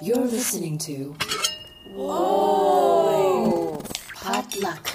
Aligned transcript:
You're 0.00 0.16
listening 0.18 0.78
to. 0.78 1.16
Whoa! 1.92 3.82
Potluck. 4.14 4.86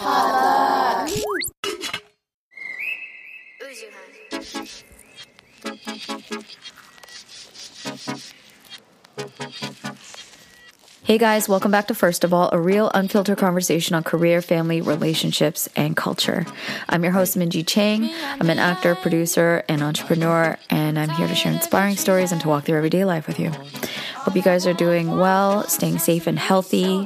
Hey 11.04 11.18
guys, 11.18 11.50
welcome 11.50 11.70
back 11.70 11.88
to 11.88 11.94
First 11.94 12.24
of 12.24 12.34
All, 12.34 12.50
a 12.54 12.60
real 12.60 12.90
unfiltered 12.94 13.38
conversation 13.38 13.96
on 13.96 14.04
career, 14.04 14.42
family, 14.42 14.80
relationships, 14.80 15.68
and 15.76 15.98
culture. 15.98 16.46
I'm 16.88 17.04
your 17.04 17.12
host, 17.12 17.38
Minji 17.38 17.68
Chang. 17.68 18.10
I'm 18.40 18.50
an 18.50 18.58
actor, 18.58 18.96
producer, 18.96 19.66
and 19.68 19.84
entrepreneur, 19.84 20.58
and 20.70 20.98
I'm 20.98 21.10
here 21.10 21.28
to 21.28 21.36
share 21.36 21.52
inspiring 21.52 21.98
stories 21.98 22.32
and 22.32 22.40
to 22.40 22.48
walk 22.48 22.64
through 22.64 22.78
everyday 22.78 23.04
life 23.04 23.28
with 23.28 23.38
you. 23.38 23.52
Hope 24.24 24.38
you 24.38 24.42
guys 24.42 24.66
are 24.66 24.74
doing 24.74 25.18
well, 25.18 25.68
staying 25.68 26.00
safe 26.00 26.28
and 26.28 26.40
healthy. 26.40 27.04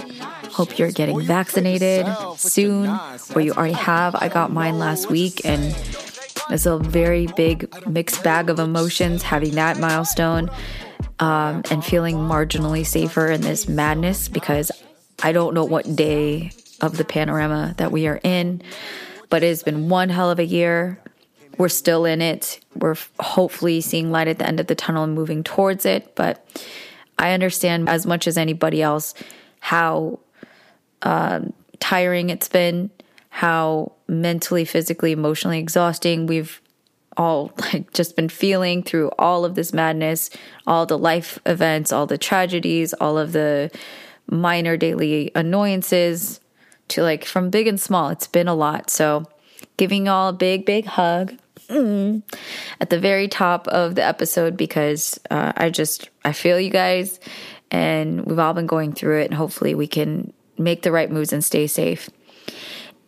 Hope 0.51 0.77
you're 0.77 0.91
getting 0.91 1.19
vaccinated 1.21 2.05
soon, 2.37 2.87
or 3.33 3.41
you 3.41 3.53
already 3.53 3.73
have. 3.73 4.13
I 4.15 4.29
got 4.29 4.51
mine 4.51 4.77
last 4.77 5.09
week, 5.09 5.41
and 5.43 5.75
it's 6.51 6.67
a 6.67 6.77
very 6.77 7.25
big 7.25 7.73
mixed 7.87 8.23
bag 8.23 8.51
of 8.51 8.59
emotions 8.59 9.23
having 9.23 9.55
that 9.55 9.79
milestone 9.79 10.51
um, 11.19 11.63
and 11.71 11.83
feeling 11.83 12.17
marginally 12.17 12.85
safer 12.85 13.27
in 13.27 13.41
this 13.41 13.67
madness 13.67 14.29
because 14.29 14.71
I 15.23 15.31
don't 15.31 15.55
know 15.55 15.65
what 15.65 15.95
day 15.95 16.51
of 16.81 16.97
the 16.97 17.03
panorama 17.03 17.73
that 17.77 17.91
we 17.91 18.07
are 18.07 18.19
in, 18.23 18.61
but 19.29 19.41
it 19.41 19.47
has 19.47 19.63
been 19.63 19.89
one 19.89 20.09
hell 20.09 20.29
of 20.29 20.37
a 20.37 20.45
year. 20.45 20.99
We're 21.57 21.69
still 21.69 22.05
in 22.05 22.21
it. 22.21 22.59
We're 22.75 22.95
hopefully 23.19 23.81
seeing 23.81 24.11
light 24.11 24.27
at 24.27 24.37
the 24.37 24.45
end 24.45 24.59
of 24.59 24.67
the 24.67 24.75
tunnel 24.75 25.03
and 25.03 25.15
moving 25.15 25.43
towards 25.43 25.87
it. 25.87 26.15
But 26.15 26.45
I 27.19 27.31
understand 27.31 27.89
as 27.89 28.05
much 28.05 28.27
as 28.27 28.37
anybody 28.37 28.81
else 28.81 29.13
how 29.59 30.19
um, 31.01 31.53
tiring 31.79 32.29
it's 32.29 32.47
been, 32.47 32.89
how 33.29 33.93
mentally, 34.07 34.65
physically, 34.65 35.11
emotionally 35.11 35.59
exhausting 35.59 36.27
we've 36.27 36.61
all 37.17 37.51
like 37.73 37.91
just 37.93 38.15
been 38.15 38.29
feeling 38.29 38.83
through 38.83 39.09
all 39.17 39.43
of 39.43 39.55
this 39.55 39.73
madness, 39.73 40.29
all 40.65 40.85
the 40.85 40.97
life 40.97 41.39
events, 41.45 41.91
all 41.91 42.05
the 42.05 42.17
tragedies, 42.17 42.93
all 42.93 43.17
of 43.17 43.31
the 43.31 43.71
minor 44.29 44.77
daily 44.77 45.31
annoyances 45.35 46.39
to 46.89 47.01
like 47.01 47.25
from 47.25 47.49
big 47.49 47.67
and 47.67 47.79
small. 47.79 48.09
It's 48.09 48.27
been 48.27 48.47
a 48.47 48.55
lot. 48.55 48.89
So, 48.89 49.25
giving 49.77 50.05
y'all 50.05 50.29
a 50.29 50.33
big, 50.33 50.65
big 50.65 50.85
hug 50.85 51.33
mm, 51.69 52.21
at 52.79 52.89
the 52.89 52.99
very 52.99 53.27
top 53.27 53.67
of 53.67 53.95
the 53.95 54.03
episode 54.03 54.57
because 54.57 55.19
uh, 55.29 55.53
I 55.55 55.69
just 55.69 56.09
I 56.23 56.33
feel 56.33 56.59
you 56.59 56.69
guys, 56.69 57.19
and 57.71 58.25
we've 58.25 58.39
all 58.39 58.53
been 58.53 58.67
going 58.67 58.93
through 58.93 59.21
it, 59.21 59.25
and 59.25 59.33
hopefully 59.33 59.75
we 59.75 59.87
can 59.87 60.33
make 60.57 60.81
the 60.81 60.91
right 60.91 61.11
moves 61.11 61.33
and 61.33 61.43
stay 61.43 61.67
safe. 61.67 62.09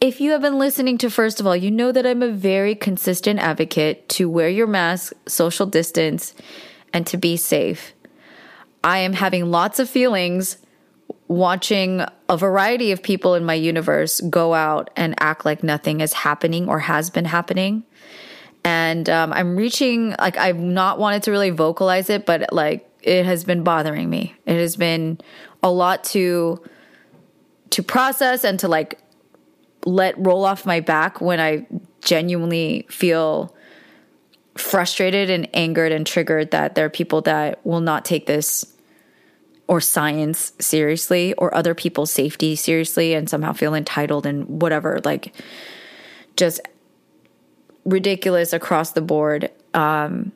If 0.02 0.22
you 0.22 0.32
have 0.32 0.42
been 0.42 0.58
listening 0.58 0.98
to 1.00 1.10
First 1.10 1.40
of 1.40 1.48
All, 1.48 1.56
you 1.56 1.72
know 1.72 1.92
that 1.92 2.06
I'm 2.06 2.24
a 2.24 2.32
very 2.32 2.74
consistent 2.74 3.40
advocate 3.40 4.08
to 4.10 4.30
wear 4.30 4.48
your 4.48 4.68
mask, 4.68 5.14
social 5.28 5.66
distance, 5.66 6.34
and 6.94 7.06
to 7.08 7.18
be 7.18 7.36
safe. 7.36 7.94
I 8.82 9.00
am 9.00 9.14
having 9.14 9.52
lots 9.52 9.78
of 9.78 9.90
feelings 9.90 10.58
watching 11.28 12.04
a 12.28 12.38
variety 12.38 12.92
of 12.92 13.04
people 13.04 13.36
in 13.36 13.44
my 13.44 13.54
universe 13.54 14.22
go 14.22 14.54
out 14.54 14.90
and 14.96 15.16
act 15.20 15.46
like 15.46 15.64
nothing 15.64 16.02
is 16.02 16.14
happening 16.14 16.68
or 16.70 16.80
has 16.80 17.10
been 17.10 17.26
happening. 17.26 17.84
And 18.64 19.10
um, 19.10 19.32
I'm 19.34 19.56
reaching, 19.56 20.16
like, 20.20 20.38
I've 20.38 20.60
not 20.60 21.00
wanted 21.00 21.24
to 21.24 21.32
really 21.32 21.50
vocalize 21.50 22.10
it, 22.10 22.26
but 22.26 22.52
like, 22.52 22.90
it 23.02 23.26
has 23.26 23.44
been 23.44 23.64
bothering 23.64 24.10
me. 24.10 24.36
It 24.46 24.58
has 24.58 24.76
been 24.76 25.20
a 25.64 25.72
lot 25.72 26.04
to 26.06 26.62
to 27.72 27.84
process 27.84 28.44
and 28.44 28.60
to 28.60 28.68
like 28.68 29.00
let 29.86 30.16
roll 30.18 30.44
off 30.44 30.66
my 30.66 30.80
back 30.80 31.22
when 31.22 31.40
I 31.40 31.68
genuinely 32.02 32.86
feel 32.90 33.56
frustrated 34.56 35.30
and 35.30 35.48
angered 35.56 35.92
and 35.92 36.06
triggered 36.06 36.52
that 36.52 36.76
there 36.76 36.86
are 36.86 36.90
people 36.90 37.22
that 37.22 37.66
will 37.66 37.80
not 37.80 38.04
take 38.04 38.26
this 38.26 38.66
or 39.68 39.80
science 39.80 40.52
seriously 40.60 41.34
or 41.36 41.54
other 41.54 41.76
people's 41.76 42.12
safety 42.12 42.56
seriously 42.56 43.14
and 43.14 43.30
somehow 43.30 43.54
feel 43.54 43.76
entitled 43.76 44.26
and 44.26 44.62
whatever 44.62 45.00
like 45.06 45.34
just 46.36 46.60
ridiculous 47.90 48.54
across 48.54 48.92
the 48.92 49.02
board 49.02 49.52
um 49.74 50.32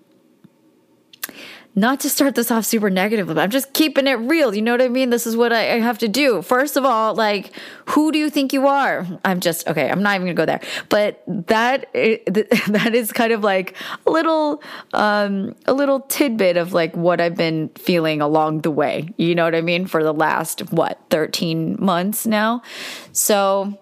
not 1.76 2.00
to 2.02 2.10
start 2.10 2.36
this 2.36 2.52
off 2.52 2.66
super 2.66 2.90
negative, 2.90 3.28
but 3.28 3.40
I'm 3.40 3.50
just 3.50 3.74
keeping 3.74 4.06
it 4.06 4.14
real. 4.14 4.54
You 4.54 4.62
know 4.62 4.74
what 4.74 4.82
I 4.82 4.90
mean? 4.90 5.10
This 5.10 5.26
is 5.26 5.36
what 5.36 5.52
I, 5.52 5.74
I, 5.74 5.80
have 5.80 5.98
to 6.00 6.08
do. 6.08 6.44
First 6.44 6.78
of 6.78 6.86
all, 6.86 7.16
like, 7.16 7.52
who 7.90 8.12
do 8.12 8.20
you 8.20 8.30
think 8.30 8.54
you 8.54 8.68
are? 8.68 9.08
I'm 9.26 9.40
just, 9.40 9.68
okay, 9.68 9.90
I'm 9.90 10.04
not 10.04 10.16
even 10.16 10.28
gonna 10.28 10.36
go 10.36 10.46
there. 10.46 10.62
But 10.90 11.24
that, 11.48 11.92
that 11.94 12.92
is 12.94 13.12
kind 13.12 13.34
of 13.34 13.44
like 13.44 13.76
a 14.06 14.12
little, 14.12 14.62
um, 14.94 15.56
a 15.66 15.74
little 15.74 16.02
tidbit 16.02 16.58
of 16.58 16.74
like 16.74 16.96
what 16.96 17.20
I've 17.20 17.36
been 17.36 17.70
feeling 17.70 18.22
along 18.22 18.62
the 18.62 18.72
way. 18.72 19.10
You 19.18 19.34
know 19.34 19.44
what 19.44 19.56
I 19.56 19.62
mean? 19.62 19.88
For 19.88 20.04
the 20.04 20.14
last, 20.14 20.72
what, 20.72 21.00
13 21.10 21.78
months 21.80 22.28
now. 22.28 22.62
So, 23.14 23.80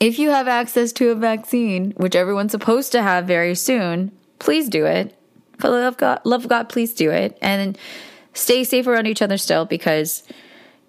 if 0.00 0.18
you 0.18 0.30
have 0.30 0.48
access 0.48 0.92
to 0.92 1.10
a 1.10 1.14
vaccine, 1.14 1.92
which 1.92 2.14
everyone's 2.14 2.52
supposed 2.52 2.92
to 2.92 3.02
have 3.02 3.26
very 3.26 3.54
soon, 3.54 4.12
please 4.38 4.68
do 4.68 4.84
it 4.86 5.16
for 5.58 5.70
love 5.70 5.94
of 5.94 5.96
God, 5.96 6.20
love 6.24 6.44
of 6.44 6.50
God, 6.50 6.68
please 6.68 6.94
do 6.94 7.10
it. 7.10 7.38
And 7.40 7.78
stay 8.34 8.64
safe 8.64 8.86
around 8.86 9.06
each 9.06 9.22
other 9.22 9.38
still 9.38 9.64
because 9.64 10.22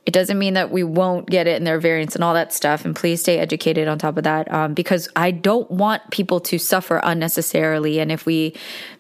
it 0.06 0.14
doesn't 0.14 0.40
mean 0.40 0.54
that 0.54 0.72
we 0.72 0.84
won't 0.84 1.30
get 1.30 1.48
it 1.48 1.58
in 1.58 1.64
their 1.64 1.80
variants 1.80 2.16
and 2.16 2.24
all 2.24 2.34
that 2.34 2.54
stuff. 2.54 2.86
And 2.86 2.96
please 2.96 3.22
stay 3.22 3.40
educated 3.40 3.88
on 3.88 4.00
top 4.00 4.18
of 4.18 4.24
that 4.24 4.52
um, 4.54 4.74
because 4.74 5.10
I 5.16 5.32
don't 5.32 5.70
want 5.70 6.10
people 6.12 6.40
to 6.42 6.58
suffer 6.58 7.02
unnecessarily. 7.04 8.00
And 8.00 8.12
if 8.12 8.26
we 8.26 8.56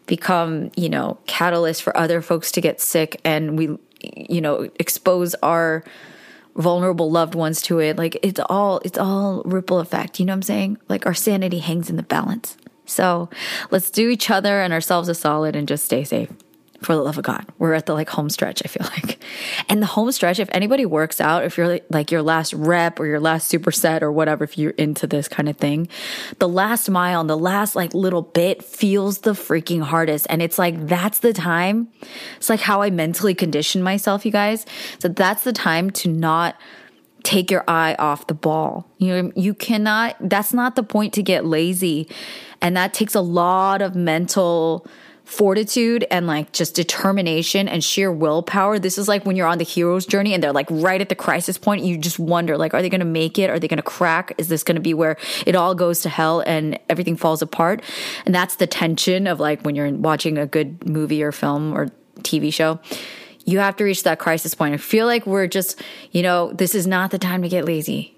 become, 0.05 0.71
you 0.75 0.89
know, 0.89 1.17
catalysts 1.25 1.81
for 1.81 1.95
other 1.95 2.21
folks 2.21 2.51
to 2.53 2.61
get 2.61 2.81
sick 2.81 3.21
and 3.23 3.57
we, 3.57 3.77
you 4.01 4.41
know, 4.41 4.69
expose 4.79 5.33
our 5.35 5.83
vulnerable 6.57 7.09
loved 7.09 7.35
ones 7.35 7.61
to 7.63 7.79
it, 7.79 7.97
like 7.97 8.17
it's 8.21 8.39
all, 8.49 8.81
it's 8.83 8.97
all 8.97 9.41
ripple 9.45 9.79
effect. 9.79 10.19
You 10.19 10.25
know 10.25 10.33
what 10.33 10.37
I'm 10.37 10.41
saying? 10.43 10.77
Like 10.89 11.05
our 11.05 11.13
sanity 11.13 11.59
hangs 11.59 11.89
in 11.89 11.95
the 11.95 12.03
balance. 12.03 12.57
So 12.85 13.29
let's 13.69 13.89
do 13.89 14.09
each 14.09 14.29
other 14.29 14.61
and 14.61 14.73
ourselves 14.73 15.09
a 15.09 15.15
solid 15.15 15.55
and 15.55 15.67
just 15.67 15.85
stay 15.85 16.03
safe 16.03 16.29
for 16.81 16.95
the 16.95 17.01
love 17.01 17.17
of 17.17 17.23
God. 17.23 17.45
We're 17.57 17.73
at 17.73 17.85
the 17.85 17.93
like 17.93 18.09
home 18.09 18.29
stretch, 18.29 18.61
I 18.63 18.67
feel 18.67 18.87
like. 18.97 19.19
And 19.67 19.81
the 19.81 19.87
home 19.87 20.11
stretch, 20.11 20.39
if 20.39 20.49
anybody 20.51 20.85
works 20.85 21.19
out, 21.19 21.43
if 21.43 21.57
you're 21.57 21.79
like 21.89 22.11
your 22.11 22.21
last 22.21 22.53
rep 22.53 22.99
or 22.99 23.05
your 23.05 23.19
last 23.19 23.51
superset 23.51 24.01
or 24.01 24.11
whatever, 24.11 24.43
if 24.43 24.57
you're 24.57 24.71
into 24.71 25.07
this 25.07 25.27
kind 25.27 25.49
of 25.49 25.57
thing, 25.57 25.87
the 26.39 26.47
last 26.49 26.89
mile 26.89 27.21
and 27.21 27.29
the 27.29 27.37
last 27.37 27.75
like 27.75 27.93
little 27.93 28.21
bit 28.21 28.63
feels 28.63 29.19
the 29.19 29.31
freaking 29.31 29.81
hardest. 29.81 30.27
And 30.29 30.41
it's 30.41 30.59
like, 30.59 30.87
that's 30.87 31.19
the 31.19 31.33
time. 31.33 31.89
It's 32.37 32.49
like 32.49 32.61
how 32.61 32.81
I 32.81 32.89
mentally 32.89 33.33
condition 33.33 33.81
myself, 33.81 34.25
you 34.25 34.31
guys. 34.31 34.65
So 34.99 35.07
that's 35.07 35.43
the 35.43 35.53
time 35.53 35.89
to 35.91 36.09
not 36.09 36.55
take 37.23 37.51
your 37.51 37.63
eye 37.67 37.95
off 37.99 38.27
the 38.27 38.33
ball. 38.33 38.89
You 38.99 39.23
know, 39.23 39.31
you 39.35 39.53
cannot, 39.53 40.15
that's 40.21 40.53
not 40.53 40.75
the 40.75 40.83
point 40.83 41.13
to 41.15 41.23
get 41.23 41.45
lazy. 41.45 42.07
And 42.61 42.77
that 42.77 42.93
takes 42.93 43.15
a 43.15 43.21
lot 43.21 43.81
of 43.81 43.95
mental 43.95 44.87
fortitude 45.27 46.05
and 46.09 46.25
like 46.25 46.53
just 46.53 46.73
determination 46.73 47.67
and 47.67 47.83
sheer 47.83 48.09
willpower. 48.09 48.79
This 48.79 48.97
is 48.97 49.09
like 49.09 49.25
when 49.25 49.35
you're 49.35 49.47
on 49.47 49.57
the 49.57 49.65
hero's 49.65 50.05
journey 50.05 50.33
and 50.33 50.41
they're 50.41 50.53
like 50.53 50.67
right 50.69 51.01
at 51.01 51.09
the 51.09 51.15
crisis 51.15 51.57
point. 51.57 51.83
You 51.83 51.97
just 51.97 52.17
wonder, 52.17 52.57
like, 52.57 52.73
are 52.73 52.81
they 52.81 52.87
going 52.87 53.01
to 53.01 53.05
make 53.05 53.37
it? 53.37 53.49
Are 53.49 53.59
they 53.59 53.67
going 53.67 53.77
to 53.77 53.83
crack? 53.83 54.33
Is 54.37 54.47
this 54.47 54.63
going 54.63 54.77
to 54.77 54.81
be 54.81 54.93
where 54.93 55.17
it 55.45 55.53
all 55.53 55.75
goes 55.75 55.99
to 56.01 56.09
hell 56.09 56.39
and 56.47 56.79
everything 56.89 57.17
falls 57.17 57.41
apart? 57.41 57.83
And 58.25 58.33
that's 58.33 58.55
the 58.55 58.67
tension 58.67 59.27
of 59.27 59.41
like 59.41 59.63
when 59.63 59.75
you're 59.75 59.91
watching 59.91 60.37
a 60.37 60.47
good 60.47 60.87
movie 60.87 61.21
or 61.21 61.33
film 61.33 61.73
or 61.73 61.87
TV 62.21 62.53
show 62.53 62.79
you 63.45 63.59
have 63.59 63.77
to 63.77 63.85
reach 63.85 64.03
that 64.03 64.19
crisis 64.19 64.53
point. 64.53 64.73
I 64.73 64.77
feel 64.77 65.05
like 65.05 65.25
we're 65.25 65.47
just, 65.47 65.81
you 66.11 66.21
know, 66.21 66.51
this 66.51 66.75
is 66.75 66.85
not 66.85 67.11
the 67.11 67.17
time 67.17 67.43
to 67.43 67.47
get 67.47 67.63
lazy. 67.63 68.13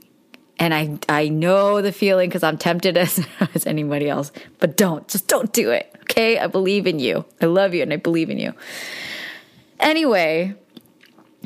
And 0.57 0.74
I 0.74 0.98
I 1.07 1.30
know 1.30 1.84
the 1.84 1.92
feeling 1.92 2.30
because 2.30 2.42
I'm 2.42 2.57
tempted 2.57 2.98
as 3.06 3.24
as 3.54 3.68
anybody 3.68 4.10
else. 4.10 4.31
But 4.57 4.75
don't, 4.75 5.07
just 5.07 5.28
don't 5.28 5.54
do 5.54 5.69
it. 5.69 5.95
Okay? 6.10 6.40
I 6.40 6.48
believe 6.48 6.88
in 6.88 7.00
you. 7.00 7.26
I 7.42 7.46
love 7.46 7.74
you 7.74 7.84
and 7.84 7.94
I 7.94 7.98
believe 7.98 8.30
in 8.30 8.40
you. 8.40 8.54
Anyway, 9.80 10.56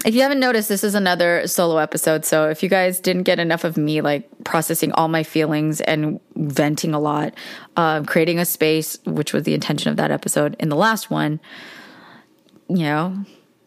if 0.06 0.16
you 0.16 0.22
haven't 0.22 0.40
noticed, 0.40 0.70
this 0.70 0.84
is 0.84 0.96
another 0.96 1.48
solo 1.48 1.78
episode. 1.78 2.26
So 2.26 2.50
if 2.50 2.64
you 2.64 2.70
guys 2.70 3.00
didn't 3.00 3.24
get 3.24 3.40
enough 3.40 3.64
of 3.64 3.78
me 3.78 4.02
like 4.02 4.28
processing 4.44 4.92
all 4.94 5.08
my 5.08 5.24
feelings 5.24 5.82
and 5.82 6.20
venting 6.36 6.94
a 6.94 7.00
lot, 7.00 7.34
um, 7.78 8.06
creating 8.06 8.40
a 8.40 8.46
space, 8.46 8.98
which 9.06 9.34
was 9.34 9.44
the 9.44 9.54
intention 9.54 9.92
of 9.92 9.98
that 9.98 10.12
episode 10.12 10.56
in 10.60 10.70
the 10.70 10.76
last 10.76 11.10
one, 11.10 11.40
you 12.68 12.80
know, 12.80 13.24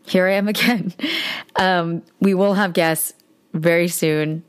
here 0.07 0.27
I 0.27 0.33
am 0.33 0.49
again. 0.49 0.95
Um, 1.59 2.03
we 2.21 2.35
will 2.35 2.53
have 2.53 2.75
guests 2.75 3.15
very 3.55 3.89
soon. 3.89 4.45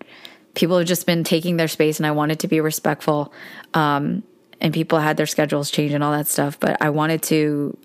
People 0.55 0.77
have 0.77 0.87
just 0.87 1.05
been 1.05 1.23
taking 1.23 1.55
their 1.55 1.69
space, 1.69 1.99
and 1.99 2.05
I 2.05 2.11
wanted 2.11 2.41
to 2.41 2.49
be 2.49 2.59
respectful. 2.59 3.31
Um, 3.73 4.23
and 4.61 4.73
people 4.73 4.99
had 4.99 5.17
their 5.17 5.25
schedules 5.25 5.71
change 5.71 5.91
and 5.91 6.03
all 6.03 6.11
that 6.11 6.27
stuff, 6.27 6.59
but 6.59 6.81
I 6.81 6.89
wanted 6.89 7.21
to 7.23 7.77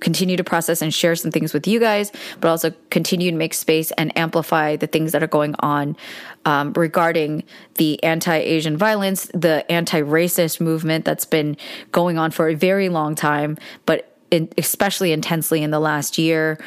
continue 0.00 0.36
to 0.36 0.44
process 0.44 0.82
and 0.82 0.92
share 0.92 1.14
some 1.14 1.30
things 1.30 1.52
with 1.52 1.66
you 1.66 1.78
guys, 1.78 2.10
but 2.40 2.48
also 2.48 2.72
continue 2.90 3.30
to 3.30 3.36
make 3.36 3.54
space 3.54 3.90
and 3.92 4.16
amplify 4.16 4.76
the 4.76 4.86
things 4.86 5.12
that 5.12 5.22
are 5.22 5.28
going 5.28 5.54
on 5.60 5.96
um, 6.44 6.72
regarding 6.72 7.44
the 7.74 8.02
anti 8.02 8.36
Asian 8.36 8.76
violence, 8.76 9.30
the 9.34 9.70
anti 9.70 10.00
racist 10.00 10.60
movement 10.60 11.04
that's 11.04 11.26
been 11.26 11.56
going 11.92 12.18
on 12.18 12.30
for 12.30 12.48
a 12.48 12.54
very 12.54 12.88
long 12.88 13.14
time, 13.14 13.58
but 13.86 14.09
in, 14.30 14.48
especially 14.56 15.12
intensely 15.12 15.62
in 15.62 15.70
the 15.70 15.80
last 15.80 16.18
year. 16.18 16.58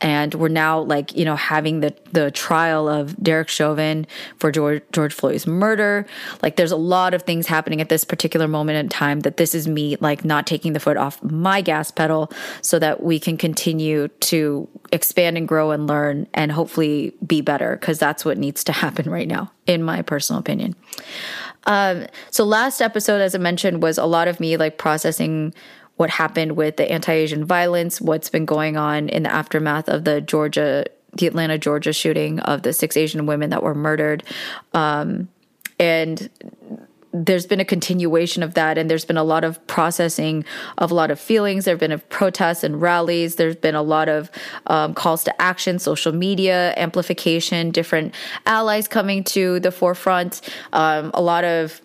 And 0.00 0.34
we're 0.34 0.48
now 0.48 0.80
like, 0.80 1.16
you 1.16 1.24
know, 1.24 1.36
having 1.36 1.80
the, 1.80 1.94
the 2.10 2.30
trial 2.32 2.88
of 2.88 3.20
Derek 3.22 3.48
Chauvin 3.48 4.06
for 4.38 4.50
George, 4.50 4.82
George 4.92 5.14
Floyd's 5.14 5.46
murder. 5.46 6.06
Like 6.42 6.56
there's 6.56 6.72
a 6.72 6.76
lot 6.76 7.14
of 7.14 7.22
things 7.22 7.46
happening 7.46 7.80
at 7.80 7.88
this 7.88 8.04
particular 8.04 8.48
moment 8.48 8.78
in 8.78 8.88
time 8.88 9.20
that 9.20 9.36
this 9.36 9.54
is 9.54 9.68
me 9.68 9.96
like 10.00 10.24
not 10.24 10.46
taking 10.46 10.72
the 10.72 10.80
foot 10.80 10.96
off 10.96 11.22
my 11.22 11.60
gas 11.60 11.90
pedal 11.90 12.32
so 12.62 12.78
that 12.80 13.02
we 13.02 13.20
can 13.20 13.36
continue 13.36 14.08
to 14.08 14.68
expand 14.90 15.36
and 15.36 15.46
grow 15.46 15.70
and 15.70 15.86
learn 15.86 16.26
and 16.34 16.50
hopefully 16.50 17.14
be 17.24 17.40
better 17.40 17.76
because 17.76 17.98
that's 17.98 18.24
what 18.24 18.38
needs 18.38 18.64
to 18.64 18.72
happen 18.72 19.08
right 19.08 19.28
now, 19.28 19.52
in 19.66 19.82
my 19.82 20.02
personal 20.02 20.40
opinion. 20.40 20.74
Um, 21.64 22.06
so 22.30 22.44
last 22.44 22.80
episode, 22.80 23.20
as 23.20 23.34
I 23.34 23.38
mentioned, 23.38 23.82
was 23.82 23.98
a 23.98 24.04
lot 24.04 24.28
of 24.28 24.40
me 24.40 24.56
like 24.56 24.78
processing 24.78 25.54
what 25.96 26.10
happened 26.10 26.56
with 26.56 26.76
the 26.76 26.90
anti-Asian 26.90 27.44
violence, 27.44 28.00
what's 28.00 28.30
been 28.30 28.44
going 28.44 28.76
on 28.76 29.08
in 29.08 29.24
the 29.24 29.32
aftermath 29.32 29.88
of 29.88 30.04
the 30.04 30.20
Georgia, 30.20 30.84
the 31.12 31.26
Atlanta, 31.26 31.58
Georgia 31.58 31.92
shooting 31.92 32.40
of 32.40 32.62
the 32.62 32.72
six 32.72 32.96
Asian 32.96 33.26
women 33.26 33.50
that 33.50 33.62
were 33.62 33.74
murdered, 33.74 34.24
um, 34.72 35.28
and 35.78 36.30
there's 37.12 37.46
been 37.46 37.60
a 37.60 37.64
continuation 37.64 38.42
of 38.42 38.54
that 38.54 38.78
and 38.78 38.90
there's 38.90 39.04
been 39.04 39.18
a 39.18 39.24
lot 39.24 39.44
of 39.44 39.64
processing 39.66 40.44
of 40.78 40.90
a 40.90 40.94
lot 40.94 41.10
of 41.10 41.20
feelings. 41.20 41.64
There 41.64 41.74
have 41.74 41.80
been 41.80 42.00
protests 42.08 42.64
and 42.64 42.80
rallies. 42.80 43.36
There's 43.36 43.56
been 43.56 43.74
a 43.74 43.82
lot 43.82 44.08
of 44.08 44.30
um, 44.66 44.94
calls 44.94 45.22
to 45.24 45.42
action 45.42 45.78
social 45.78 46.12
media 46.12 46.72
amplification 46.76 47.70
different 47.70 48.14
allies 48.46 48.88
coming 48.88 49.24
to 49.24 49.60
the 49.60 49.70
forefront. 49.70 50.40
Um, 50.72 51.10
a 51.12 51.20
lot 51.20 51.44
of 51.44 51.82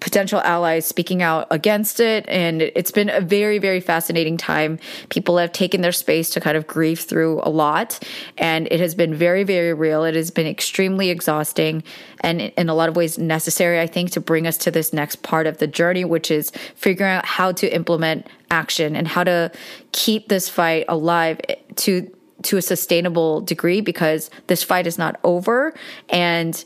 potential 0.00 0.40
allies 0.40 0.84
speaking 0.84 1.22
out 1.22 1.46
against 1.50 2.00
it. 2.00 2.26
And 2.28 2.62
it's 2.62 2.90
been 2.90 3.08
a 3.08 3.20
very, 3.20 3.58
very 3.58 3.80
fascinating 3.80 4.36
time. 4.36 4.78
People 5.08 5.38
have 5.38 5.52
taken 5.52 5.80
their 5.80 5.92
space 5.92 6.28
to 6.30 6.40
kind 6.40 6.56
of 6.56 6.66
grieve 6.66 7.00
through 7.00 7.40
a 7.42 7.48
lot. 7.50 7.98
And 8.36 8.68
it 8.70 8.80
has 8.80 8.94
been 8.94 9.14
very, 9.14 9.42
very 9.42 9.72
real. 9.72 10.04
It 10.04 10.14
has 10.14 10.30
been 10.30 10.46
extremely 10.46 11.10
exhausting 11.10 11.82
and 12.20 12.40
in 12.40 12.68
a 12.68 12.74
lot 12.74 12.88
of 12.88 12.96
ways 12.96 13.18
necessary, 13.18 13.80
I 13.80 13.86
think, 13.86 14.10
to 14.12 14.20
bring 14.20 14.46
us 14.46 14.56
to 14.58 14.70
this 14.70 14.92
next 14.92 15.22
part 15.22 15.46
of 15.46 15.58
the 15.58 15.66
journey, 15.66 16.04
which 16.04 16.30
is 16.30 16.50
figuring 16.74 17.12
out 17.12 17.24
how 17.24 17.52
to 17.52 17.74
implement 17.74 18.26
action 18.50 18.96
and 18.96 19.08
how 19.08 19.24
to 19.24 19.50
keep 19.92 20.28
this 20.28 20.48
fight 20.48 20.84
alive 20.88 21.40
to 21.76 22.10
to 22.42 22.58
a 22.58 22.62
sustainable 22.62 23.40
degree 23.40 23.80
because 23.80 24.30
this 24.46 24.62
fight 24.62 24.86
is 24.86 24.98
not 24.98 25.18
over 25.24 25.74
and 26.10 26.64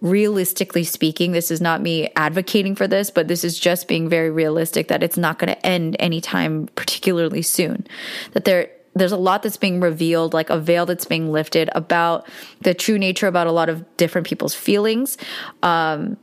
realistically 0.00 0.84
speaking, 0.84 1.32
this 1.32 1.50
is 1.50 1.60
not 1.60 1.80
me 1.80 2.10
advocating 2.16 2.74
for 2.74 2.88
this, 2.88 3.10
but 3.10 3.28
this 3.28 3.44
is 3.44 3.58
just 3.58 3.88
being 3.88 4.08
very 4.08 4.30
realistic 4.30 4.88
that 4.88 5.02
it's 5.02 5.16
not 5.16 5.38
going 5.38 5.52
to 5.52 5.66
end 5.66 5.96
anytime 5.98 6.68
particularly 6.74 7.42
soon. 7.42 7.86
That 8.32 8.44
there 8.44 8.70
there's 8.94 9.12
a 9.12 9.16
lot 9.16 9.44
that's 9.44 9.56
being 9.56 9.80
revealed, 9.80 10.34
like 10.34 10.50
a 10.50 10.58
veil 10.58 10.84
that's 10.84 11.04
being 11.04 11.30
lifted 11.30 11.70
about 11.74 12.28
the 12.62 12.74
true 12.74 12.98
nature 12.98 13.28
about 13.28 13.46
a 13.46 13.52
lot 13.52 13.68
of 13.68 13.84
different 13.96 14.26
people's 14.26 14.54
feelings. 14.54 15.16
Um, 15.62 16.16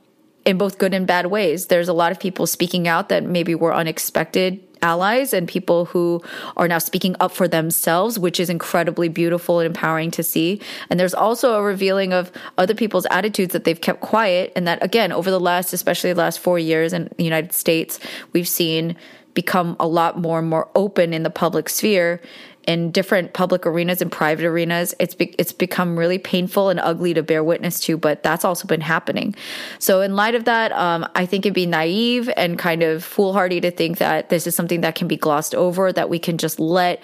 in 0.45 0.57
both 0.57 0.77
good 0.77 0.94
and 0.94 1.06
bad 1.06 1.25
ways. 1.25 1.68
There's 1.68 1.89
a 1.89 1.94
lot 1.94 2.13
of 2.13 2.21
people 2.21 2.47
speaking 2.47 2.88
out 2.88 3.09
that 3.09 3.25
maybe 3.25 3.53
were 3.53 3.73
unexpected 3.73 4.63
allies 4.81 5.33
and 5.33 5.47
people 5.47 5.85
who 5.85 6.21
are 6.56 6.68
now 6.68 6.77
speaking 6.77 7.15
up 7.19 7.31
for 7.31 7.47
themselves, 7.47 8.18
which 8.19 8.39
is 8.39 8.50
incredibly 8.50 9.09
beautiful 9.09 9.59
and 9.59 9.68
empowering 9.68 10.12
to 10.12 10.24
see. 10.24 10.62
And 10.89 11.00
there's 11.00 11.13
also 11.13 11.56
a 11.56 11.62
revealing 11.62 12.13
of 12.13 12.31
other 12.57 12.74
people's 12.74 13.07
attitudes 13.12 13.53
that 13.53 13.63
they've 13.63 13.79
kept 13.79 14.01
quiet. 14.01 14.51
And 14.56 14.68
that, 14.68 14.83
again, 14.83 15.12
over 15.12 15.31
the 15.31 15.39
last, 15.39 15.74
especially 15.74 16.13
the 16.13 16.19
last 16.19 16.39
four 16.39 16.59
years 16.59 16.94
in 16.94 17.09
the 17.18 17.24
United 17.24 17.53
States, 17.53 18.00
we've 18.33 18.47
seen 18.47 18.95
become 19.33 19.75
a 19.79 19.88
lot 19.88 20.19
more 20.19 20.39
and 20.39 20.50
more 20.50 20.68
open 20.74 21.13
in 21.13 21.21
the 21.21 21.30
public 21.30 21.69
sphere 21.69 22.19
in 22.68 22.92
different 22.92 23.31
public 23.31 23.66
arenas 23.66 24.02
and 24.02 24.12
private 24.12 24.46
arenas. 24.46 24.94
It's 25.00 25.16
be- 25.16 25.34
it's 25.40 25.54
become 25.54 25.98
really 25.98 26.19
painful 26.19 26.69
and 26.69 26.80
ugly 26.80 27.14
to 27.14 27.24
bear 27.24 27.44
witness 27.44 27.80
to, 27.81 27.98
but 27.98 28.22
that's 28.22 28.44
also 28.46 28.68
been 28.68 28.81
happening. 28.81 29.34
So 29.80 30.02
in 30.02 30.16
light 30.16 30.36
of 30.36 30.44
that, 30.44 30.74
um, 30.74 31.08
I 31.16 31.25
think 31.25 31.46
it'd 31.46 31.56
be 31.56 31.66
naive 31.66 32.30
and 32.36 32.60
kind 32.60 32.84
of 32.84 33.04
foolhardy 33.04 33.62
to 33.62 33.72
think 33.72 34.00
that 34.00 34.30
this 34.30 34.46
is 34.46 34.56
something 34.56 34.81
that 34.81 34.96
can 34.96 35.08
be 35.08 35.16
glossed 35.16 35.56
over, 35.56 35.92
that 35.94 36.10
we 36.10 36.19
can 36.19 36.38
just 36.38 36.60
let 36.60 37.04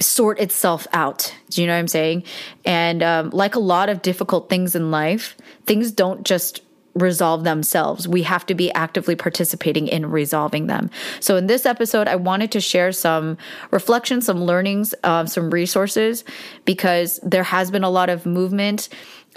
sort 0.00 0.40
itself 0.40 0.86
out. 0.94 1.34
Do 1.50 1.60
you 1.60 1.66
know 1.66 1.74
what 1.74 1.80
I'm 1.80 1.88
saying? 1.88 2.24
And 2.64 3.02
um, 3.02 3.30
like 3.30 3.54
a 3.54 3.60
lot 3.60 3.90
of 3.90 4.00
difficult 4.00 4.48
things 4.48 4.74
in 4.74 4.90
life, 4.90 5.36
things 5.66 5.92
don't 5.92 6.24
just 6.24 6.62
resolve 6.94 7.44
themselves. 7.44 8.08
We 8.08 8.22
have 8.24 8.44
to 8.46 8.54
be 8.54 8.72
actively 8.72 9.16
participating 9.16 9.88
in 9.88 10.10
resolving 10.10 10.66
them. 10.66 10.90
So, 11.20 11.36
in 11.36 11.46
this 11.46 11.66
episode, 11.66 12.08
I 12.08 12.16
wanted 12.16 12.50
to 12.52 12.60
share 12.60 12.92
some 12.92 13.38
reflections, 13.70 14.26
some 14.26 14.44
learnings, 14.44 14.94
uh, 15.04 15.26
some 15.26 15.50
resources, 15.50 16.24
because 16.64 17.20
there 17.22 17.44
has 17.44 17.70
been 17.70 17.84
a 17.84 17.90
lot 17.90 18.10
of 18.10 18.26
movement. 18.26 18.88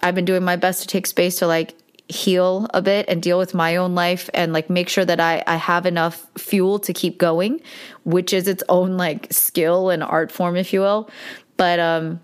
I've 0.01 0.15
been 0.15 0.25
doing 0.25 0.43
my 0.43 0.55
best 0.55 0.81
to 0.81 0.87
take 0.87 1.05
space 1.07 1.37
to 1.37 1.47
like 1.47 1.75
heal 2.09 2.67
a 2.73 2.81
bit 2.81 3.05
and 3.07 3.21
deal 3.21 3.37
with 3.37 3.53
my 3.53 3.75
own 3.77 3.95
life 3.95 4.29
and 4.33 4.51
like 4.53 4.69
make 4.69 4.89
sure 4.89 5.05
that 5.05 5.19
I, 5.19 5.43
I 5.47 5.55
have 5.55 5.85
enough 5.85 6.27
fuel 6.37 6.79
to 6.79 6.93
keep 6.93 7.17
going, 7.17 7.61
which 8.03 8.33
is 8.33 8.47
its 8.47 8.63
own 8.69 8.97
like 8.97 9.31
skill 9.31 9.89
and 9.89 10.03
art 10.03 10.31
form, 10.31 10.55
if 10.55 10.73
you 10.73 10.81
will. 10.81 11.09
But 11.55 11.79
um 11.79 12.19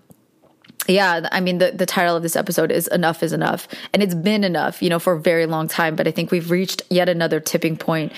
yeah, 0.88 1.28
I 1.30 1.40
mean, 1.40 1.58
the, 1.58 1.72
the 1.72 1.86
title 1.86 2.16
of 2.16 2.22
this 2.22 2.36
episode 2.36 2.72
is 2.72 2.88
Enough 2.88 3.22
is 3.22 3.32
Enough. 3.32 3.68
And 3.92 4.02
it's 4.02 4.14
been 4.14 4.44
enough, 4.44 4.82
you 4.82 4.88
know, 4.88 4.98
for 4.98 5.12
a 5.12 5.20
very 5.20 5.46
long 5.46 5.68
time. 5.68 5.94
But 5.94 6.08
I 6.08 6.10
think 6.10 6.30
we've 6.30 6.50
reached 6.50 6.82
yet 6.88 7.08
another 7.08 7.38
tipping 7.38 7.76
point 7.76 8.12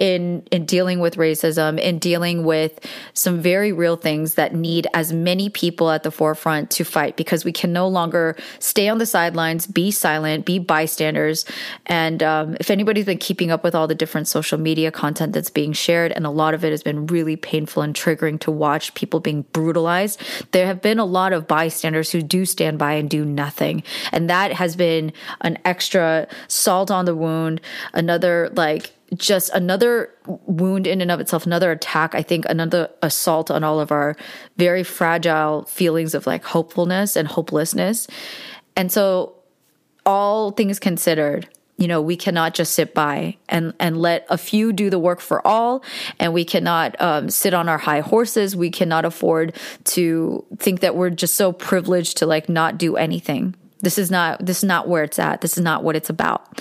in, 0.00 0.42
in 0.50 0.66
dealing 0.66 0.98
with 0.98 1.16
racism, 1.16 1.78
in 1.78 1.98
dealing 1.98 2.44
with 2.44 2.80
some 3.14 3.40
very 3.40 3.72
real 3.72 3.96
things 3.96 4.34
that 4.34 4.54
need 4.54 4.88
as 4.94 5.12
many 5.12 5.48
people 5.48 5.90
at 5.90 6.02
the 6.02 6.10
forefront 6.10 6.70
to 6.72 6.84
fight 6.84 7.16
because 7.16 7.44
we 7.44 7.52
can 7.52 7.72
no 7.72 7.86
longer 7.86 8.36
stay 8.58 8.88
on 8.88 8.98
the 8.98 9.06
sidelines, 9.06 9.66
be 9.66 9.90
silent, 9.90 10.44
be 10.44 10.58
bystanders. 10.58 11.44
And 11.86 12.22
um, 12.22 12.56
if 12.58 12.70
anybody's 12.70 13.06
been 13.06 13.18
keeping 13.18 13.50
up 13.52 13.62
with 13.62 13.74
all 13.76 13.86
the 13.86 13.94
different 13.94 14.26
social 14.26 14.58
media 14.58 14.90
content 14.90 15.32
that's 15.32 15.50
being 15.50 15.72
shared, 15.72 16.12
and 16.12 16.26
a 16.26 16.30
lot 16.30 16.52
of 16.52 16.64
it 16.64 16.72
has 16.72 16.82
been 16.82 17.06
really 17.06 17.36
painful 17.36 17.82
and 17.82 17.94
triggering 17.94 18.40
to 18.40 18.50
watch 18.50 18.92
people 18.94 19.20
being 19.20 19.42
brutalized, 19.52 20.20
there 20.50 20.66
have 20.66 20.82
been 20.82 20.98
a 20.98 21.04
lot 21.04 21.32
of 21.32 21.46
bystanders 21.46 22.07
who 22.12 22.18
who 22.18 22.26
do 22.26 22.44
stand 22.44 22.78
by 22.78 22.94
and 22.94 23.08
do 23.08 23.24
nothing. 23.24 23.82
And 24.12 24.28
that 24.28 24.52
has 24.52 24.74
been 24.74 25.12
an 25.42 25.58
extra 25.64 26.26
salt 26.48 26.90
on 26.90 27.04
the 27.04 27.14
wound, 27.14 27.60
another 27.94 28.50
like 28.54 28.92
just 29.14 29.50
another 29.54 30.10
wound 30.26 30.86
in 30.86 31.00
and 31.00 31.10
of 31.10 31.20
itself, 31.20 31.46
another 31.46 31.70
attack, 31.70 32.14
I 32.14 32.22
think 32.22 32.44
another 32.46 32.90
assault 33.02 33.50
on 33.50 33.64
all 33.64 33.80
of 33.80 33.90
our 33.90 34.16
very 34.56 34.82
fragile 34.82 35.64
feelings 35.64 36.14
of 36.14 36.26
like 36.26 36.44
hopefulness 36.44 37.16
and 37.16 37.26
hopelessness. 37.26 38.06
And 38.76 38.92
so 38.92 39.34
all 40.04 40.50
things 40.50 40.78
considered, 40.78 41.48
you 41.78 41.88
know 41.88 42.02
we 42.02 42.16
cannot 42.16 42.54
just 42.54 42.74
sit 42.74 42.92
by 42.92 43.36
and 43.48 43.72
and 43.80 43.96
let 43.96 44.26
a 44.28 44.36
few 44.36 44.72
do 44.72 44.90
the 44.90 44.98
work 44.98 45.20
for 45.20 45.44
all. 45.46 45.82
And 46.18 46.34
we 46.34 46.44
cannot 46.44 47.00
um, 47.00 47.30
sit 47.30 47.54
on 47.54 47.68
our 47.68 47.78
high 47.78 48.00
horses. 48.00 48.54
We 48.54 48.70
cannot 48.70 49.04
afford 49.04 49.56
to 49.84 50.44
think 50.58 50.80
that 50.80 50.96
we're 50.96 51.10
just 51.10 51.36
so 51.36 51.52
privileged 51.52 52.18
to 52.18 52.26
like 52.26 52.48
not 52.48 52.76
do 52.78 52.96
anything. 52.96 53.54
This 53.80 53.96
is 53.96 54.10
not 54.10 54.44
this 54.44 54.58
is 54.58 54.64
not 54.64 54.88
where 54.88 55.04
it's 55.04 55.18
at. 55.18 55.40
This 55.40 55.56
is 55.56 55.62
not 55.62 55.84
what 55.84 55.96
it's 55.96 56.10
about. 56.10 56.60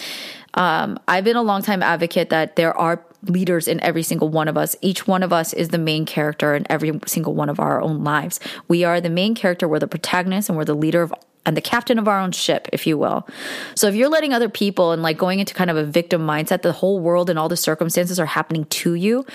Um, 0.54 0.98
i've 1.08 1.24
been 1.24 1.36
a 1.36 1.44
long 1.44 1.62
time 1.62 1.84
advocate 1.84 2.30
that 2.30 2.56
there 2.56 2.76
are 2.76 3.06
leaders 3.24 3.68
in 3.68 3.80
every 3.82 4.04
single 4.04 4.30
one 4.30 4.48
of 4.48 4.58
us. 4.58 4.76
Each 4.82 5.08
one 5.08 5.24
of 5.24 5.34
us 5.34 5.54
is 5.54 5.70
the 5.70 5.78
main 5.78 6.06
character 6.06 6.56
in 6.56 6.66
every 6.70 7.00
single 7.06 7.34
one 7.34 7.50
of 7.50 7.60
our 7.60 7.82
own 7.82 8.04
lives. 8.04 8.40
We 8.68 8.84
are 8.84 9.02
the 9.02 9.10
main 9.10 9.36
character, 9.36 9.68
we're 9.68 9.80
the 9.80 9.88
protagonist, 9.88 10.50
and 10.50 10.58
we're 10.58 10.66
the 10.66 10.74
leader 10.76 11.02
of 11.02 11.14
and 11.48 11.56
the 11.56 11.62
captain 11.62 11.98
of 11.98 12.10
our 12.10 12.20
own 12.20 12.34
ship, 12.34 12.68
if 12.74 12.86
you 12.86 12.98
will. 12.98 13.26
So 13.74 13.88
if 13.88 13.96
you're 13.96 14.10
letting 14.10 14.34
other 14.34 14.50
people 14.50 14.92
and 14.92 15.02
like 15.02 15.18
going 15.18 15.40
into 15.40 15.54
kind 15.54 15.72
of 15.72 15.78
a 15.78 15.86
victim 15.86 16.28
mindset, 16.28 16.62
the 16.62 16.74
whole 16.74 17.00
world 17.00 17.30
and 17.30 17.40
all 17.40 17.48
the 17.48 17.58
circumstances 17.58 18.20
are 18.20 18.26
happening 18.26 18.66
to 18.66 18.94
you. 18.94 19.26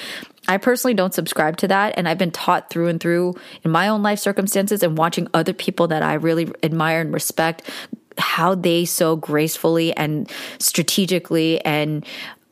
I 0.47 0.59
personally 0.59 0.93
don't 0.93 1.15
subscribe 1.15 1.57
to 1.59 1.69
that. 1.69 1.95
And 1.97 2.07
I've 2.07 2.19
been 2.19 2.31
taught 2.31 2.69
through 2.69 2.89
and 2.89 3.01
through 3.01 3.35
in 3.65 3.71
my 3.71 3.89
own 3.89 4.03
life 4.03 4.19
circumstances 4.19 4.83
and 4.83 4.99
watching 4.99 5.27
other 5.33 5.55
people 5.55 5.89
that 5.89 6.03
I 6.03 6.15
really 6.15 6.53
admire 6.63 7.01
and 7.01 7.15
respect 7.15 7.69
how 8.19 8.55
they 8.55 8.85
so 8.85 9.17
gracefully 9.17 9.97
and 9.97 10.31
strategically 10.59 11.65
and 11.65 12.05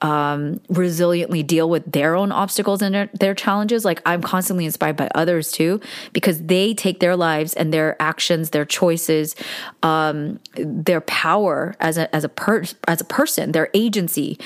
um, 0.03 0.61
resiliently 0.71 1.47
deal 1.47 1.69
with 1.69 1.91
their 1.91 2.15
own 2.15 2.33
obstacles 2.33 2.81
and 2.81 2.95
their, 2.95 3.11
their, 3.13 3.35
challenges. 3.35 3.85
Like 3.85 4.01
I'm 4.07 4.23
constantly 4.23 4.65
inspired 4.65 4.97
by 4.97 5.09
others 5.15 5.53
too, 5.53 5.81
because 6.13 6.43
they 6.45 6.75
take 6.75 7.01
their 7.01 7.17
lives 7.17 7.55
and 7.55 7.73
their 7.73 8.01
actions, 8.01 8.51
their 8.51 8.65
choices, 8.65 9.37
um, 9.83 10.41
their 10.55 11.03
power 11.03 11.75
as 11.81 11.99
a 11.99 12.15
as 12.15 12.25
a 12.25 12.29
per, 12.29 12.65
as 12.89 13.01
a 13.01 13.05
person, 13.05 13.53
their 13.53 13.69
agency, 13.75 14.39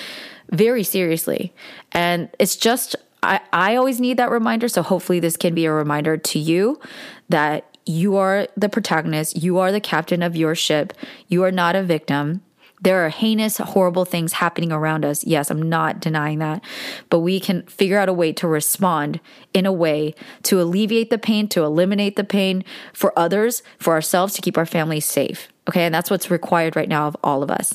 very 0.50 0.82
seriously. 0.82 1.52
And 1.92 2.28
it's 2.38 2.56
just 2.56 2.96
I, 3.22 3.40
I 3.52 3.76
always 3.76 4.00
need 4.00 4.18
that 4.18 4.30
reminder. 4.30 4.68
So 4.68 4.82
hopefully, 4.82 5.20
this 5.20 5.36
can 5.36 5.54
be 5.54 5.64
a 5.64 5.72
reminder 5.72 6.16
to 6.16 6.38
you 6.38 6.80
that 7.28 7.74
you 7.86 8.16
are 8.16 8.46
the 8.56 8.68
protagonist, 8.68 9.36
you 9.36 9.58
are 9.58 9.72
the 9.72 9.80
captain 9.80 10.22
of 10.22 10.36
your 10.36 10.54
ship, 10.54 10.92
you 11.28 11.42
are 11.44 11.52
not 11.52 11.76
a 11.76 11.82
victim. 11.82 12.42
There 12.84 13.04
are 13.04 13.08
heinous, 13.08 13.56
horrible 13.56 14.04
things 14.04 14.34
happening 14.34 14.70
around 14.70 15.06
us. 15.06 15.24
Yes, 15.24 15.50
I'm 15.50 15.62
not 15.62 16.00
denying 16.00 16.38
that. 16.40 16.62
But 17.08 17.20
we 17.20 17.40
can 17.40 17.62
figure 17.62 17.98
out 17.98 18.10
a 18.10 18.12
way 18.12 18.30
to 18.34 18.46
respond 18.46 19.20
in 19.54 19.64
a 19.64 19.72
way 19.72 20.14
to 20.42 20.60
alleviate 20.60 21.08
the 21.08 21.16
pain, 21.16 21.48
to 21.48 21.64
eliminate 21.64 22.16
the 22.16 22.24
pain 22.24 22.62
for 22.92 23.18
others, 23.18 23.62
for 23.78 23.94
ourselves, 23.94 24.34
to 24.34 24.42
keep 24.42 24.58
our 24.58 24.66
families 24.66 25.06
safe. 25.06 25.48
Okay. 25.66 25.86
And 25.86 25.94
that's 25.94 26.10
what's 26.10 26.30
required 26.30 26.76
right 26.76 26.88
now 26.88 27.08
of 27.08 27.16
all 27.24 27.42
of 27.42 27.50
us. 27.50 27.74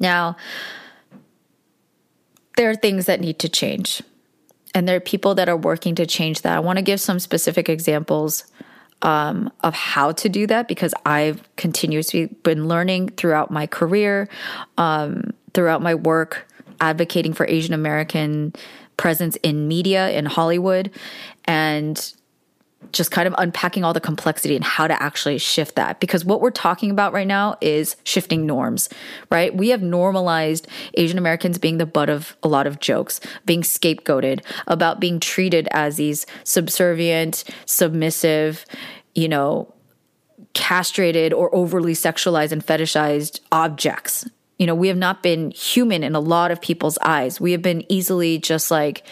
Now, 0.00 0.36
there 2.56 2.68
are 2.68 2.74
things 2.74 3.06
that 3.06 3.20
need 3.20 3.38
to 3.38 3.48
change. 3.48 4.02
And 4.74 4.88
there 4.88 4.96
are 4.96 5.00
people 5.00 5.36
that 5.36 5.48
are 5.48 5.56
working 5.56 5.94
to 5.94 6.04
change 6.04 6.42
that. 6.42 6.56
I 6.56 6.60
want 6.60 6.78
to 6.78 6.82
give 6.82 7.00
some 7.00 7.20
specific 7.20 7.68
examples 7.68 8.44
um, 9.04 9.52
of 9.62 9.74
how 9.74 10.12
to 10.12 10.28
do 10.28 10.46
that 10.46 10.66
because 10.66 10.94
I've 11.06 11.42
continuously 11.56 12.26
been 12.42 12.66
learning 12.66 13.10
throughout 13.10 13.50
my 13.50 13.66
career, 13.66 14.28
um, 14.78 15.30
throughout 15.52 15.82
my 15.82 15.94
work, 15.94 16.48
advocating 16.80 17.34
for 17.34 17.46
Asian 17.46 17.74
American 17.74 18.54
presence 18.96 19.36
in 19.36 19.68
media 19.68 20.10
in 20.10 20.24
Hollywood. 20.24 20.90
And 21.44 22.14
just 22.92 23.10
kind 23.10 23.26
of 23.26 23.34
unpacking 23.38 23.84
all 23.84 23.92
the 23.92 24.00
complexity 24.00 24.56
and 24.56 24.64
how 24.64 24.86
to 24.86 25.02
actually 25.02 25.38
shift 25.38 25.76
that. 25.76 26.00
Because 26.00 26.24
what 26.24 26.40
we're 26.40 26.50
talking 26.50 26.90
about 26.90 27.12
right 27.12 27.26
now 27.26 27.56
is 27.60 27.96
shifting 28.04 28.46
norms, 28.46 28.88
right? 29.30 29.54
We 29.54 29.68
have 29.70 29.82
normalized 29.82 30.68
Asian 30.94 31.18
Americans 31.18 31.58
being 31.58 31.78
the 31.78 31.86
butt 31.86 32.08
of 32.08 32.36
a 32.42 32.48
lot 32.48 32.66
of 32.66 32.80
jokes, 32.80 33.20
being 33.44 33.62
scapegoated, 33.62 34.44
about 34.66 35.00
being 35.00 35.20
treated 35.20 35.68
as 35.70 35.96
these 35.96 36.26
subservient, 36.44 37.44
submissive, 37.66 38.64
you 39.14 39.28
know, 39.28 39.72
castrated 40.54 41.32
or 41.32 41.54
overly 41.54 41.94
sexualized 41.94 42.52
and 42.52 42.64
fetishized 42.64 43.40
objects. 43.52 44.28
You 44.58 44.66
know, 44.66 44.74
we 44.74 44.88
have 44.88 44.96
not 44.96 45.22
been 45.22 45.50
human 45.50 46.04
in 46.04 46.14
a 46.14 46.20
lot 46.20 46.50
of 46.50 46.60
people's 46.60 46.96
eyes. 46.98 47.40
We 47.40 47.52
have 47.52 47.62
been 47.62 47.84
easily 47.90 48.38
just 48.38 48.70
like, 48.70 49.04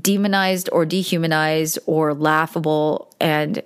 demonized 0.00 0.68
or 0.72 0.84
dehumanized 0.86 1.78
or 1.86 2.14
laughable 2.14 3.14
and 3.20 3.62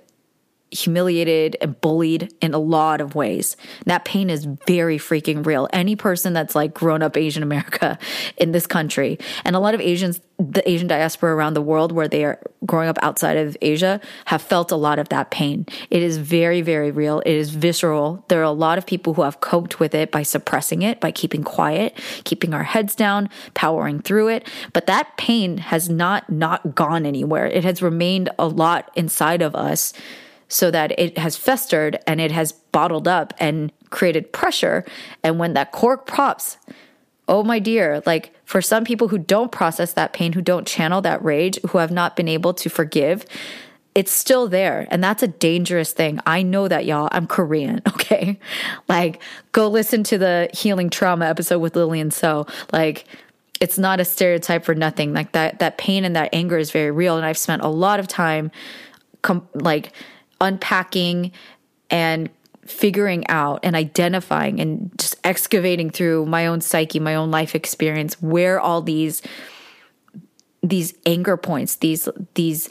humiliated 0.71 1.57
and 1.61 1.79
bullied 1.81 2.33
in 2.41 2.53
a 2.53 2.59
lot 2.59 3.01
of 3.01 3.15
ways. 3.15 3.57
that 3.85 4.05
pain 4.05 4.29
is 4.29 4.45
very 4.67 4.97
freaking 4.97 5.45
real. 5.45 5.67
Any 5.73 5.95
person 5.95 6.33
that's 6.33 6.55
like 6.55 6.73
grown 6.73 7.01
up 7.01 7.17
Asian 7.17 7.41
America 7.43 7.97
in 8.37 8.51
this 8.51 8.67
country 8.67 9.17
and 9.43 9.55
a 9.55 9.59
lot 9.59 9.73
of 9.73 9.81
Asians, 9.81 10.19
the 10.37 10.67
Asian 10.69 10.87
diaspora 10.87 11.35
around 11.35 11.53
the 11.53 11.61
world 11.61 11.91
where 11.91 12.07
they 12.07 12.23
are 12.23 12.39
growing 12.65 12.87
up 12.87 12.97
outside 13.01 13.37
of 13.37 13.57
Asia 13.61 13.99
have 14.25 14.41
felt 14.41 14.71
a 14.71 14.75
lot 14.75 14.99
of 14.99 15.09
that 15.09 15.31
pain. 15.31 15.65
It 15.89 16.03
is 16.03 16.17
very, 16.17 16.61
very 16.61 16.91
real. 16.91 17.19
It 17.21 17.33
is 17.33 17.49
visceral. 17.49 18.23
There 18.27 18.39
are 18.39 18.43
a 18.43 18.51
lot 18.51 18.77
of 18.77 18.85
people 18.85 19.15
who 19.15 19.23
have 19.23 19.41
coped 19.41 19.79
with 19.79 19.95
it 19.95 20.11
by 20.11 20.23
suppressing 20.23 20.81
it, 20.81 20.99
by 20.99 21.11
keeping 21.11 21.43
quiet, 21.43 21.99
keeping 22.23 22.53
our 22.53 22.63
heads 22.63 22.95
down, 22.95 23.29
powering 23.53 24.01
through 24.01 24.29
it. 24.29 24.47
But 24.71 24.85
that 24.85 25.17
pain 25.17 25.57
has 25.57 25.89
not 25.89 26.29
not 26.29 26.75
gone 26.75 27.05
anywhere. 27.05 27.47
It 27.47 27.63
has 27.63 27.81
remained 27.81 28.29
a 28.37 28.47
lot 28.47 28.91
inside 28.95 29.41
of 29.41 29.55
us 29.55 29.93
so 30.49 30.69
that 30.71 30.97
it 30.99 31.17
has 31.17 31.37
festered 31.37 31.99
and 32.05 32.19
it 32.19 32.31
has 32.31 32.51
bottled 32.51 33.07
up 33.07 33.33
and 33.39 33.71
created 33.91 34.33
pressure. 34.33 34.83
And 35.23 35.39
when 35.39 35.53
that 35.53 35.71
cork 35.71 36.05
pops, 36.05 36.57
oh 37.27 37.43
my 37.43 37.59
dear, 37.59 38.01
like 38.05 38.33
for 38.45 38.61
some 38.61 38.83
people 38.83 39.07
who 39.07 39.19
don't 39.19 39.51
process 39.51 39.93
that 39.93 40.11
pain, 40.11 40.33
who 40.33 40.41
don't 40.41 40.67
channel 40.67 41.01
that 41.01 41.23
rage, 41.23 41.59
who 41.69 41.77
have 41.77 41.91
not 41.91 42.15
been 42.15 42.27
able 42.27 42.53
to 42.55 42.69
forgive, 42.69 43.25
it's 43.95 44.11
still 44.11 44.47
there. 44.47 44.87
And 44.89 45.03
that's 45.03 45.23
a 45.23 45.27
dangerous 45.27 45.93
thing. 45.93 46.19
I 46.25 46.41
know 46.41 46.67
that, 46.67 46.85
y'all. 46.85 47.09
I'm 47.11 47.27
Korean, 47.27 47.81
okay? 47.87 48.39
Like, 48.87 49.21
go 49.51 49.67
listen 49.67 50.03
to 50.05 50.17
the 50.17 50.49
healing 50.53 50.89
trauma 50.89 51.25
episode 51.25 51.59
with 51.59 51.75
Lillian 51.75 52.11
So. 52.11 52.47
Like, 52.73 53.05
it's 53.59 53.77
not 53.77 53.99
a 53.99 54.05
stereotype 54.05 54.63
for 54.63 54.73
nothing. 54.73 55.13
Like 55.13 55.33
that, 55.33 55.59
that 55.59 55.77
pain 55.77 56.05
and 56.05 56.15
that 56.15 56.29
anger 56.33 56.57
is 56.57 56.71
very 56.71 56.91
real. 56.91 57.17
And 57.17 57.25
I've 57.25 57.37
spent 57.37 57.61
a 57.61 57.67
lot 57.67 57.99
of 57.99 58.07
time, 58.07 58.51
com- 59.21 59.47
like, 59.53 59.91
unpacking 60.41 61.31
and 61.89 62.29
figuring 62.65 63.27
out 63.29 63.59
and 63.63 63.75
identifying 63.75 64.59
and 64.59 64.91
just 64.97 65.15
excavating 65.23 65.89
through 65.89 66.25
my 66.27 66.45
own 66.45 66.61
psyche, 66.61 66.99
my 66.99 67.15
own 67.15 67.31
life 67.31 67.55
experience, 67.55 68.21
where 68.21 68.59
all 68.59 68.81
these 68.81 69.21
these 70.61 70.93
anger 71.05 71.37
points, 71.37 71.77
these 71.77 72.07
these 72.35 72.69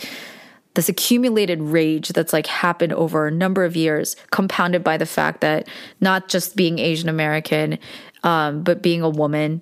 this 0.75 0.89
accumulated 0.89 1.61
rage 1.61 2.11
that's 2.11 2.33
like 2.33 2.47
happened 2.47 2.93
over 2.93 3.27
a 3.27 3.33
number 3.33 3.65
of 3.65 3.75
years, 3.75 4.15
compounded 4.31 4.85
by 4.85 4.97
the 4.97 5.07
fact 5.07 5.41
that 5.41 5.67
not 6.01 6.29
just 6.29 6.55
being 6.55 6.79
Asian 6.79 7.09
American, 7.09 7.79
um, 8.23 8.63
but 8.63 8.81
being 8.83 9.03
a 9.03 9.09
woman, 9.09 9.61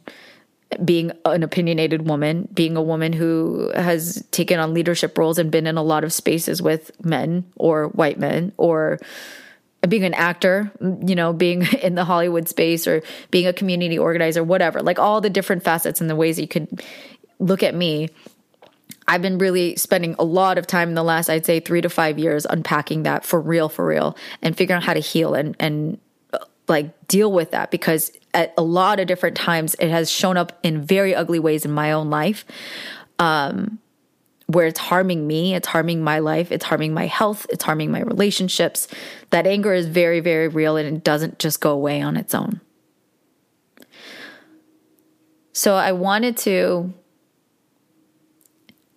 being 0.84 1.12
an 1.24 1.42
opinionated 1.42 2.08
woman, 2.08 2.48
being 2.52 2.76
a 2.76 2.82
woman 2.82 3.12
who 3.12 3.70
has 3.74 4.24
taken 4.30 4.58
on 4.58 4.74
leadership 4.74 5.16
roles 5.16 5.38
and 5.38 5.50
been 5.50 5.66
in 5.66 5.76
a 5.76 5.82
lot 5.82 6.04
of 6.04 6.12
spaces 6.12 6.60
with 6.60 6.90
men 7.04 7.44
or 7.56 7.88
white 7.88 8.18
men 8.18 8.52
or 8.56 8.98
being 9.88 10.04
an 10.04 10.14
actor, 10.14 10.72
you 11.06 11.14
know, 11.14 11.32
being 11.32 11.62
in 11.82 11.94
the 11.94 12.04
Hollywood 12.04 12.48
space 12.48 12.86
or 12.86 13.02
being 13.30 13.46
a 13.46 13.52
community 13.52 13.98
organizer, 13.98 14.42
whatever, 14.42 14.82
like 14.82 14.98
all 14.98 15.20
the 15.20 15.30
different 15.30 15.62
facets 15.62 16.00
and 16.00 16.10
the 16.10 16.16
ways 16.16 16.36
that 16.36 16.42
you 16.42 16.48
could 16.48 16.82
look 17.38 17.62
at 17.62 17.74
me. 17.74 18.08
I've 19.08 19.22
been 19.22 19.38
really 19.38 19.76
spending 19.76 20.16
a 20.18 20.24
lot 20.24 20.58
of 20.58 20.66
time 20.66 20.88
in 20.88 20.96
the 20.96 21.04
last, 21.04 21.30
I'd 21.30 21.46
say, 21.46 21.60
three 21.60 21.80
to 21.80 21.88
five 21.88 22.18
years 22.18 22.44
unpacking 22.44 23.04
that 23.04 23.24
for 23.24 23.40
real, 23.40 23.68
for 23.68 23.86
real, 23.86 24.16
and 24.42 24.56
figuring 24.56 24.78
out 24.78 24.82
how 24.82 24.94
to 24.94 25.00
heal 25.00 25.34
and 25.34 25.54
and 25.60 25.98
uh, 26.32 26.38
like 26.66 27.06
deal 27.06 27.30
with 27.30 27.52
that 27.52 27.70
because 27.70 28.10
at 28.36 28.52
a 28.56 28.62
lot 28.62 29.00
of 29.00 29.06
different 29.08 29.36
times 29.36 29.74
it 29.80 29.90
has 29.90 30.10
shown 30.10 30.36
up 30.36 30.58
in 30.62 30.82
very 30.82 31.14
ugly 31.14 31.38
ways 31.38 31.64
in 31.64 31.72
my 31.72 31.90
own 31.90 32.10
life 32.10 32.44
um 33.18 33.78
where 34.46 34.66
it's 34.66 34.78
harming 34.78 35.26
me 35.26 35.54
it's 35.54 35.66
harming 35.66 36.04
my 36.04 36.20
life 36.20 36.52
it's 36.52 36.64
harming 36.64 36.94
my 36.94 37.06
health 37.06 37.46
it's 37.50 37.64
harming 37.64 37.90
my 37.90 38.00
relationships 38.00 38.86
that 39.30 39.46
anger 39.46 39.72
is 39.72 39.86
very 39.86 40.20
very 40.20 40.46
real 40.46 40.76
and 40.76 40.96
it 40.96 41.02
doesn't 41.02 41.38
just 41.38 41.60
go 41.60 41.72
away 41.72 42.00
on 42.00 42.16
its 42.16 42.34
own 42.34 42.60
so 45.52 45.74
i 45.74 45.90
wanted 45.90 46.36
to 46.36 46.92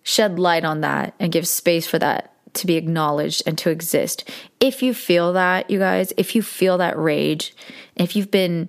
shed 0.02 0.38
light 0.38 0.64
on 0.64 0.82
that 0.82 1.14
and 1.18 1.32
give 1.32 1.48
space 1.48 1.86
for 1.86 1.98
that 1.98 2.34
to 2.52 2.66
be 2.66 2.74
acknowledged 2.76 3.44
and 3.46 3.56
to 3.58 3.70
exist. 3.70 4.28
If 4.58 4.82
you 4.82 4.92
feel 4.92 5.32
that, 5.34 5.70
you 5.70 5.78
guys, 5.78 6.12
if 6.16 6.34
you 6.34 6.42
feel 6.42 6.78
that 6.78 6.98
rage, 6.98 7.54
if 7.94 8.16
you've 8.16 8.30
been 8.30 8.68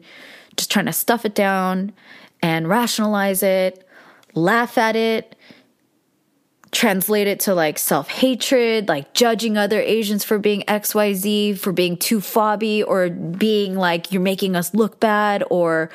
just 0.58 0.72
trying 0.72 0.86
to 0.86 0.94
stuff 0.94 1.26
it 1.26 1.36
down 1.36 1.94
and 2.42 2.68
rationalize 2.68 3.44
it, 3.44 3.88
laugh 4.34 4.78
at 4.78 4.96
it, 4.96 5.36
translate 6.72 7.28
it 7.28 7.40
to 7.42 7.54
like 7.54 7.78
self 7.78 8.10
hatred, 8.10 8.88
like 8.88 9.14
judging 9.14 9.58
other 9.58 9.80
Asians 9.80 10.24
for 10.24 10.40
being 10.40 10.62
XYZ, 10.64 11.58
for 11.58 11.72
being 11.72 11.98
too 11.98 12.20
fobby, 12.20 12.84
or 12.86 13.10
being 13.10 13.76
like 13.76 14.12
you're 14.12 14.22
making 14.22 14.56
us 14.56 14.74
look 14.74 15.00
bad, 15.00 15.44
or 15.50 15.90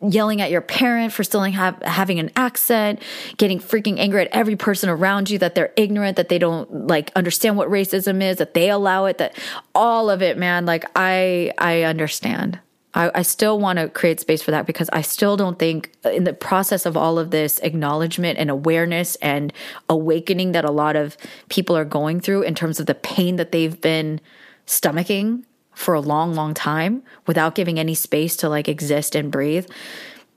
yelling 0.00 0.40
at 0.40 0.50
your 0.50 0.60
parent 0.60 1.12
for 1.12 1.24
still 1.24 1.42
have, 1.42 1.80
having 1.82 2.20
an 2.20 2.30
accent, 2.36 3.02
getting 3.36 3.58
freaking 3.58 3.98
angry 3.98 4.22
at 4.22 4.28
every 4.28 4.54
person 4.56 4.88
around 4.88 5.28
you 5.28 5.38
that 5.38 5.54
they're 5.54 5.72
ignorant, 5.76 6.16
that 6.16 6.28
they 6.28 6.38
don't 6.38 6.86
like 6.86 7.10
understand 7.16 7.56
what 7.56 7.68
racism 7.68 8.22
is, 8.22 8.38
that 8.38 8.54
they 8.54 8.70
allow 8.70 9.06
it, 9.06 9.18
that 9.18 9.36
all 9.74 10.08
of 10.08 10.22
it, 10.22 10.38
man, 10.38 10.66
like 10.66 10.84
I 10.94 11.52
I 11.58 11.82
understand. 11.82 12.60
I, 12.98 13.12
I 13.14 13.22
still 13.22 13.58
want 13.60 13.78
to 13.78 13.88
create 13.88 14.18
space 14.18 14.42
for 14.42 14.50
that 14.50 14.66
because 14.66 14.90
I 14.92 15.02
still 15.02 15.36
don't 15.36 15.58
think 15.58 15.92
in 16.04 16.24
the 16.24 16.32
process 16.32 16.84
of 16.84 16.96
all 16.96 17.18
of 17.18 17.30
this 17.30 17.60
acknowledgement 17.60 18.38
and 18.38 18.50
awareness 18.50 19.14
and 19.16 19.52
awakening 19.88 20.52
that 20.52 20.64
a 20.64 20.72
lot 20.72 20.96
of 20.96 21.16
people 21.48 21.76
are 21.76 21.84
going 21.84 22.20
through 22.20 22.42
in 22.42 22.56
terms 22.56 22.80
of 22.80 22.86
the 22.86 22.96
pain 22.96 23.36
that 23.36 23.52
they've 23.52 23.80
been 23.80 24.20
stomaching 24.66 25.44
for 25.72 25.94
a 25.94 26.00
long, 26.00 26.34
long 26.34 26.54
time 26.54 27.04
without 27.26 27.54
giving 27.54 27.78
any 27.78 27.94
space 27.94 28.34
to 28.36 28.48
like 28.48 28.68
exist 28.68 29.14
and 29.14 29.30
breathe, 29.30 29.68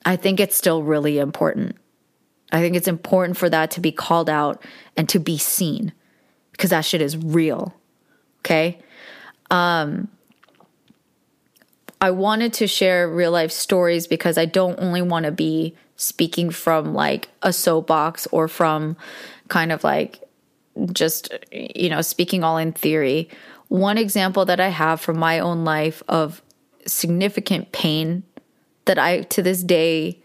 I 0.06 0.16
think 0.16 0.40
it's 0.40 0.56
still 0.56 0.84
really 0.84 1.18
important. 1.18 1.76
I 2.52 2.60
think 2.60 2.76
it's 2.76 2.88
important 2.88 3.38
for 3.38 3.50
that 3.50 3.72
to 3.72 3.82
be 3.82 3.92
called 3.92 4.30
out 4.30 4.64
and 4.96 5.10
to 5.10 5.20
be 5.20 5.40
seen 5.40 5.94
because 6.52 6.70
that 6.70 6.86
shit 6.86 7.02
is 7.02 7.18
real. 7.18 7.74
Okay. 8.42 8.80
Um, 9.50 10.10
I 12.02 12.10
wanted 12.10 12.54
to 12.54 12.68
share 12.68 13.08
real 13.08 13.32
life 13.32 13.52
stories 13.52 14.08
because 14.08 14.38
I 14.38 14.46
don't 14.46 14.80
only 14.80 15.04
want 15.04 15.26
to 15.26 15.32
be 15.32 15.76
speaking 15.98 16.50
from 16.50 16.96
like 16.96 17.30
a 17.44 17.54
soapbox 17.54 18.28
or 18.32 18.48
from 18.48 18.98
kind 19.50 19.72
of 19.72 19.84
like 19.84 20.20
just, 20.92 21.32
you 21.52 21.90
know, 21.90 22.02
speaking 22.02 22.44
all 22.44 22.58
in 22.58 22.74
theory. 22.74 23.30
One 23.68 24.00
example 24.00 24.46
that 24.46 24.60
I 24.60 24.70
have 24.70 25.00
from 25.00 25.20
my 25.20 25.40
own 25.40 25.64
life 25.64 26.02
of 26.08 26.42
significant 26.88 27.72
pain 27.72 28.24
that 28.86 28.98
I, 28.98 29.22
to 29.22 29.44
this 29.44 29.62
day, 29.62 30.24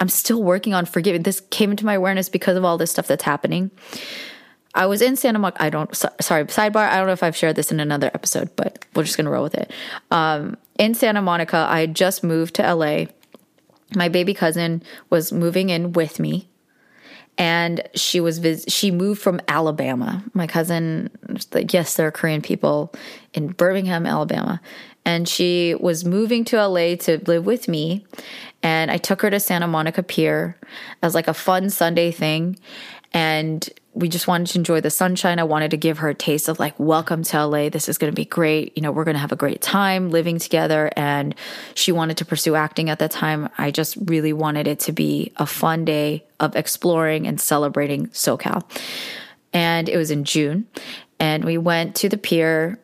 I'm 0.00 0.08
still 0.08 0.42
working 0.42 0.74
on 0.74 0.84
forgiving. 0.84 1.22
This 1.22 1.38
came 1.50 1.70
into 1.70 1.86
my 1.86 1.94
awareness 1.94 2.28
because 2.28 2.56
of 2.56 2.64
all 2.64 2.76
this 2.76 2.90
stuff 2.90 3.06
that's 3.06 3.22
happening. 3.22 3.70
I 4.74 4.86
was 4.86 5.02
in 5.02 5.16
Santa 5.16 5.38
Monica. 5.38 5.62
I 5.62 5.70
don't, 5.70 5.94
so, 5.94 6.08
sorry, 6.20 6.44
sidebar. 6.46 6.88
I 6.88 6.96
don't 6.96 7.06
know 7.06 7.12
if 7.12 7.22
I've 7.22 7.36
shared 7.36 7.56
this 7.56 7.70
in 7.70 7.80
another 7.80 8.10
episode, 8.14 8.54
but 8.56 8.84
we're 8.94 9.04
just 9.04 9.16
going 9.16 9.26
to 9.26 9.30
roll 9.30 9.42
with 9.42 9.54
it. 9.54 9.70
Um, 10.10 10.56
in 10.78 10.94
Santa 10.94 11.20
Monica, 11.20 11.66
I 11.68 11.80
had 11.80 11.94
just 11.94 12.24
moved 12.24 12.54
to 12.54 12.74
LA. 12.74 13.06
My 13.94 14.08
baby 14.08 14.32
cousin 14.32 14.82
was 15.10 15.32
moving 15.32 15.68
in 15.68 15.92
with 15.92 16.18
me 16.18 16.48
and 17.38 17.82
she 17.94 18.20
was 18.20 18.38
vis- 18.38 18.64
she 18.68 18.90
moved 18.90 19.20
from 19.20 19.40
Alabama. 19.48 20.22
My 20.34 20.46
cousin, 20.46 21.10
like 21.52 21.72
yes, 21.72 21.96
there 21.96 22.06
are 22.06 22.12
Korean 22.12 22.42
people 22.42 22.92
in 23.32 23.48
Birmingham, 23.48 24.06
Alabama, 24.06 24.60
and 25.04 25.28
she 25.28 25.74
was 25.80 26.04
moving 26.04 26.44
to 26.46 26.64
LA 26.64 26.96
to 26.96 27.20
live 27.26 27.46
with 27.46 27.68
me. 27.68 28.04
And 28.62 28.90
I 28.90 28.98
took 28.98 29.22
her 29.22 29.30
to 29.30 29.40
Santa 29.40 29.66
Monica 29.66 30.02
Pier 30.02 30.56
as 31.02 31.14
like 31.14 31.26
a 31.26 31.34
fun 31.34 31.70
Sunday 31.70 32.10
thing, 32.10 32.58
and 33.12 33.68
we 33.94 34.08
just 34.08 34.26
wanted 34.26 34.46
to 34.48 34.58
enjoy 34.58 34.80
the 34.80 34.90
sunshine. 34.90 35.38
I 35.38 35.44
wanted 35.44 35.70
to 35.72 35.76
give 35.76 35.98
her 35.98 36.08
a 36.08 36.14
taste 36.14 36.48
of 36.48 36.58
like, 36.58 36.78
welcome 36.78 37.22
to 37.24 37.46
LA. 37.46 37.68
This 37.68 37.88
is 37.90 37.98
going 37.98 38.10
to 38.10 38.14
be 38.14 38.24
great. 38.24 38.74
You 38.74 38.82
know, 38.82 38.90
we're 38.90 39.04
going 39.04 39.16
to 39.16 39.20
have 39.20 39.32
a 39.32 39.36
great 39.36 39.60
time 39.60 40.10
living 40.10 40.38
together. 40.38 40.90
And 40.96 41.34
she 41.74 41.92
wanted 41.92 42.16
to 42.18 42.24
pursue 42.24 42.54
acting 42.54 42.88
at 42.88 42.98
that 43.00 43.10
time. 43.10 43.50
I 43.58 43.70
just 43.70 43.96
really 44.06 44.32
wanted 44.32 44.66
it 44.66 44.80
to 44.80 44.92
be 44.92 45.32
a 45.36 45.46
fun 45.46 45.84
day 45.84 46.24
of 46.40 46.56
exploring 46.56 47.26
and 47.26 47.38
celebrating 47.38 48.08
SoCal. 48.08 48.64
And 49.52 49.90
it 49.90 49.98
was 49.98 50.10
in 50.10 50.24
June. 50.24 50.66
And 51.20 51.44
we 51.44 51.58
went 51.58 51.94
to 51.96 52.08
the 52.08 52.18
pier. 52.18 52.78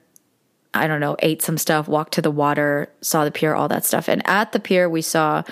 I 0.74 0.86
don't 0.86 1.00
know, 1.00 1.16
ate 1.20 1.40
some 1.40 1.56
stuff, 1.56 1.88
walked 1.88 2.12
to 2.14 2.22
the 2.22 2.30
water, 2.30 2.92
saw 3.00 3.24
the 3.24 3.30
pier, 3.30 3.54
all 3.54 3.68
that 3.68 3.86
stuff. 3.86 4.08
And 4.08 4.24
at 4.28 4.52
the 4.52 4.60
pier, 4.60 4.88
we 4.88 5.00
saw 5.00 5.42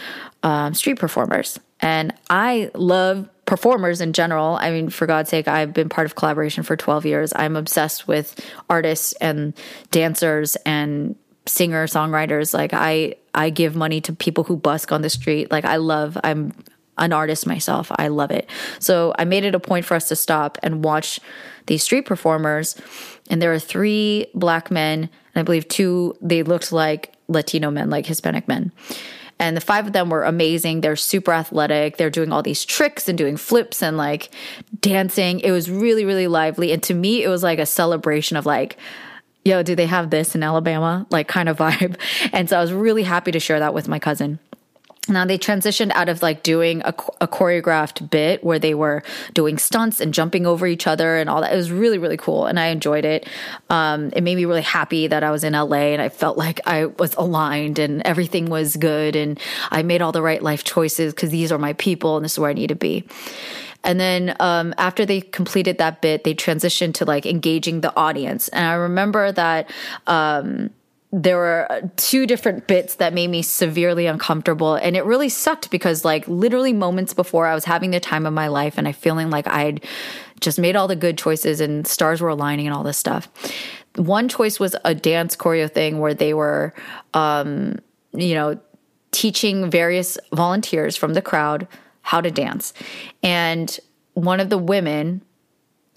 um, 0.43 0.75
street 0.75 0.99
performers. 0.99 1.59
And 1.81 2.15
I 2.31 2.71
love 2.75 3.29
performers 3.45 4.01
in 4.01 4.13
general. 4.13 4.57
I 4.61 4.71
mean, 4.71 4.91
for 4.91 5.07
God's 5.07 5.31
sake, 5.31 5.47
I've 5.47 5.73
been 5.73 5.89
part 5.89 6.07
of 6.07 6.15
Kollaboration 6.15 6.65
for 6.65 6.77
12 6.77 7.07
years. 7.07 7.33
I'm 7.37 7.57
obsessed 7.57 8.09
with 8.09 8.39
artists 8.69 9.13
and 9.15 9.55
dancers 9.91 10.57
and 10.67 11.17
singer 11.47 11.87
songwriters. 11.87 12.53
Like 12.53 12.73
I 12.73 13.17
I 13.35 13.51
give 13.51 13.77
money 13.77 14.01
to 14.03 14.13
people 14.13 14.45
who 14.45 14.57
busk 14.57 14.93
on 14.93 15.03
the 15.03 15.11
street. 15.11 15.51
Like 15.51 15.65
I 15.65 15.77
love 15.77 16.19
I'm 16.25 16.53
an 16.99 17.13
artist 17.13 17.47
myself. 17.47 17.93
I 17.97 18.09
love 18.09 18.31
it. 18.31 18.49
So 18.79 19.15
I 19.19 19.25
made 19.25 19.45
it 19.45 19.55
a 19.55 19.61
point 19.61 19.85
for 19.85 19.95
us 19.95 20.09
to 20.09 20.17
stop 20.17 20.59
and 20.63 20.83
watch 20.83 21.21
these 21.67 21.83
street 21.83 22.07
performers. 22.07 22.75
And 23.29 23.41
there 23.41 23.53
are 23.53 23.59
three 23.59 24.27
black 24.35 24.71
men, 24.71 25.01
and 25.35 25.41
I 25.41 25.43
believe 25.43 25.69
two 25.69 26.17
they 26.21 26.43
looked 26.43 26.73
like 26.73 27.15
Latino 27.29 27.71
men, 27.71 27.91
like 27.91 28.07
Hispanic 28.07 28.49
men. 28.49 28.73
And 29.39 29.57
the 29.57 29.61
five 29.61 29.87
of 29.87 29.93
them 29.93 30.09
were 30.09 30.25
amazing. 30.25 30.81
They're 30.81 30.97
super 30.97 31.33
athletic. 31.33 31.99
They're 31.99 32.11
doing 32.11 32.33
all 32.33 32.43
these 32.43 32.65
tricks 32.65 33.09
and 33.09 33.19
doing 33.19 33.37
flips 33.37 33.83
and 33.83 33.97
like 33.97 34.31
dancing. 34.81 35.41
It 35.41 35.51
was 35.51 35.71
really, 35.71 36.05
really 36.05 36.27
lively. 36.27 36.73
And 36.73 36.83
to 36.85 36.95
me, 36.95 37.23
it 37.23 37.29
was 37.29 37.43
like 37.43 37.59
a 37.59 37.67
celebration 37.67 38.37
of 38.37 38.47
like, 38.47 38.79
yo, 39.45 39.63
do 39.63 39.75
they 39.75 39.87
have 39.87 40.11
this 40.11 40.35
in 40.35 40.43
Alabama? 40.43 41.07
Like 41.11 41.29
kind 41.29 41.49
of 41.49 41.57
vibe. 41.59 41.97
And 42.33 42.49
so 42.49 42.57
I 42.57 42.61
was 42.61 42.73
really 42.73 43.03
happy 43.03 43.31
to 43.33 43.41
share 43.41 43.61
that 43.61 43.75
with 43.75 43.89
my 43.89 43.99
cousin. 43.99 44.39
Now 45.09 45.25
they 45.25 45.39
transitioned 45.39 45.93
out 45.93 46.09
of 46.09 46.23
like 46.23 46.43
doing 46.43 46.83
a, 46.83 46.95
a, 47.21 47.29
choreographed 47.29 48.11
bit 48.11 48.43
where 48.43 48.59
they 48.59 48.75
were 48.75 49.03
doing 49.35 49.57
stunts 49.59 50.01
and 50.01 50.13
jumping 50.13 50.47
over 50.47 50.67
each 50.67 50.87
other 50.87 51.17
and 51.17 51.31
all 51.31 51.43
that. 51.43 51.53
It 51.53 51.57
was 51.57 51.71
really, 51.71 51.99
really 51.99 52.17
cool. 52.17 52.47
And 52.47 52.59
I 52.59 52.67
enjoyed 52.67 53.05
it. 53.05 53.29
Um, 53.71 54.11
it 54.15 54.23
made 54.23 54.37
me 54.37 54.45
really 54.45 54.63
happy 54.63 55.07
that 55.07 55.23
I 55.23 55.31
was 55.31 55.45
in 55.45 55.53
LA 55.53 55.93
and 55.93 56.03
I 56.03 56.09
felt 56.09 56.37
like 56.37 56.61
I 56.67 56.87
was 56.87 57.15
aligned 57.15 57.79
and 57.79 58.03
everything 58.05 58.47
was 58.47 58.77
good. 58.77 59.15
And 59.15 59.39
I 59.71 59.83
made 59.83 60.03
all 60.03 60.13
the 60.13 60.23
right 60.23 60.43
life 60.43 60.65
choices 60.65 61.15
because 61.15 61.31
these 61.31 61.53
are 61.53 61.59
my 61.59 61.75
people 61.75 62.17
and 62.17 62.25
this 62.25 62.33
is 62.33 62.39
where 62.39 62.51
I 62.51 62.55
need 62.55 62.69
to 62.69 62.75
be. 62.75 63.05
And 63.85 64.01
then 64.01 64.35
um, 64.41 64.75
after 64.79 65.07
they 65.07 65.21
completed 65.21 65.79
that 65.79 66.03
bit, 66.03 66.25
they 66.25 66.35
transitioned 66.35 66.95
to 66.95 67.05
like 67.05 67.25
engaging 67.25 67.83
the 67.83 67.97
audience. 67.97 68.49
And 68.49 68.67
I 68.67 68.75
remember 68.75 69.31
that. 69.33 69.71
Um, 70.07 70.71
there 71.13 71.37
were 71.37 71.91
two 71.97 72.27
different 72.27 72.67
bits 72.67 72.97
that 72.97 73.15
made 73.15 73.29
me 73.29 73.41
severely 73.43 74.07
uncomfortable 74.07 74.75
and 74.75 74.97
it 74.97 75.05
really 75.05 75.29
sucked 75.29 75.71
because 75.71 76.05
like 76.05 76.27
literally 76.27 76.73
moments 76.73 77.15
before 77.15 77.47
I 77.47 77.55
was 77.55 77.65
having 77.65 77.93
the 77.93 78.01
time 78.01 78.27
of 78.27 78.33
my 78.33 78.49
life 78.49 78.77
and 78.77 78.89
I 78.89 78.93
feeling 78.93 79.31
like 79.31 79.47
I'd 79.47 79.85
just 80.41 80.59
made 80.59 80.77
all 80.77 80.89
the 80.89 80.97
good 80.97 81.17
choices 81.17 81.61
and 81.61 81.87
stars 81.87 82.21
were 82.21 82.29
aligning 82.29 82.67
and 82.67 82.75
all 82.75 82.83
this 82.83 82.99
stuff. 82.99 83.29
One 83.95 84.29
choice 84.29 84.59
was 84.59 84.75
a 84.85 84.95
dance 84.95 85.37
choreo 85.37 85.73
thing 85.73 86.01
where 86.01 86.15
they 86.15 86.35
were 86.35 86.75
um 87.15 87.79
you 88.13 88.35
know 88.35 88.59
teaching 89.13 89.71
various 89.71 90.19
volunteers 90.33 90.97
from 90.97 91.15
the 91.15 91.23
crowd 91.23 91.67
how 92.03 92.21
to 92.21 92.31
dance. 92.31 92.73
And 93.23 93.79
one 94.15 94.41
of 94.41 94.51
the 94.51 94.59
women 94.59 95.23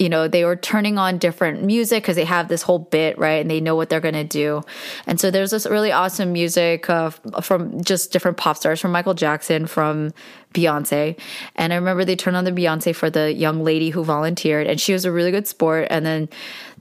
you 0.00 0.08
know, 0.08 0.26
they 0.26 0.46
were 0.46 0.56
turning 0.56 0.96
on 0.96 1.18
different 1.18 1.62
music 1.62 2.02
because 2.02 2.16
they 2.16 2.24
have 2.24 2.48
this 2.48 2.62
whole 2.62 2.78
bit, 2.78 3.18
right? 3.18 3.42
And 3.42 3.50
they 3.50 3.60
know 3.60 3.76
what 3.76 3.90
they're 3.90 4.00
going 4.00 4.14
to 4.14 4.24
do. 4.24 4.62
And 5.06 5.20
so 5.20 5.30
there's 5.30 5.50
this 5.50 5.66
really 5.66 5.92
awesome 5.92 6.32
music 6.32 6.88
uh, 6.88 7.10
from 7.42 7.84
just 7.84 8.10
different 8.10 8.38
pop 8.38 8.56
stars, 8.56 8.80
from 8.80 8.92
Michael 8.92 9.12
Jackson, 9.12 9.66
from 9.66 10.12
Beyonce. 10.54 11.20
And 11.54 11.74
I 11.74 11.76
remember 11.76 12.06
they 12.06 12.16
turned 12.16 12.38
on 12.38 12.44
the 12.44 12.50
Beyonce 12.50 12.96
for 12.96 13.10
the 13.10 13.30
young 13.30 13.62
lady 13.62 13.90
who 13.90 14.02
volunteered, 14.02 14.66
and 14.66 14.80
she 14.80 14.94
was 14.94 15.04
a 15.04 15.12
really 15.12 15.30
good 15.30 15.46
sport. 15.46 15.88
And 15.90 16.06
then 16.06 16.30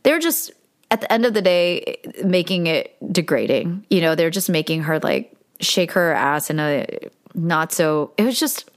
they're 0.04 0.20
just, 0.20 0.52
at 0.90 1.02
the 1.02 1.12
end 1.12 1.26
of 1.26 1.34
the 1.34 1.42
day, 1.42 1.98
making 2.24 2.68
it 2.68 2.96
degrading. 3.12 3.86
You 3.90 4.00
know, 4.00 4.16
they're 4.16 4.30
just 4.30 4.50
making 4.50 4.84
her 4.84 4.98
like 5.00 5.36
shake 5.60 5.92
her 5.92 6.14
ass 6.14 6.50
in 6.50 6.62
a 6.62 6.88
not 7.36 7.74
so, 7.74 8.14
it 8.18 8.24
was 8.24 8.40
just, 8.40 8.72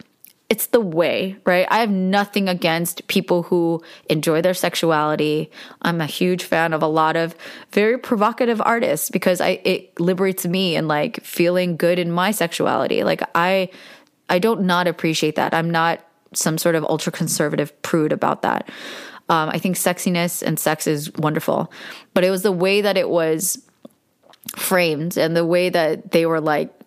it's 0.53 0.67
the 0.67 0.83
way, 0.83 1.35
right? 1.47 1.67
I 1.71 1.79
have 1.79 1.91
nothing 1.91 2.47
against 2.47 3.07
people 3.09 3.45
who 3.45 3.83
enjoy 4.11 4.43
their 4.43 4.53
sexuality. 4.53 5.51
I'm 5.81 6.03
a 6.03 6.07
huge 6.07 6.45
fan 6.45 6.75
of 6.75 6.83
a 6.83 6.87
lot 6.87 7.17
of 7.17 7.35
very 7.71 7.97
provocative 7.97 8.61
artists 8.61 9.09
because 9.09 9.41
I 9.41 9.63
it 9.65 9.99
liberates 9.99 10.45
me 10.45 10.77
and 10.77 10.89
like 10.89 11.25
feeling 11.25 11.79
good 11.79 11.99
in 11.99 12.13
my 12.13 12.33
sexuality. 12.33 13.03
Like 13.03 13.23
I 13.35 13.71
I 14.29 14.39
don't 14.41 14.65
not 14.65 14.87
appreciate 14.87 15.37
that. 15.37 15.55
I'm 15.55 15.71
not 15.71 16.07
some 16.35 16.59
sort 16.59 16.75
of 16.75 16.85
ultra 16.85 17.13
conservative 17.13 17.73
prude 17.81 18.13
about 18.13 18.43
that. 18.43 18.69
Um, 19.31 19.49
I 19.49 19.59
think 19.59 19.77
sexiness 19.77 20.43
and 20.43 20.61
sex 20.61 20.87
is 20.87 21.11
wonderful, 21.15 21.73
but 22.13 22.25
it 22.25 22.31
was 22.31 22.43
the 22.43 22.53
way 22.53 22.83
that 22.83 22.99
it 22.99 23.09
was 23.09 23.57
framed 24.55 25.17
and 25.17 25.35
the 25.35 25.47
way 25.47 25.71
that 25.71 26.11
they 26.11 26.27
were 26.27 26.43
like 26.43 26.82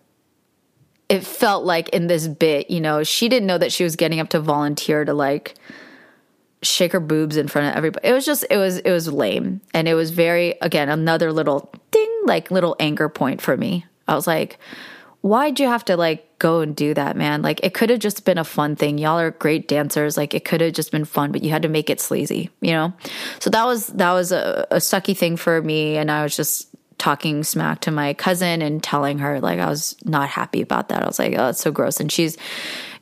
it 1.08 1.24
felt 1.24 1.64
like 1.64 1.88
in 1.90 2.06
this 2.08 2.26
bit, 2.26 2.70
you 2.70 2.80
know, 2.80 3.02
she 3.02 3.28
didn't 3.28 3.46
know 3.46 3.58
that 3.58 3.72
she 3.72 3.84
was 3.84 3.96
getting 3.96 4.20
up 4.20 4.30
to 4.30 4.40
volunteer 4.40 5.04
to 5.04 5.14
like 5.14 5.54
shake 6.62 6.92
her 6.92 7.00
boobs 7.00 7.36
in 7.36 7.48
front 7.48 7.68
of 7.68 7.76
everybody. 7.76 8.08
It 8.08 8.12
was 8.12 8.24
just 8.24 8.44
it 8.50 8.56
was 8.56 8.78
it 8.78 8.90
was 8.90 9.08
lame. 9.08 9.60
And 9.72 9.86
it 9.86 9.94
was 9.94 10.10
very 10.10 10.56
again 10.60 10.88
another 10.88 11.32
little 11.32 11.72
ding 11.90 12.22
like 12.24 12.50
little 12.50 12.76
anger 12.80 13.08
point 13.08 13.40
for 13.40 13.56
me. 13.56 13.86
I 14.08 14.14
was 14.14 14.26
like, 14.26 14.58
why'd 15.20 15.60
you 15.60 15.68
have 15.68 15.84
to 15.86 15.96
like 15.96 16.38
go 16.38 16.60
and 16.60 16.74
do 16.74 16.92
that, 16.94 17.16
man? 17.16 17.42
Like 17.42 17.60
it 17.62 17.72
could 17.72 17.90
have 17.90 18.00
just 18.00 18.24
been 18.24 18.38
a 18.38 18.44
fun 18.44 18.74
thing. 18.74 18.98
Y'all 18.98 19.18
are 19.18 19.30
great 19.30 19.68
dancers. 19.68 20.16
Like 20.16 20.34
it 20.34 20.44
could 20.44 20.60
have 20.60 20.72
just 20.72 20.90
been 20.90 21.04
fun, 21.04 21.30
but 21.30 21.44
you 21.44 21.50
had 21.50 21.62
to 21.62 21.68
make 21.68 21.88
it 21.88 22.00
sleazy, 22.00 22.50
you 22.60 22.72
know? 22.72 22.92
So 23.38 23.50
that 23.50 23.64
was 23.64 23.86
that 23.88 24.12
was 24.12 24.32
a, 24.32 24.66
a 24.72 24.76
sucky 24.76 25.16
thing 25.16 25.36
for 25.36 25.62
me 25.62 25.96
and 25.96 26.10
I 26.10 26.24
was 26.24 26.36
just 26.36 26.68
talking 26.98 27.44
smack 27.44 27.80
to 27.82 27.90
my 27.90 28.14
cousin 28.14 28.62
and 28.62 28.82
telling 28.82 29.18
her 29.18 29.40
like 29.40 29.58
I 29.58 29.68
was 29.68 29.96
not 30.04 30.28
happy 30.28 30.62
about 30.62 30.88
that. 30.88 31.02
I 31.02 31.06
was 31.06 31.18
like, 31.18 31.34
oh, 31.36 31.48
it's 31.48 31.60
so 31.60 31.70
gross. 31.70 32.00
And 32.00 32.10
she's 32.10 32.36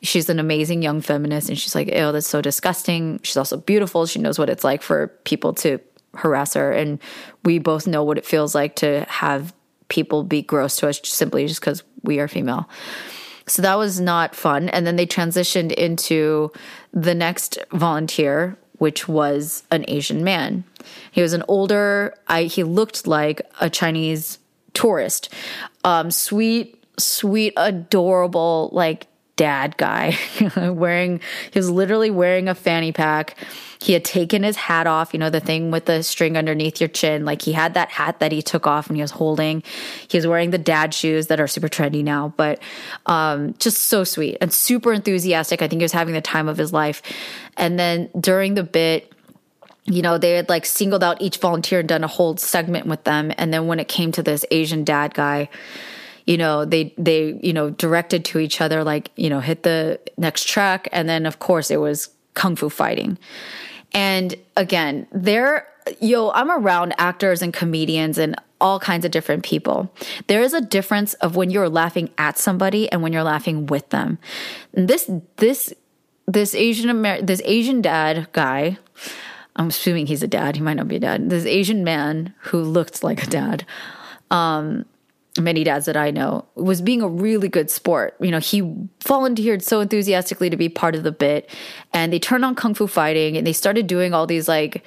she's 0.02 0.28
an 0.28 0.38
amazing 0.38 0.82
young 0.82 1.00
feminist 1.00 1.48
and 1.48 1.58
she's 1.58 1.74
like, 1.74 1.90
oh, 1.94 2.12
that's 2.12 2.28
so 2.28 2.40
disgusting. 2.40 3.20
She's 3.22 3.36
also 3.36 3.56
beautiful. 3.56 4.06
She 4.06 4.18
knows 4.18 4.38
what 4.38 4.50
it's 4.50 4.64
like 4.64 4.82
for 4.82 5.08
people 5.24 5.54
to 5.54 5.80
harass 6.14 6.54
her. 6.54 6.72
And 6.72 7.00
we 7.44 7.58
both 7.58 7.86
know 7.86 8.04
what 8.04 8.18
it 8.18 8.26
feels 8.26 8.54
like 8.54 8.76
to 8.76 9.04
have 9.08 9.54
people 9.88 10.24
be 10.24 10.42
gross 10.42 10.76
to 10.76 10.88
us 10.88 11.00
simply 11.04 11.46
just 11.46 11.60
because 11.60 11.82
we 12.02 12.18
are 12.20 12.28
female. 12.28 12.68
So 13.46 13.62
that 13.62 13.76
was 13.76 14.00
not 14.00 14.34
fun. 14.34 14.68
And 14.70 14.86
then 14.86 14.96
they 14.96 15.06
transitioned 15.06 15.72
into 15.72 16.50
the 16.92 17.14
next 17.14 17.58
volunteer, 17.72 18.56
which 18.84 19.08
was 19.08 19.62
an 19.70 19.82
Asian 19.88 20.22
man. 20.22 20.62
He 21.10 21.22
was 21.22 21.32
an 21.32 21.42
older, 21.48 22.14
I, 22.28 22.42
he 22.42 22.64
looked 22.64 23.06
like 23.06 23.40
a 23.58 23.70
Chinese 23.70 24.38
tourist. 24.74 25.32
Um, 25.84 26.10
sweet, 26.10 26.84
sweet, 26.98 27.54
adorable, 27.56 28.68
like 28.74 29.06
dad 29.36 29.76
guy 29.76 30.16
wearing, 30.56 31.20
he 31.50 31.58
was 31.58 31.70
literally 31.70 32.10
wearing 32.10 32.48
a 32.48 32.54
fanny 32.54 32.92
pack. 32.92 33.36
He 33.80 33.92
had 33.92 34.04
taken 34.04 34.42
his 34.42 34.56
hat 34.56 34.86
off, 34.86 35.12
you 35.12 35.18
know, 35.18 35.30
the 35.30 35.40
thing 35.40 35.70
with 35.70 35.86
the 35.86 36.02
string 36.02 36.36
underneath 36.36 36.80
your 36.80 36.88
chin. 36.88 37.24
Like 37.24 37.42
he 37.42 37.52
had 37.52 37.74
that 37.74 37.90
hat 37.90 38.20
that 38.20 38.32
he 38.32 38.42
took 38.42 38.66
off 38.66 38.88
and 38.88 38.96
he 38.96 39.02
was 39.02 39.10
holding. 39.10 39.62
He 40.08 40.16
was 40.16 40.26
wearing 40.26 40.50
the 40.50 40.58
dad 40.58 40.94
shoes 40.94 41.26
that 41.26 41.40
are 41.40 41.48
super 41.48 41.68
trendy 41.68 42.02
now, 42.02 42.32
but 42.36 42.60
um, 43.06 43.54
just 43.58 43.82
so 43.82 44.04
sweet 44.04 44.38
and 44.40 44.52
super 44.52 44.92
enthusiastic. 44.92 45.60
I 45.60 45.68
think 45.68 45.80
he 45.80 45.84
was 45.84 45.92
having 45.92 46.14
the 46.14 46.20
time 46.20 46.48
of 46.48 46.56
his 46.56 46.72
life. 46.72 47.02
And 47.56 47.78
then 47.78 48.08
during 48.18 48.54
the 48.54 48.62
bit, 48.62 49.12
you 49.84 50.00
know, 50.00 50.16
they 50.16 50.32
had 50.32 50.48
like 50.48 50.64
singled 50.64 51.04
out 51.04 51.20
each 51.20 51.36
volunteer 51.38 51.80
and 51.80 51.88
done 51.88 52.04
a 52.04 52.08
whole 52.08 52.36
segment 52.36 52.86
with 52.86 53.04
them. 53.04 53.32
And 53.36 53.52
then 53.52 53.66
when 53.66 53.80
it 53.80 53.88
came 53.88 54.12
to 54.12 54.22
this 54.22 54.44
Asian 54.50 54.84
dad 54.84 55.12
guy, 55.12 55.50
you 56.26 56.36
know, 56.36 56.64
they 56.64 56.94
they 56.96 57.38
you 57.42 57.52
know 57.52 57.70
directed 57.70 58.24
to 58.26 58.38
each 58.38 58.60
other 58.60 58.84
like 58.84 59.10
you 59.16 59.28
know 59.30 59.40
hit 59.40 59.62
the 59.62 60.00
next 60.16 60.48
track, 60.48 60.88
and 60.92 61.08
then 61.08 61.26
of 61.26 61.38
course 61.38 61.70
it 61.70 61.78
was 61.78 62.10
kung 62.34 62.56
fu 62.56 62.68
fighting. 62.68 63.18
And 63.94 64.34
again, 64.56 65.06
there, 65.12 65.68
yo, 66.00 66.30
I'm 66.32 66.50
around 66.50 66.94
actors 66.98 67.42
and 67.42 67.52
comedians 67.52 68.18
and 68.18 68.34
all 68.60 68.80
kinds 68.80 69.04
of 69.04 69.12
different 69.12 69.44
people. 69.44 69.92
There 70.26 70.42
is 70.42 70.52
a 70.52 70.60
difference 70.60 71.14
of 71.14 71.36
when 71.36 71.50
you're 71.50 71.68
laughing 71.68 72.10
at 72.18 72.36
somebody 72.36 72.90
and 72.90 73.02
when 73.02 73.12
you're 73.12 73.22
laughing 73.22 73.66
with 73.66 73.90
them. 73.90 74.18
This, 74.72 75.08
this, 75.36 75.72
this 76.26 76.54
Asian 76.54 76.90
Amer- 76.90 77.22
this 77.22 77.42
Asian 77.44 77.82
dad 77.82 78.28
guy, 78.32 78.78
I'm 79.54 79.68
assuming 79.68 80.06
he's 80.06 80.22
a 80.22 80.28
dad. 80.28 80.56
He 80.56 80.62
might 80.62 80.74
not 80.74 80.88
be 80.88 80.96
a 80.96 81.00
dad. 81.00 81.30
This 81.30 81.44
Asian 81.44 81.84
man 81.84 82.34
who 82.40 82.62
looked 82.62 83.04
like 83.04 83.22
a 83.22 83.26
dad, 83.26 83.64
um, 84.30 84.86
many 85.38 85.64
dads 85.64 85.86
that 85.86 85.96
I 85.96 86.10
know, 86.10 86.46
was 86.54 86.80
being 86.80 87.02
a 87.02 87.08
really 87.08 87.48
good 87.48 87.70
sport. 87.70 88.16
You 88.20 88.30
know, 88.30 88.38
he 88.38 88.88
volunteered 89.04 89.62
so 89.62 89.80
enthusiastically 89.80 90.50
to 90.50 90.56
be 90.56 90.68
part 90.68 90.94
of 90.94 91.02
the 91.02 91.12
bit, 91.12 91.50
and 91.92 92.12
they 92.12 92.18
turned 92.18 92.44
on 92.44 92.54
kung 92.54 92.74
fu 92.74 92.86
fighting, 92.86 93.36
and 93.36 93.46
they 93.46 93.52
started 93.52 93.86
doing 93.86 94.14
all 94.14 94.26
these 94.26 94.48
like 94.48 94.84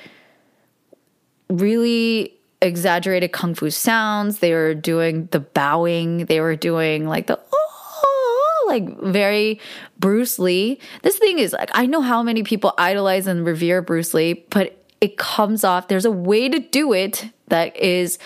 really 1.50 2.34
exaggerated 2.62 3.32
kung 3.32 3.56
fu 3.56 3.70
sounds. 3.70 4.40
They 4.40 4.54
were 4.54 4.74
doing 4.74 5.28
the 5.32 5.40
bowing. 5.40 6.26
They 6.26 6.40
were 6.40 6.56
doing 6.56 7.08
like 7.08 7.28
the 7.28 7.40
oh, 7.52 8.66
like 8.68 9.00
very 9.02 9.60
Bruce 10.00 10.40
Lee. 10.40 10.80
This 11.04 11.18
thing 11.18 11.40
is 11.40 11.52
like 11.54 11.72
I 11.74 11.86
know 11.86 12.02
how 12.02 12.24
many 12.24 12.44
people 12.44 12.74
idolize 12.78 13.28
and 13.28 13.46
revere 13.46 13.82
Bruce 13.82 14.14
Lee, 14.14 14.46
but 14.50 14.86
it 15.02 15.18
comes 15.18 15.64
off. 15.64 15.90
There's 15.90 16.06
a 16.06 16.12
way 16.12 16.50
to 16.50 16.60
do 16.60 16.94
it 16.94 17.26
that 17.50 17.76
is 17.78 18.18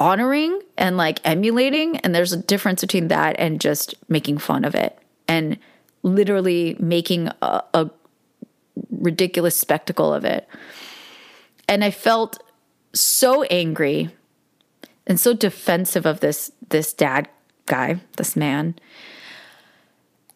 honoring 0.00 0.60
and 0.78 0.96
like 0.96 1.20
emulating. 1.24 1.98
And 1.98 2.14
there's 2.14 2.32
a 2.32 2.42
difference 2.42 2.80
between 2.80 3.08
that 3.08 3.36
and 3.38 3.60
just 3.60 3.94
making 4.08 4.38
fun 4.38 4.64
of 4.64 4.74
it 4.74 4.98
and 5.28 5.58
literally 6.02 6.74
making 6.80 7.28
a, 7.42 7.62
a 7.74 7.90
ridiculous 8.90 9.60
spectacle 9.60 10.12
of 10.12 10.24
it. 10.24 10.48
And 11.68 11.84
I 11.84 11.90
felt 11.90 12.42
so 12.94 13.44
angry 13.44 14.10
and 15.06 15.20
so 15.20 15.34
defensive 15.34 16.06
of 16.06 16.20
this 16.20 16.50
this 16.70 16.92
dad 16.92 17.28
guy, 17.66 18.00
this 18.16 18.34
man. 18.34 18.74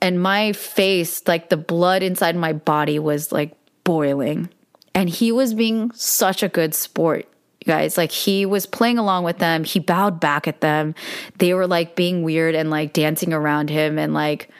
And 0.00 0.22
my 0.22 0.52
face, 0.52 1.26
like 1.26 1.48
the 1.48 1.56
blood 1.56 2.02
inside 2.02 2.36
my 2.36 2.52
body 2.52 2.98
was 2.98 3.32
like 3.32 3.56
boiling. 3.84 4.50
And 4.94 5.08
he 5.08 5.32
was 5.32 5.54
being 5.54 5.90
such 5.92 6.42
a 6.42 6.48
good 6.48 6.74
sport 6.74 7.26
guys. 7.64 7.96
Like 7.96 8.10
he 8.10 8.46
was 8.46 8.66
playing 8.66 8.98
along 8.98 9.24
with 9.24 9.38
them. 9.38 9.64
He 9.64 9.78
bowed 9.78 10.20
back 10.20 10.46
at 10.46 10.60
them. 10.60 10.94
They 11.38 11.54
were 11.54 11.66
like 11.66 11.96
being 11.96 12.22
weird 12.22 12.54
and 12.54 12.70
like 12.70 12.92
dancing 12.92 13.32
around 13.32 13.70
him 13.70 13.98
and 13.98 14.14
like 14.14 14.50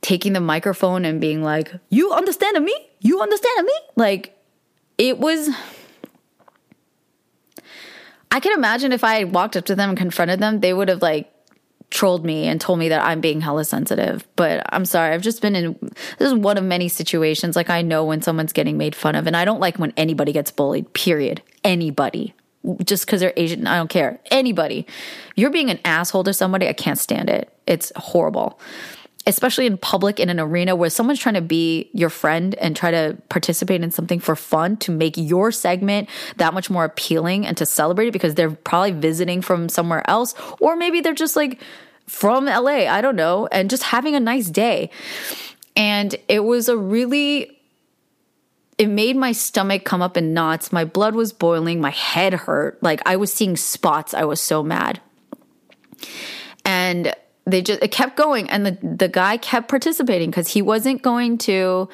taking 0.00 0.32
the 0.32 0.40
microphone 0.40 1.04
and 1.04 1.20
being 1.20 1.42
like, 1.42 1.72
You 1.88 2.12
understand 2.12 2.64
me? 2.64 2.74
You 3.00 3.20
understand 3.20 3.66
me? 3.66 3.74
Like 3.96 4.36
it 4.96 5.18
was. 5.18 5.48
I 8.30 8.40
can 8.40 8.52
imagine 8.52 8.92
if 8.92 9.04
I 9.04 9.24
walked 9.24 9.56
up 9.56 9.64
to 9.66 9.74
them 9.74 9.90
and 9.90 9.98
confronted 9.98 10.38
them, 10.38 10.60
they 10.60 10.74
would 10.74 10.88
have 10.88 11.00
like 11.00 11.32
trolled 11.90 12.24
me 12.24 12.46
and 12.46 12.60
told 12.60 12.78
me 12.78 12.90
that 12.90 13.02
I'm 13.02 13.20
being 13.20 13.40
hella 13.40 13.64
sensitive. 13.64 14.26
But 14.36 14.62
I'm 14.72 14.84
sorry, 14.84 15.14
I've 15.14 15.22
just 15.22 15.40
been 15.40 15.56
in 15.56 15.78
this 16.18 16.28
is 16.28 16.34
one 16.34 16.58
of 16.58 16.64
many 16.64 16.88
situations. 16.88 17.56
Like 17.56 17.70
I 17.70 17.82
know 17.82 18.04
when 18.04 18.22
someone's 18.22 18.52
getting 18.52 18.76
made 18.76 18.94
fun 18.94 19.14
of, 19.14 19.26
and 19.26 19.36
I 19.36 19.44
don't 19.44 19.60
like 19.60 19.78
when 19.78 19.92
anybody 19.96 20.32
gets 20.32 20.50
bullied, 20.50 20.92
period. 20.92 21.42
Anybody. 21.64 22.34
Just 22.84 23.06
because 23.06 23.20
they're 23.20 23.32
Asian, 23.36 23.66
I 23.66 23.76
don't 23.76 23.88
care. 23.88 24.20
Anybody. 24.30 24.86
You're 25.36 25.50
being 25.50 25.70
an 25.70 25.78
asshole 25.84 26.24
to 26.24 26.34
somebody, 26.34 26.68
I 26.68 26.72
can't 26.72 26.98
stand 26.98 27.30
it. 27.30 27.52
It's 27.66 27.92
horrible. 27.96 28.58
Especially 29.26 29.66
in 29.66 29.76
public 29.76 30.18
in 30.18 30.28
an 30.28 30.40
arena 30.40 30.74
where 30.74 30.90
someone's 30.90 31.18
trying 31.18 31.34
to 31.34 31.40
be 31.40 31.90
your 31.92 32.08
friend 32.08 32.54
and 32.56 32.74
try 32.74 32.90
to 32.90 33.16
participate 33.28 33.82
in 33.82 33.90
something 33.90 34.20
for 34.20 34.34
fun 34.34 34.76
to 34.78 34.90
make 34.90 35.16
your 35.16 35.52
segment 35.52 36.08
that 36.36 36.54
much 36.54 36.70
more 36.70 36.84
appealing 36.84 37.46
and 37.46 37.56
to 37.58 37.66
celebrate 37.66 38.08
it 38.08 38.12
because 38.12 38.34
they're 38.34 38.50
probably 38.50 38.92
visiting 38.92 39.42
from 39.42 39.68
somewhere 39.68 40.08
else. 40.08 40.34
Or 40.60 40.76
maybe 40.76 41.00
they're 41.00 41.14
just 41.14 41.36
like 41.36 41.60
from 42.06 42.46
LA, 42.46 42.88
I 42.88 43.00
don't 43.00 43.16
know, 43.16 43.46
and 43.52 43.68
just 43.70 43.82
having 43.82 44.14
a 44.14 44.20
nice 44.20 44.48
day. 44.48 44.90
And 45.76 46.16
it 46.26 46.40
was 46.40 46.68
a 46.68 46.76
really 46.76 47.57
it 48.78 48.88
made 48.88 49.16
my 49.16 49.32
stomach 49.32 49.84
come 49.84 50.00
up 50.00 50.16
in 50.16 50.32
knots. 50.32 50.72
My 50.72 50.84
blood 50.84 51.16
was 51.16 51.32
boiling. 51.32 51.80
My 51.80 51.90
head 51.90 52.32
hurt. 52.32 52.80
Like 52.82 53.02
I 53.04 53.16
was 53.16 53.32
seeing 53.32 53.56
spots. 53.56 54.14
I 54.14 54.24
was 54.24 54.40
so 54.40 54.62
mad. 54.62 55.00
And 56.64 57.12
they 57.44 57.60
just 57.62 57.82
it 57.82 57.90
kept 57.90 58.16
going 58.16 58.48
and 58.50 58.64
the 58.64 58.78
the 58.82 59.08
guy 59.08 59.36
kept 59.36 59.68
participating 59.68 60.30
cuz 60.30 60.48
he 60.48 60.62
wasn't 60.62 61.02
going 61.02 61.38
to 61.38 61.88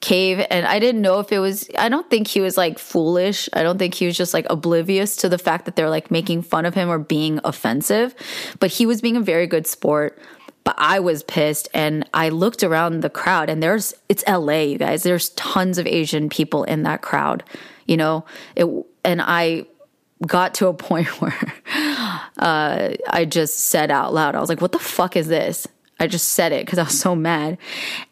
cave 0.00 0.44
and 0.50 0.66
I 0.66 0.78
didn't 0.78 1.00
know 1.00 1.20
if 1.20 1.32
it 1.32 1.38
was 1.38 1.68
I 1.78 1.88
don't 1.88 2.08
think 2.10 2.26
he 2.26 2.40
was 2.40 2.56
like 2.56 2.78
foolish. 2.78 3.48
I 3.52 3.62
don't 3.62 3.78
think 3.78 3.94
he 3.94 4.06
was 4.06 4.16
just 4.16 4.34
like 4.34 4.46
oblivious 4.50 5.16
to 5.16 5.28
the 5.28 5.38
fact 5.38 5.64
that 5.66 5.76
they're 5.76 5.90
like 5.90 6.10
making 6.10 6.42
fun 6.42 6.66
of 6.66 6.74
him 6.74 6.88
or 6.88 6.98
being 6.98 7.40
offensive, 7.44 8.14
but 8.58 8.70
he 8.70 8.86
was 8.86 9.00
being 9.00 9.16
a 9.16 9.20
very 9.20 9.46
good 9.46 9.66
sport. 9.66 10.18
But 10.66 10.74
I 10.78 10.98
was 10.98 11.22
pissed 11.22 11.68
and 11.72 12.10
I 12.12 12.30
looked 12.30 12.64
around 12.64 13.02
the 13.02 13.08
crowd 13.08 13.48
and 13.48 13.62
there's 13.62 13.94
it's 14.08 14.24
LA, 14.26 14.62
you 14.62 14.78
guys. 14.78 15.04
There's 15.04 15.28
tons 15.30 15.78
of 15.78 15.86
Asian 15.86 16.28
people 16.28 16.64
in 16.64 16.82
that 16.82 17.02
crowd, 17.02 17.44
you 17.86 17.96
know. 17.96 18.24
It 18.56 18.66
and 19.04 19.22
I 19.22 19.66
got 20.26 20.54
to 20.54 20.66
a 20.66 20.74
point 20.88 21.06
where 21.20 21.38
uh, 22.38 22.96
I 23.08 23.26
just 23.26 23.60
said 23.60 23.92
out 23.92 24.12
loud, 24.12 24.34
I 24.34 24.40
was 24.40 24.48
like, 24.48 24.60
"What 24.60 24.72
the 24.72 24.80
fuck 24.80 25.14
is 25.14 25.28
this?" 25.28 25.68
I 26.00 26.08
just 26.08 26.30
said 26.30 26.50
it 26.50 26.66
because 26.66 26.80
I 26.80 26.82
was 26.82 26.98
so 26.98 27.14
mad, 27.14 27.58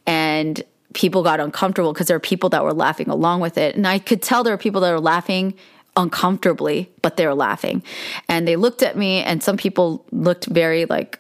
and 0.06 0.62
people 0.92 1.24
got 1.24 1.40
uncomfortable 1.40 1.92
because 1.92 2.06
there 2.06 2.14
were 2.14 2.20
people 2.20 2.50
that 2.50 2.62
were 2.62 2.72
laughing 2.72 3.08
along 3.08 3.40
with 3.40 3.58
it. 3.58 3.74
And 3.74 3.84
I 3.84 3.98
could 3.98 4.22
tell 4.22 4.44
there 4.44 4.54
were 4.54 4.58
people 4.58 4.80
that 4.82 4.92
were 4.92 5.00
laughing 5.00 5.54
uncomfortably, 5.96 6.88
but 7.02 7.16
they 7.16 7.26
were 7.26 7.34
laughing. 7.34 7.82
And 8.28 8.46
they 8.46 8.54
looked 8.54 8.84
at 8.84 8.96
me 8.96 9.24
and 9.24 9.42
some 9.42 9.56
people 9.56 10.06
looked 10.12 10.46
very 10.46 10.84
like 10.84 11.18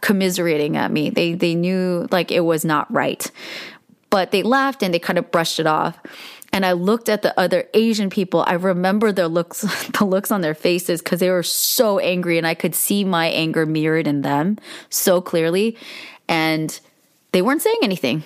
commiserating 0.00 0.76
at 0.76 0.90
me. 0.90 1.10
They 1.10 1.34
they 1.34 1.54
knew 1.54 2.06
like 2.10 2.30
it 2.30 2.40
was 2.40 2.64
not 2.64 2.92
right. 2.92 3.30
But 4.10 4.30
they 4.30 4.42
laughed 4.42 4.82
and 4.82 4.94
they 4.94 4.98
kind 4.98 5.18
of 5.18 5.30
brushed 5.30 5.60
it 5.60 5.66
off. 5.66 5.98
And 6.50 6.64
I 6.64 6.72
looked 6.72 7.10
at 7.10 7.22
the 7.22 7.38
other 7.38 7.68
Asian 7.74 8.08
people. 8.08 8.42
I 8.46 8.54
remember 8.54 9.12
their 9.12 9.28
looks, 9.28 9.60
the 9.98 10.04
looks 10.04 10.30
on 10.30 10.40
their 10.40 10.54
faces 10.54 11.02
because 11.02 11.20
they 11.20 11.30
were 11.30 11.42
so 11.42 11.98
angry 11.98 12.38
and 12.38 12.46
I 12.46 12.54
could 12.54 12.74
see 12.74 13.04
my 13.04 13.26
anger 13.26 13.66
mirrored 13.66 14.06
in 14.06 14.22
them 14.22 14.56
so 14.88 15.20
clearly. 15.20 15.76
And 16.26 16.78
they 17.32 17.42
weren't 17.42 17.62
saying 17.62 17.80
anything. 17.82 18.24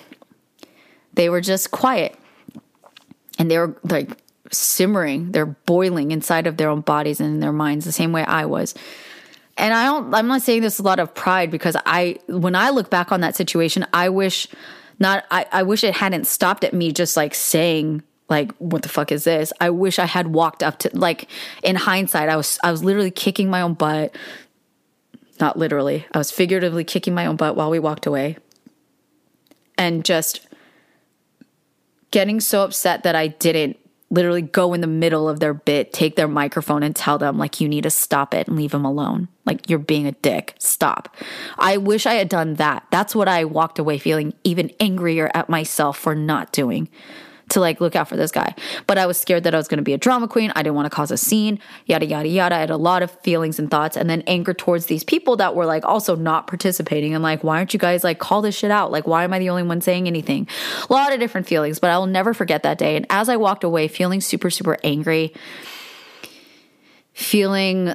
They 1.13 1.29
were 1.29 1.41
just 1.41 1.71
quiet 1.71 2.17
and 3.37 3.51
they 3.51 3.57
were 3.57 3.75
like 3.83 4.17
simmering, 4.51 5.31
they're 5.31 5.45
boiling 5.45 6.11
inside 6.11 6.47
of 6.47 6.57
their 6.57 6.69
own 6.69 6.81
bodies 6.81 7.19
and 7.19 7.35
in 7.35 7.39
their 7.39 7.51
minds, 7.51 7.85
the 7.85 7.91
same 7.91 8.11
way 8.11 8.23
I 8.23 8.45
was. 8.45 8.73
And 9.57 9.73
I 9.73 9.85
don't, 9.85 10.13
I'm 10.13 10.27
not 10.27 10.41
saying 10.41 10.61
this 10.61 10.79
a 10.79 10.83
lot 10.83 10.99
of 10.99 11.13
pride 11.13 11.51
because 11.51 11.77
I, 11.85 12.17
when 12.27 12.55
I 12.55 12.71
look 12.71 12.89
back 12.89 13.11
on 13.11 13.21
that 13.21 13.35
situation, 13.35 13.85
I 13.93 14.09
wish 14.09 14.47
not, 14.99 15.25
I, 15.29 15.45
I 15.51 15.63
wish 15.63 15.83
it 15.83 15.93
hadn't 15.93 16.25
stopped 16.25 16.63
at 16.63 16.73
me 16.73 16.91
just 16.91 17.15
like 17.15 17.35
saying, 17.35 18.03
like, 18.29 18.51
what 18.57 18.81
the 18.81 18.89
fuck 18.89 19.11
is 19.11 19.25
this? 19.25 19.53
I 19.59 19.69
wish 19.69 19.99
I 19.99 20.05
had 20.05 20.27
walked 20.27 20.63
up 20.63 20.79
to, 20.79 20.89
like, 20.93 21.29
in 21.61 21.75
hindsight, 21.75 22.29
I 22.29 22.35
was, 22.35 22.57
I 22.63 22.71
was 22.71 22.83
literally 22.83 23.11
kicking 23.11 23.49
my 23.49 23.61
own 23.61 23.73
butt. 23.73 24.15
Not 25.39 25.57
literally, 25.57 26.05
I 26.13 26.17
was 26.17 26.31
figuratively 26.31 26.83
kicking 26.83 27.13
my 27.13 27.25
own 27.25 27.35
butt 27.35 27.55
while 27.55 27.69
we 27.69 27.79
walked 27.79 28.05
away. 28.05 28.37
And 29.77 30.05
just 30.05 30.47
getting 32.11 32.39
so 32.39 32.63
upset 32.63 33.03
that 33.03 33.15
I 33.15 33.27
didn't 33.27 33.77
literally 34.13 34.43
go 34.43 34.73
in 34.73 34.81
the 34.81 34.87
middle 34.87 35.27
of 35.27 35.39
their 35.39 35.55
bit, 35.55 35.91
take 35.91 36.15
their 36.15 36.27
microphone 36.27 36.83
and 36.83 36.95
tell 36.95 37.17
them 37.17 37.39
like 37.39 37.59
you 37.59 37.67
need 37.67 37.81
to 37.81 37.89
stop 37.89 38.33
it 38.33 38.47
and 38.47 38.55
leave 38.55 38.71
them 38.71 38.85
alone. 38.85 39.27
Like 39.45 39.69
you're 39.69 39.79
being 39.79 40.05
a 40.05 40.11
dick. 40.11 40.53
Stop. 40.59 41.15
I 41.57 41.77
wish 41.77 42.05
I 42.05 42.13
had 42.13 42.29
done 42.29 42.53
that. 42.55 42.85
That's 42.91 43.15
what 43.15 43.27
I 43.27 43.43
walked 43.43 43.79
away 43.79 43.97
feeling 43.97 44.33
even 44.43 44.71
angrier 44.79 45.31
at 45.33 45.49
myself 45.49 45.97
for 45.97 46.13
not 46.13 46.51
doing 46.51 46.89
to 47.49 47.59
like 47.59 47.81
look 47.81 47.95
out 47.95 48.07
for 48.07 48.15
this 48.15 48.31
guy. 48.31 48.55
But 48.87 48.97
I 48.97 49.05
was 49.05 49.17
scared 49.17 49.43
that 49.43 49.53
I 49.53 49.57
was 49.57 49.67
going 49.67 49.77
to 49.77 49.83
be 49.83 49.93
a 49.93 49.97
drama 49.97 50.27
queen. 50.27 50.51
I 50.55 50.63
didn't 50.63 50.75
want 50.75 50.85
to 50.85 50.95
cause 50.95 51.11
a 51.11 51.17
scene, 51.17 51.59
yada, 51.85 52.05
yada, 52.05 52.27
yada. 52.27 52.55
I 52.55 52.59
had 52.59 52.69
a 52.69 52.77
lot 52.77 53.03
of 53.03 53.11
feelings 53.21 53.59
and 53.59 53.69
thoughts 53.69 53.97
and 53.97 54.09
then 54.09 54.23
anger 54.27 54.53
towards 54.53 54.87
these 54.87 55.03
people 55.03 55.35
that 55.37 55.55
were 55.55 55.65
like 55.65 55.85
also 55.85 56.15
not 56.15 56.47
participating 56.47 57.13
and 57.13 57.23
like, 57.23 57.43
why 57.43 57.57
aren't 57.57 57.73
you 57.73 57.79
guys 57.79 58.03
like 58.03 58.19
call 58.19 58.41
this 58.41 58.55
shit 58.55 58.71
out? 58.71 58.91
Like, 58.91 59.07
why 59.07 59.23
am 59.23 59.33
I 59.33 59.39
the 59.39 59.49
only 59.49 59.63
one 59.63 59.81
saying 59.81 60.07
anything? 60.07 60.47
A 60.89 60.93
lot 60.93 61.13
of 61.13 61.19
different 61.19 61.47
feelings, 61.47 61.79
but 61.79 61.89
I 61.89 61.97
will 61.97 62.07
never 62.07 62.33
forget 62.33 62.63
that 62.63 62.77
day. 62.77 62.95
And 62.95 63.05
as 63.09 63.29
I 63.29 63.37
walked 63.37 63.63
away 63.63 63.87
feeling 63.87 64.21
super, 64.21 64.49
super 64.49 64.77
angry, 64.83 65.33
feeling 67.13 67.93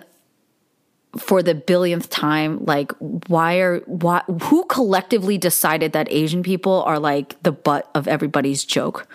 for 1.16 1.42
the 1.42 1.54
billionth 1.54 2.10
time 2.10 2.64
like 2.64 2.92
why 2.98 3.56
are 3.56 3.80
why 3.86 4.22
who 4.42 4.64
collectively 4.66 5.38
decided 5.38 5.92
that 5.92 6.06
asian 6.12 6.42
people 6.42 6.82
are 6.82 6.98
like 6.98 7.42
the 7.42 7.50
butt 7.50 7.90
of 7.94 8.06
everybody's 8.06 8.62
joke 8.62 9.08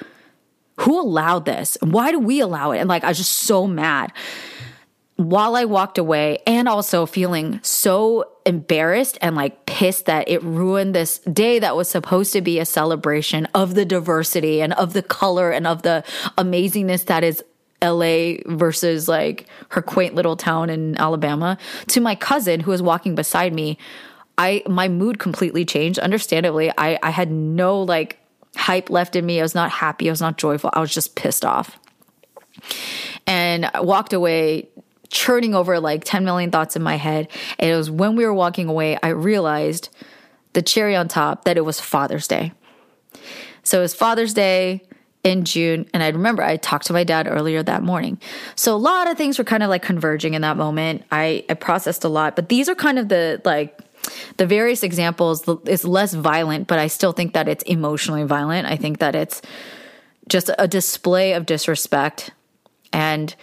who 0.77 0.99
allowed 0.99 1.45
this? 1.45 1.77
Why 1.81 2.11
do 2.11 2.19
we 2.19 2.39
allow 2.39 2.71
it? 2.71 2.79
And 2.79 2.89
like, 2.89 3.03
I 3.03 3.09
was 3.09 3.17
just 3.17 3.33
so 3.33 3.67
mad. 3.67 4.11
while 5.15 5.55
I 5.55 5.65
walked 5.65 5.97
away 5.97 6.39
and 6.47 6.67
also 6.67 7.05
feeling 7.05 7.59
so 7.61 8.25
embarrassed 8.45 9.17
and 9.21 9.35
like 9.35 9.65
pissed 9.65 10.07
that 10.07 10.27
it 10.27 10.41
ruined 10.43 10.95
this 10.95 11.19
day 11.19 11.59
that 11.59 11.75
was 11.75 11.89
supposed 11.89 12.33
to 12.33 12.41
be 12.41 12.59
a 12.59 12.65
celebration 12.65 13.45
of 13.53 13.75
the 13.75 13.85
diversity 13.85 14.61
and 14.61 14.73
of 14.73 14.93
the 14.93 15.03
color 15.03 15.51
and 15.51 15.67
of 15.67 15.83
the 15.83 16.03
amazingness 16.37 17.05
that 17.05 17.23
is 17.23 17.43
LA 17.81 18.37
versus 18.47 19.07
like 19.07 19.45
her 19.69 19.81
quaint 19.81 20.15
little 20.15 20.35
town 20.35 20.69
in 20.69 20.97
Alabama 20.97 21.57
to 21.87 22.01
my 22.01 22.15
cousin 22.15 22.59
who 22.61 22.71
was 22.71 22.81
walking 22.81 23.13
beside 23.13 23.53
me. 23.53 23.77
I 24.37 24.63
my 24.67 24.87
mood 24.87 25.19
completely 25.19 25.63
changed. 25.63 25.99
Understandably, 25.99 26.71
I 26.75 26.97
I 27.03 27.11
had 27.11 27.29
no 27.31 27.81
like 27.81 28.17
hype 28.55 28.89
left 28.89 29.15
in 29.15 29.25
me. 29.25 29.39
I 29.39 29.43
was 29.43 29.55
not 29.55 29.69
happy. 29.71 30.09
I 30.09 30.11
was 30.11 30.21
not 30.21 30.37
joyful. 30.37 30.69
I 30.73 30.79
was 30.79 30.93
just 30.93 31.15
pissed 31.15 31.45
off. 31.45 31.79
And 33.25 33.69
I 33.73 33.81
walked 33.81 34.13
away 34.13 34.69
churning 35.09 35.53
over 35.53 35.79
like 35.79 36.03
10 36.03 36.25
million 36.25 36.51
thoughts 36.51 36.75
in 36.75 36.83
my 36.83 36.95
head. 36.95 37.29
And 37.59 37.69
it 37.69 37.75
was 37.75 37.89
when 37.89 38.15
we 38.15 38.25
were 38.25 38.33
walking 38.33 38.67
away, 38.67 38.97
I 39.01 39.09
realized 39.09 39.89
the 40.53 40.61
cherry 40.61 40.95
on 40.95 41.07
top 41.07 41.45
that 41.45 41.57
it 41.57 41.61
was 41.61 41.79
Father's 41.79 42.27
Day. 42.27 42.51
So 43.63 43.79
it 43.79 43.81
was 43.81 43.95
Father's 43.95 44.33
Day 44.33 44.83
in 45.23 45.45
June. 45.45 45.87
And 45.93 46.03
I 46.03 46.09
remember 46.09 46.43
I 46.43 46.57
talked 46.57 46.87
to 46.87 46.93
my 46.93 47.03
dad 47.03 47.27
earlier 47.27 47.63
that 47.63 47.81
morning. 47.81 48.19
So 48.55 48.75
a 48.75 48.77
lot 48.77 49.09
of 49.09 49.17
things 49.17 49.37
were 49.37 49.45
kind 49.45 49.63
of 49.63 49.69
like 49.69 49.81
converging 49.81 50.33
in 50.33 50.41
that 50.41 50.57
moment. 50.57 51.03
I, 51.11 51.45
I 51.49 51.53
processed 51.53 52.03
a 52.03 52.09
lot, 52.09 52.35
but 52.35 52.49
these 52.49 52.67
are 52.67 52.75
kind 52.75 52.99
of 52.99 53.07
the 53.07 53.41
like, 53.45 53.79
the 54.37 54.45
various 54.45 54.83
examples 54.83 55.47
is 55.65 55.85
less 55.85 56.13
violent, 56.13 56.67
but 56.67 56.79
I 56.79 56.87
still 56.87 57.11
think 57.11 57.33
that 57.33 57.47
it's 57.47 57.63
emotionally 57.63 58.23
violent. 58.23 58.67
I 58.67 58.75
think 58.75 58.99
that 58.99 59.15
it's 59.15 59.41
just 60.27 60.49
a 60.57 60.67
display 60.67 61.33
of 61.33 61.45
disrespect 61.45 62.31
and 62.91 63.35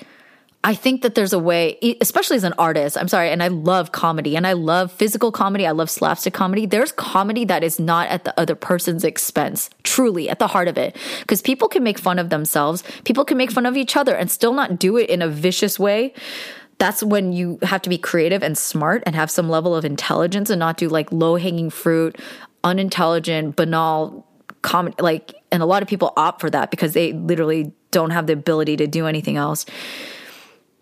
I 0.62 0.74
think 0.74 1.00
that 1.02 1.14
there's 1.14 1.32
a 1.32 1.38
way, 1.38 1.78
especially 2.02 2.36
as 2.36 2.44
an 2.44 2.52
artist, 2.58 2.98
I'm 2.98 3.08
sorry, 3.08 3.30
and 3.30 3.42
I 3.42 3.48
love 3.48 3.92
comedy 3.92 4.36
and 4.36 4.46
I 4.46 4.52
love 4.52 4.92
physical 4.92 5.32
comedy. 5.32 5.66
I 5.66 5.70
love 5.70 5.88
slapstick 5.88 6.34
comedy. 6.34 6.66
There's 6.66 6.92
comedy 6.92 7.46
that 7.46 7.64
is 7.64 7.80
not 7.80 8.08
at 8.10 8.24
the 8.24 8.38
other 8.38 8.54
person's 8.54 9.02
expense, 9.02 9.70
truly 9.84 10.28
at 10.28 10.38
the 10.38 10.48
heart 10.48 10.68
of 10.68 10.76
it. 10.76 10.94
Because 11.20 11.40
people 11.40 11.66
can 11.66 11.82
make 11.82 11.98
fun 11.98 12.18
of 12.18 12.28
themselves, 12.28 12.84
people 13.04 13.24
can 13.24 13.38
make 13.38 13.50
fun 13.50 13.64
of 13.64 13.74
each 13.74 13.96
other 13.96 14.14
and 14.14 14.30
still 14.30 14.52
not 14.52 14.78
do 14.78 14.98
it 14.98 15.08
in 15.08 15.22
a 15.22 15.28
vicious 15.28 15.78
way. 15.78 16.12
That's 16.80 17.02
when 17.02 17.32
you 17.32 17.58
have 17.62 17.82
to 17.82 17.90
be 17.90 17.98
creative 17.98 18.42
and 18.42 18.58
smart 18.58 19.02
and 19.06 19.14
have 19.14 19.30
some 19.30 19.48
level 19.48 19.76
of 19.76 19.84
intelligence 19.84 20.50
and 20.50 20.58
not 20.58 20.78
do 20.78 20.88
like 20.88 21.12
low 21.12 21.36
hanging 21.36 21.70
fruit, 21.70 22.18
unintelligent, 22.64 23.54
banal 23.54 24.26
comedy. 24.62 24.96
Like, 24.98 25.34
and 25.52 25.62
a 25.62 25.66
lot 25.66 25.82
of 25.82 25.88
people 25.88 26.12
opt 26.16 26.40
for 26.40 26.48
that 26.50 26.70
because 26.70 26.94
they 26.94 27.12
literally 27.12 27.72
don't 27.90 28.10
have 28.10 28.26
the 28.26 28.32
ability 28.32 28.78
to 28.78 28.86
do 28.86 29.06
anything 29.06 29.36
else. 29.36 29.66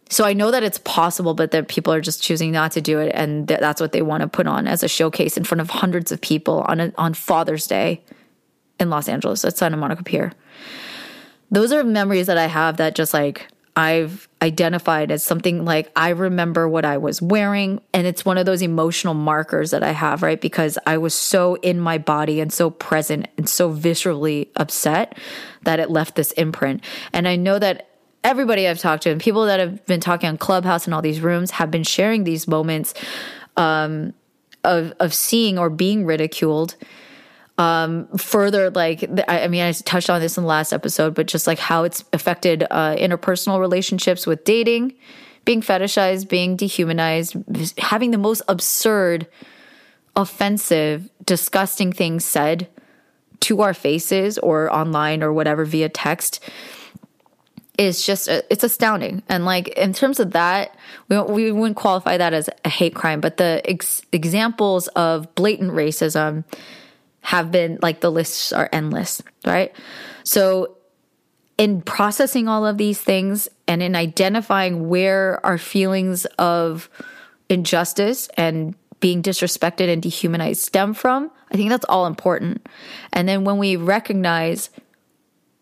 So 0.09 0.25
I 0.25 0.33
know 0.33 0.51
that 0.51 0.63
it's 0.63 0.79
possible, 0.79 1.35
but 1.35 1.51
that 1.51 1.69
people 1.69 1.93
are 1.93 2.01
just 2.01 2.23
choosing 2.23 2.53
not 2.53 2.73
to 2.73 2.81
do 2.81 2.99
it, 2.99 3.11
and 3.15 3.47
th- 3.47 3.61
that's 3.61 3.81
what 3.81 3.93
they 3.93 4.01
want 4.01 4.23
to 4.23 4.29
put 4.29 4.47
on 4.47 4.67
as 4.67 4.83
a 4.83 4.89
showcase 4.89 5.37
in 5.37 5.45
front 5.45 5.61
of 5.61 5.69
hundreds 5.69 6.13
of 6.13 6.21
people 6.21 6.63
on 6.63 6.81
a, 6.81 6.93
on 6.97 7.13
Father's 7.13 7.67
Day 7.67 8.03
in 8.81 8.89
Los 8.89 9.09
Angeles 9.09 9.45
at 9.45 9.59
Santa 9.59 9.77
Monica 9.77 10.03
Pier. 10.03 10.33
Those 11.51 11.73
are 11.73 11.85
memories 11.85 12.27
that 12.27 12.39
I 12.39 12.47
have 12.47 12.79
that 12.79 12.95
just 12.95 13.13
like 13.13 13.49
I've 13.79 14.29
identified 14.43 15.13
as 15.13 15.23
something 15.23 15.65
like 15.65 15.93
I 15.95 16.09
remember 16.09 16.69
what 16.69 16.85
I 16.85 16.99
was 16.99 17.23
wearing, 17.23 17.81
and 17.95 18.09
it's 18.09 18.25
one 18.25 18.37
of 18.37 18.45
those 18.45 18.61
emotional 18.61 19.15
markers 19.15 19.71
that 19.71 19.85
I 19.85 19.93
have, 19.93 20.21
right? 20.25 20.41
Because 20.41 20.79
I 20.85 20.99
was 20.99 21.15
so 21.15 21.55
in 21.57 21.79
my 21.79 21.97
body 21.97 22.41
and 22.41 22.53
so 22.53 22.71
present 22.71 23.29
and 23.37 23.49
so 23.49 23.73
viscerally 23.73 24.49
upset 24.57 25.17
that 25.63 25.79
it 25.79 25.91
left 25.91 26.17
this 26.17 26.33
imprint. 26.33 26.83
And 27.13 27.29
I 27.29 27.37
know 27.37 27.61
that 27.61 27.89
everybody 28.25 28.67
I've 28.67 28.81
talked 28.81 29.05
to 29.05 29.11
and 29.11 29.21
people 29.21 29.47
that 29.47 29.61
have 29.61 29.87
been 29.87 30.01
talking 30.01 30.29
on 30.29 30.39
Clubhouse 30.39 30.87
and 30.87 30.93
all 30.93 31.03
these 31.03 31.21
rooms 31.21 31.53
have 31.53 31.71
been 31.71 31.85
sharing 31.85 32.25
these 32.25 32.49
moments 32.49 32.95
um, 33.57 34.13
of 34.65 34.93
of 34.99 35.15
seeing 35.15 35.57
or 35.57 35.71
being 35.71 36.05
ridiculed. 36.05 36.75
Um, 37.59 38.07
further, 38.17 38.71
like 38.71 39.05
I, 39.29 39.49
mean, 39.49 39.63
I 39.63 39.73
touched 39.73 40.09
on 40.09 40.21
this 40.21 40.39
in 40.39 40.45
the 40.45 40.49
last 40.49 40.73
episode, 40.73 41.15
but 41.15 41.27
just 41.27 41.49
like 41.49 41.59
how 41.59 41.83
it's 41.83 42.05
affected 42.13 42.65
uh, 42.71 42.95
interpersonal 42.95 43.59
relationships 43.59 44.29
with 44.29 44.45
dating, 44.45 44.95
being 45.45 45.61
fetishized, 45.61 46.29
being 46.29 46.55
dehumanized, 46.55 47.37
having 47.79 48.13
the 48.13 48.19
most 48.19 48.43
absurd, 48.47 49.27
offensive, 50.15 51.11
disgusting 51.25 51.93
things 51.93 52.25
said 52.25 52.69
to 53.41 53.61
our 53.63 53.75
faces 53.75 54.39
or 54.39 54.73
online 54.73 55.23
or 55.25 55.33
whatever 55.33 55.65
via 55.65 55.89
text 55.89 56.41
is 57.77 58.05
just 58.05 58.29
uh, 58.29 58.43
it's 58.51 58.65
astounding. 58.65 59.23
And 59.29 59.45
like 59.45 59.69
in 59.69 59.93
terms 59.93 60.21
of 60.21 60.33
that 60.33 60.77
we, 61.09 61.21
we 61.23 61.53
wouldn't 61.53 61.77
qualify 61.77 62.17
that 62.19 62.35
as 62.35 62.51
a 62.65 62.69
hate 62.69 62.95
crime 62.95 63.21
but 63.21 63.37
the 63.37 63.63
ex- 63.65 64.03
examples 64.13 64.89
of 64.89 65.33
blatant 65.37 65.73
racism 65.73 66.45
have 67.21 67.51
been 67.51 67.79
like 67.83 68.01
the 68.01 68.11
lists 68.11 68.53
are 68.53 68.69
endless 68.73 69.23
right? 69.47 69.75
So 70.25 70.77
in 71.57 71.83
processing 71.83 72.49
all 72.49 72.65
of 72.65 72.79
these 72.79 73.01
things 73.01 73.49
and 73.67 73.83
in 73.83 73.97
identifying 73.97 74.89
where 74.89 75.45
our 75.45 75.59
feelings 75.59 76.25
of 76.39 76.89
injustice 77.49 78.29
and 78.37 78.75
being 79.01 79.23
disrespected 79.23 79.93
and 79.93 80.03
dehumanized 80.03 80.61
stem 80.61 80.93
from 80.93 81.31
i 81.51 81.57
think 81.57 81.71
that's 81.71 81.85
all 81.89 82.07
important. 82.07 82.67
And 83.13 83.29
then 83.29 83.45
when 83.45 83.59
we 83.59 83.77
recognize 83.77 84.71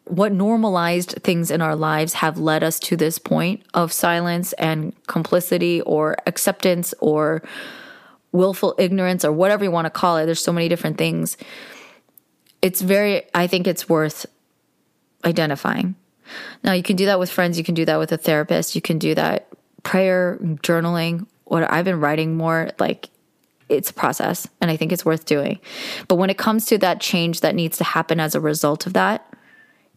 what 0.04 0.32
normalized 0.32 1.18
things 1.22 1.50
in 1.50 1.60
our 1.60 1.74
lives 1.74 2.14
have 2.14 2.38
led 2.38 2.62
us 2.62 2.78
to 2.78 2.96
this 2.96 3.18
point 3.18 3.62
of 3.74 3.92
silence 3.92 4.52
and 4.54 4.94
complicity 5.06 5.80
or 5.82 6.16
acceptance 6.26 6.94
or 7.00 7.42
willful 8.36 8.74
ignorance 8.78 9.24
or 9.24 9.32
whatever 9.32 9.64
you 9.64 9.70
want 9.70 9.86
to 9.86 9.90
call 9.90 10.16
it. 10.18 10.26
There's 10.26 10.42
so 10.42 10.52
many 10.52 10.68
different 10.68 10.98
things. 10.98 11.36
It's 12.62 12.80
very, 12.80 13.22
I 13.34 13.46
think 13.46 13.66
it's 13.66 13.88
worth 13.88 14.26
identifying. 15.24 15.94
Now, 16.62 16.72
you 16.72 16.82
can 16.82 16.96
do 16.96 17.06
that 17.06 17.18
with 17.18 17.30
friends, 17.30 17.56
you 17.58 17.64
can 17.64 17.74
do 17.74 17.84
that 17.84 17.98
with 17.98 18.12
a 18.12 18.16
therapist, 18.16 18.74
you 18.74 18.80
can 18.80 18.98
do 18.98 19.14
that 19.14 19.48
prayer, 19.82 20.38
journaling. 20.40 21.26
What 21.44 21.70
I've 21.70 21.84
been 21.84 22.00
writing 22.00 22.36
more, 22.36 22.70
like 22.80 23.08
it's 23.68 23.90
a 23.90 23.94
process 23.94 24.48
and 24.60 24.70
I 24.70 24.76
think 24.76 24.92
it's 24.92 25.04
worth 25.04 25.24
doing. 25.24 25.60
But 26.08 26.16
when 26.16 26.30
it 26.30 26.38
comes 26.38 26.66
to 26.66 26.78
that 26.78 27.00
change 27.00 27.40
that 27.40 27.54
needs 27.54 27.78
to 27.78 27.84
happen 27.84 28.18
as 28.18 28.34
a 28.34 28.40
result 28.40 28.86
of 28.86 28.94
that, 28.94 29.32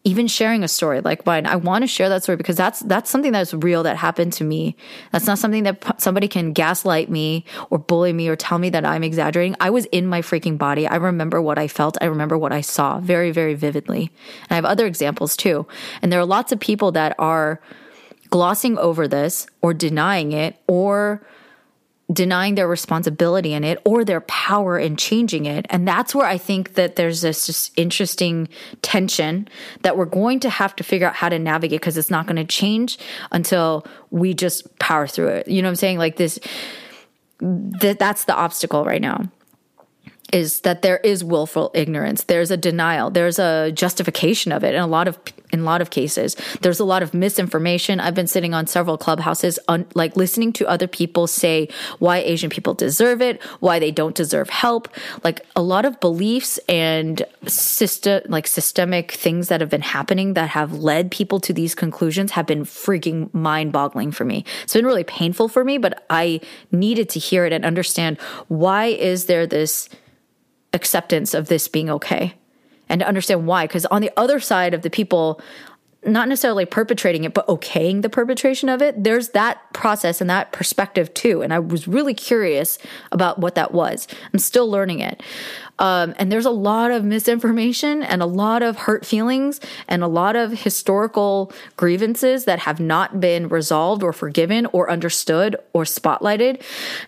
even 0.02 0.26
sharing 0.26 0.64
a 0.64 0.68
story 0.68 1.00
like 1.00 1.26
mine. 1.26 1.46
I 1.46 1.56
want 1.56 1.82
to 1.82 1.86
share 1.86 2.08
that 2.08 2.22
story 2.22 2.36
because 2.36 2.56
that's 2.56 2.80
that's 2.80 3.10
something 3.10 3.32
that's 3.32 3.52
real 3.52 3.82
that 3.82 3.96
happened 3.96 4.32
to 4.34 4.44
me. 4.44 4.76
That's 5.12 5.26
not 5.26 5.38
something 5.38 5.64
that 5.64 6.00
somebody 6.00 6.26
can 6.26 6.52
gaslight 6.52 7.10
me 7.10 7.44
or 7.68 7.78
bully 7.78 8.12
me 8.12 8.28
or 8.28 8.36
tell 8.36 8.58
me 8.58 8.70
that 8.70 8.86
i'm 8.86 9.04
exaggerating. 9.04 9.56
I 9.60 9.70
was 9.70 9.84
in 9.86 10.06
my 10.06 10.22
freaking 10.22 10.56
body. 10.56 10.86
I 10.86 10.96
remember 10.96 11.42
what 11.42 11.58
i 11.58 11.68
felt. 11.68 11.98
I 12.00 12.06
remember 12.06 12.38
what 12.38 12.52
i 12.52 12.60
saw 12.60 13.00
very 13.00 13.30
very 13.30 13.54
vividly. 13.54 14.10
And 14.42 14.52
i 14.52 14.54
have 14.54 14.64
other 14.64 14.86
examples 14.86 15.36
too. 15.36 15.66
And 16.00 16.10
there 16.10 16.20
are 16.20 16.26
lots 16.26 16.52
of 16.52 16.60
people 16.60 16.92
that 16.92 17.14
are 17.18 17.60
glossing 18.30 18.78
over 18.78 19.06
this 19.06 19.46
or 19.60 19.74
denying 19.74 20.32
it 20.32 20.56
or 20.66 21.26
denying 22.12 22.54
their 22.54 22.68
responsibility 22.68 23.52
in 23.52 23.64
it 23.64 23.78
or 23.84 24.04
their 24.04 24.20
power 24.22 24.78
in 24.78 24.96
changing 24.96 25.46
it. 25.46 25.66
And 25.70 25.86
that's 25.86 26.14
where 26.14 26.26
I 26.26 26.38
think 26.38 26.74
that 26.74 26.96
there's 26.96 27.20
this 27.20 27.46
just 27.46 27.72
interesting 27.78 28.48
tension 28.82 29.48
that 29.82 29.96
we're 29.96 30.06
going 30.06 30.40
to 30.40 30.50
have 30.50 30.74
to 30.76 30.84
figure 30.84 31.06
out 31.06 31.14
how 31.14 31.28
to 31.28 31.38
navigate 31.38 31.80
because 31.80 31.96
it's 31.96 32.10
not 32.10 32.26
going 32.26 32.36
to 32.36 32.44
change 32.44 32.98
until 33.30 33.86
we 34.10 34.34
just 34.34 34.78
power 34.78 35.06
through 35.06 35.28
it. 35.28 35.48
You 35.48 35.62
know 35.62 35.68
what 35.68 35.72
I'm 35.72 35.76
saying? 35.76 35.98
Like 35.98 36.16
this, 36.16 36.38
that 37.40 37.98
that's 37.98 38.24
the 38.24 38.34
obstacle 38.34 38.84
right 38.84 39.00
now 39.00 39.30
is 40.32 40.60
that 40.60 40.82
there 40.82 40.98
is 40.98 41.24
willful 41.24 41.70
ignorance. 41.74 42.24
There's 42.24 42.50
a 42.50 42.56
denial. 42.56 43.10
There's 43.10 43.38
a 43.38 43.72
justification 43.72 44.52
of 44.52 44.64
it 44.64 44.74
in 44.74 44.80
a 44.80 44.86
lot 44.86 45.08
of 45.08 45.18
in 45.52 45.60
a 45.60 45.64
lot 45.64 45.80
of 45.80 45.90
cases. 45.90 46.36
There's 46.60 46.80
a 46.80 46.84
lot 46.84 47.02
of 47.02 47.14
misinformation. 47.14 48.00
I've 48.00 48.14
been 48.14 48.26
sitting 48.26 48.54
on 48.54 48.66
several 48.66 48.96
clubhouses, 48.96 49.58
on, 49.68 49.86
like 49.94 50.16
listening 50.16 50.52
to 50.54 50.68
other 50.68 50.86
people 50.86 51.26
say 51.26 51.68
why 51.98 52.18
Asian 52.18 52.50
people 52.50 52.74
deserve 52.74 53.20
it, 53.20 53.42
why 53.60 53.78
they 53.78 53.90
don't 53.90 54.14
deserve 54.14 54.50
help. 54.50 54.88
Like 55.24 55.44
a 55.56 55.62
lot 55.62 55.84
of 55.84 56.00
beliefs 56.00 56.58
and 56.68 57.24
system, 57.46 58.22
like 58.28 58.46
systemic 58.46 59.12
things 59.12 59.48
that 59.48 59.60
have 59.60 59.70
been 59.70 59.82
happening 59.82 60.34
that 60.34 60.50
have 60.50 60.74
led 60.74 61.10
people 61.10 61.40
to 61.40 61.52
these 61.52 61.74
conclusions 61.74 62.32
have 62.32 62.46
been 62.46 62.64
freaking 62.64 63.32
mind 63.34 63.72
boggling 63.72 64.12
for 64.12 64.24
me. 64.24 64.44
It's 64.62 64.74
been 64.74 64.86
really 64.86 65.04
painful 65.04 65.48
for 65.48 65.64
me, 65.64 65.78
but 65.78 66.04
I 66.10 66.40
needed 66.70 67.08
to 67.10 67.18
hear 67.18 67.44
it 67.44 67.52
and 67.52 67.64
understand 67.64 68.20
why 68.48 68.86
is 68.86 69.26
there 69.26 69.46
this 69.46 69.88
acceptance 70.72 71.34
of 71.34 71.48
this 71.48 71.68
being 71.68 71.90
okay 71.90 72.34
and 72.88 73.00
to 73.00 73.06
understand 73.06 73.46
why. 73.46 73.66
Because 73.66 73.86
on 73.86 74.02
the 74.02 74.10
other 74.16 74.40
side 74.40 74.74
of 74.74 74.82
the 74.82 74.90
people 74.90 75.40
not 76.04 76.28
necessarily 76.28 76.64
perpetrating 76.64 77.24
it, 77.24 77.34
but 77.34 77.46
okaying 77.46 78.00
the 78.00 78.08
perpetration 78.08 78.68
of 78.68 78.80
it. 78.80 79.02
There's 79.04 79.30
that 79.30 79.72
process 79.74 80.20
and 80.20 80.30
that 80.30 80.50
perspective 80.50 81.12
too. 81.12 81.42
And 81.42 81.52
I 81.52 81.58
was 81.58 81.86
really 81.86 82.14
curious 82.14 82.78
about 83.12 83.38
what 83.38 83.54
that 83.56 83.72
was. 83.72 84.08
I'm 84.32 84.38
still 84.38 84.68
learning 84.70 85.00
it. 85.00 85.22
Um, 85.78 86.14
and 86.18 86.30
there's 86.30 86.46
a 86.46 86.50
lot 86.50 86.90
of 86.90 87.04
misinformation 87.04 88.02
and 88.02 88.22
a 88.22 88.26
lot 88.26 88.62
of 88.62 88.76
hurt 88.76 89.04
feelings 89.04 89.60
and 89.88 90.02
a 90.02 90.06
lot 90.06 90.36
of 90.36 90.52
historical 90.52 91.52
grievances 91.76 92.44
that 92.44 92.60
have 92.60 92.80
not 92.80 93.20
been 93.20 93.48
resolved 93.48 94.02
or 94.02 94.12
forgiven 94.12 94.66
or 94.72 94.90
understood 94.90 95.56
or 95.72 95.84
spotlighted. 95.84 96.62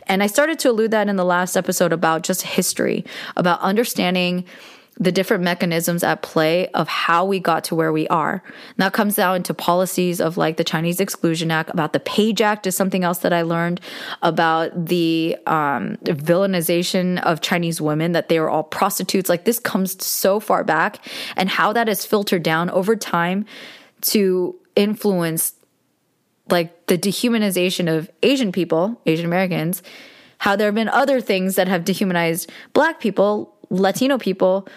And 0.06 0.22
I 0.22 0.26
started 0.26 0.58
to 0.60 0.70
allude 0.70 0.90
that 0.90 1.08
in 1.08 1.16
the 1.16 1.24
last 1.24 1.56
episode 1.56 1.92
about 1.92 2.22
just 2.22 2.42
history, 2.42 3.04
about 3.36 3.60
understanding 3.60 4.44
the 4.98 5.10
different 5.10 5.42
mechanisms 5.42 6.04
at 6.04 6.22
play 6.22 6.68
of 6.68 6.86
how 6.86 7.24
we 7.24 7.40
got 7.40 7.64
to 7.64 7.74
where 7.74 7.92
we 7.92 8.06
are. 8.08 8.42
And 8.44 8.76
that 8.76 8.92
comes 8.92 9.16
down 9.16 9.42
to 9.44 9.54
policies 9.54 10.20
of 10.20 10.36
like 10.36 10.58
the 10.58 10.64
Chinese 10.64 11.00
Exclusion 11.00 11.50
Act, 11.50 11.70
about 11.70 11.92
the 11.92 12.00
Page 12.00 12.42
Act 12.42 12.66
is 12.66 12.76
something 12.76 13.02
else 13.02 13.18
that 13.18 13.32
I 13.32 13.42
learned 13.42 13.80
about 14.20 14.86
the 14.86 15.36
um, 15.46 15.96
villainization 16.04 17.20
of 17.22 17.40
Chinese 17.40 17.80
women, 17.80 18.12
that 18.12 18.28
they 18.28 18.38
were 18.38 18.50
all 18.50 18.64
prostitutes. 18.64 19.28
Like 19.28 19.44
this 19.44 19.58
comes 19.58 20.04
so 20.04 20.38
far 20.38 20.62
back, 20.62 20.98
and 21.36 21.48
how 21.48 21.72
that 21.72 21.88
has 21.88 22.04
filtered 22.04 22.42
down 22.42 22.68
over 22.70 22.94
time 22.94 23.46
to 24.02 24.54
influence 24.76 25.54
like 26.50 26.86
the 26.86 26.98
dehumanization 26.98 27.92
of 27.92 28.10
Asian 28.22 28.52
people, 28.52 29.00
Asian 29.06 29.24
Americans, 29.24 29.82
how 30.38 30.56
there 30.56 30.66
have 30.66 30.74
been 30.74 30.88
other 30.88 31.20
things 31.20 31.54
that 31.54 31.68
have 31.68 31.84
dehumanized 31.84 32.50
black 32.72 33.00
people, 33.00 33.51
Latino 33.72 34.18
people, 34.18 34.68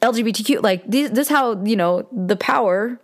LGBTQ, 0.00 0.62
like 0.62 0.86
this, 0.86 1.10
this 1.10 1.28
how, 1.28 1.62
you 1.64 1.76
know, 1.76 2.06
the 2.12 2.36
power, 2.36 2.98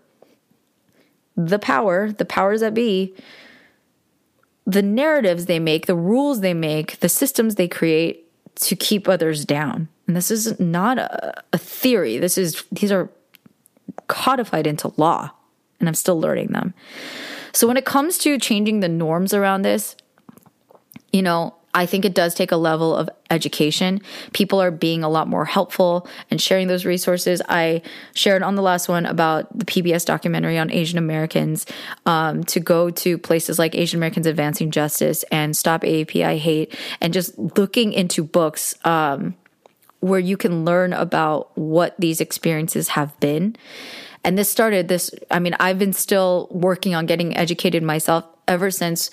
the 1.37 1.59
power, 1.59 2.13
the 2.13 2.25
powers 2.25 2.61
that 2.61 2.73
be, 2.73 3.15
the 4.65 4.83
narratives 4.83 5.47
they 5.47 5.59
make, 5.59 5.87
the 5.87 5.97
rules 5.97 6.41
they 6.41 6.55
make, 6.55 7.01
the 7.01 7.09
systems 7.09 7.57
they 7.57 7.69
create 7.69 8.25
to 8.57 8.77
keep 8.77 9.09
others 9.09 9.45
down. 9.45 9.89
And 10.07 10.17
this 10.17 10.31
is 10.31 10.59
not 10.59 10.99
a, 10.99 11.43
a 11.53 11.59
theory. 11.59 12.19
This 12.19 12.39
is, 12.39 12.65
these 12.71 12.93
are 12.93 13.11
codified 14.07 14.67
into 14.67 14.93
law, 14.97 15.31
and 15.81 15.89
I'm 15.89 15.95
still 15.95 16.19
learning 16.19 16.49
them. 16.49 16.75
So 17.53 17.67
when 17.67 17.77
it 17.77 17.85
comes 17.85 18.19
to 18.19 18.39
changing 18.39 18.81
the 18.81 18.89
norms 18.89 19.35
around 19.35 19.63
this, 19.63 19.97
you 21.13 21.23
know, 21.23 21.55
I 21.77 21.85
think 21.85 22.07
it 22.07 22.15
does 22.15 22.35
take 22.35 22.53
a 22.53 22.57
level 22.57 22.97
of 22.97 23.11
education. 23.31 24.01
People 24.33 24.63
are 24.63 24.71
being 24.71 25.05
a 25.05 25.11
lot 25.11 25.29
more 25.29 25.45
helpful 25.45 26.09
and 26.31 26.41
sharing 26.41 26.69
those 26.69 26.87
resources. 26.87 27.43
I 27.51 27.83
shared 28.15 28.43
on 28.43 28.55
the 28.55 28.63
last 28.63 28.89
one 28.89 29.05
about 29.05 29.57
the 29.57 29.67
PBS 29.67 30.07
documentary 30.07 30.57
on 30.57 30.73
Asian 30.73 30.99
Americans 30.99 31.67
um, 32.07 32.45
to 32.45 32.61
go 32.61 32.89
to 32.89 33.19
places 33.19 33.59
like 33.59 33.75
Asian 33.75 33.99
Americans 33.99 34.27
Advancing 34.27 34.71
Justice 34.71 35.23
and 35.25 35.55
Stop 35.55 35.83
AAPI 35.83 36.39
Hate 36.39 36.75
and 37.03 37.13
just 37.13 37.39
looking 37.39 37.93
into 37.93 38.25
books. 38.25 38.75
Um, 38.85 39.37
where 40.01 40.21
you 40.21 40.37
can 40.37 40.65
learn 40.65 40.93
about 40.93 41.57
what 41.57 41.97
these 41.99 42.21
experiences 42.21 42.89
have 42.89 43.19
been. 43.19 43.57
And 44.23 44.37
this 44.37 44.49
started 44.49 44.89
this, 44.89 45.11
I 45.31 45.41
mean, 45.41 45.57
I've 45.59 45.79
been 45.79 45.95
still 45.95 46.49
working 46.51 46.95
on 46.95 47.07
getting 47.07 47.37
educated 47.37 47.83
myself 47.83 48.25
ever 48.47 48.71
since 48.71 49.11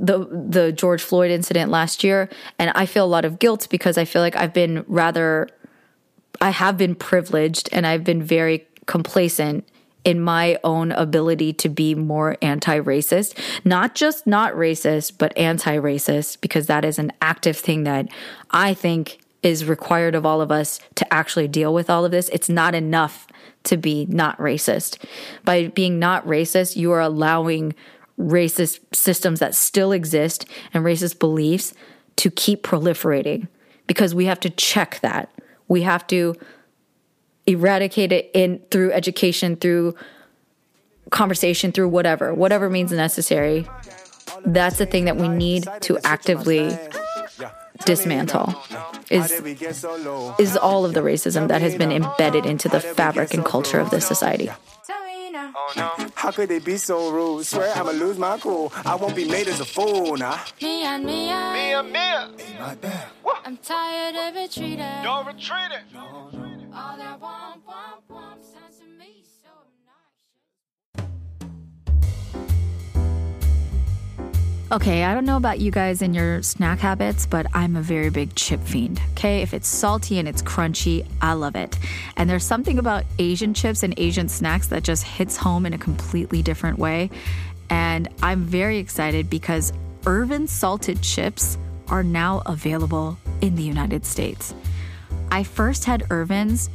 the 0.00 0.18
the 0.48 0.72
George 0.72 1.02
Floyd 1.02 1.30
incident 1.30 1.70
last 1.70 2.02
year 2.02 2.28
and 2.58 2.72
I 2.74 2.86
feel 2.86 3.04
a 3.04 3.06
lot 3.06 3.24
of 3.24 3.38
guilt 3.38 3.68
because 3.70 3.98
I 3.98 4.04
feel 4.04 4.22
like 4.22 4.34
I've 4.34 4.54
been 4.54 4.84
rather 4.88 5.48
I 6.40 6.50
have 6.50 6.78
been 6.78 6.94
privileged 6.94 7.68
and 7.70 7.86
I've 7.86 8.02
been 8.02 8.22
very 8.22 8.66
complacent 8.86 9.68
in 10.02 10.18
my 10.18 10.58
own 10.64 10.92
ability 10.92 11.52
to 11.52 11.68
be 11.68 11.94
more 11.94 12.38
anti-racist. 12.40 13.38
Not 13.66 13.94
just 13.94 14.26
not 14.26 14.54
racist 14.54 15.18
but 15.18 15.36
anti-racist 15.36 16.40
because 16.40 16.66
that 16.66 16.84
is 16.84 16.98
an 16.98 17.12
active 17.20 17.58
thing 17.58 17.84
that 17.84 18.08
I 18.50 18.72
think 18.72 19.20
is 19.42 19.66
required 19.66 20.14
of 20.14 20.24
all 20.24 20.40
of 20.40 20.50
us 20.50 20.80
to 20.94 21.12
actually 21.12 21.48
deal 21.48 21.74
with 21.74 21.90
all 21.90 22.04
of 22.06 22.10
this. 22.10 22.30
It's 22.30 22.48
not 22.48 22.74
enough 22.74 23.26
to 23.64 23.76
be 23.76 24.06
not 24.06 24.38
racist. 24.38 25.02
By 25.44 25.68
being 25.68 25.98
not 25.98 26.26
racist 26.26 26.76
you 26.76 26.90
are 26.92 27.00
allowing 27.00 27.74
racist 28.20 28.80
systems 28.92 29.40
that 29.40 29.54
still 29.54 29.92
exist 29.92 30.46
and 30.74 30.84
racist 30.84 31.18
beliefs 31.18 31.72
to 32.16 32.30
keep 32.30 32.62
proliferating 32.62 33.48
because 33.86 34.14
we 34.14 34.26
have 34.26 34.38
to 34.40 34.50
check 34.50 35.00
that. 35.00 35.30
We 35.68 35.82
have 35.82 36.06
to 36.08 36.36
eradicate 37.46 38.12
it 38.12 38.30
in 38.34 38.60
through 38.70 38.92
education, 38.92 39.56
through 39.56 39.94
conversation, 41.10 41.72
through 41.72 41.88
whatever, 41.88 42.34
whatever 42.34 42.68
means 42.68 42.92
necessary. 42.92 43.66
That's 44.44 44.78
the 44.78 44.86
thing 44.86 45.06
that 45.06 45.16
we 45.16 45.28
need 45.28 45.66
to 45.82 45.98
actively 46.04 46.76
dismantle 47.86 48.54
is 49.10 49.32
is 50.38 50.56
all 50.56 50.84
of 50.84 50.92
the 50.92 51.00
racism 51.00 51.48
that 51.48 51.62
has 51.62 51.74
been 51.74 51.90
embedded 51.90 52.44
into 52.44 52.68
the 52.68 52.80
fabric 52.80 53.32
and 53.34 53.44
culture 53.44 53.80
of 53.80 53.90
this 53.90 54.06
society. 54.06 54.50
Oh, 55.54 56.10
How 56.14 56.30
could 56.30 56.48
they 56.48 56.58
be 56.58 56.76
so 56.76 57.10
rude? 57.10 57.46
Swear 57.46 57.72
I'ma 57.76 57.90
lose 57.92 58.18
my 58.18 58.38
cool. 58.38 58.72
I 58.84 58.94
won't 58.94 59.16
be 59.16 59.26
made 59.28 59.48
as 59.48 59.60
a 59.60 59.64
fool 59.64 60.16
now. 60.16 60.40
Me 60.60 60.82
and 60.82 61.04
Mia, 61.04 61.50
Mia. 61.52 61.82
Mia, 61.82 62.28
Mia. 62.82 63.06
I'm 63.44 63.56
tired 63.56 64.14
of 64.16 64.34
retreating. 64.36 65.02
Don't 65.02 65.26
retreat 65.26 65.70
it. 65.72 65.96
All 65.96 66.96
that 66.96 67.20
womp, 67.20 67.62
womp, 67.66 68.02
womp 68.10 68.49
Okay, 74.72 75.02
I 75.02 75.14
don't 75.14 75.24
know 75.24 75.36
about 75.36 75.58
you 75.58 75.72
guys 75.72 76.00
and 76.00 76.14
your 76.14 76.44
snack 76.44 76.78
habits, 76.78 77.26
but 77.26 77.44
I'm 77.52 77.74
a 77.74 77.82
very 77.82 78.08
big 78.08 78.36
chip 78.36 78.60
fiend. 78.60 79.02
Okay, 79.12 79.42
if 79.42 79.52
it's 79.52 79.66
salty 79.66 80.20
and 80.20 80.28
it's 80.28 80.42
crunchy, 80.42 81.04
I 81.20 81.32
love 81.32 81.56
it. 81.56 81.76
And 82.16 82.30
there's 82.30 82.44
something 82.44 82.78
about 82.78 83.02
Asian 83.18 83.52
chips 83.52 83.82
and 83.82 83.92
Asian 83.96 84.28
snacks 84.28 84.68
that 84.68 84.84
just 84.84 85.02
hits 85.02 85.36
home 85.36 85.66
in 85.66 85.72
a 85.72 85.78
completely 85.78 86.40
different 86.40 86.78
way. 86.78 87.10
And 87.68 88.08
I'm 88.22 88.44
very 88.44 88.78
excited 88.78 89.28
because 89.28 89.72
Irvin 90.06 90.46
salted 90.46 91.02
chips 91.02 91.58
are 91.88 92.04
now 92.04 92.40
available 92.46 93.18
in 93.40 93.56
the 93.56 93.64
United 93.64 94.06
States. 94.06 94.54
I 95.32 95.42
first 95.42 95.84
had 95.84 96.06
Irvin's, 96.10 96.70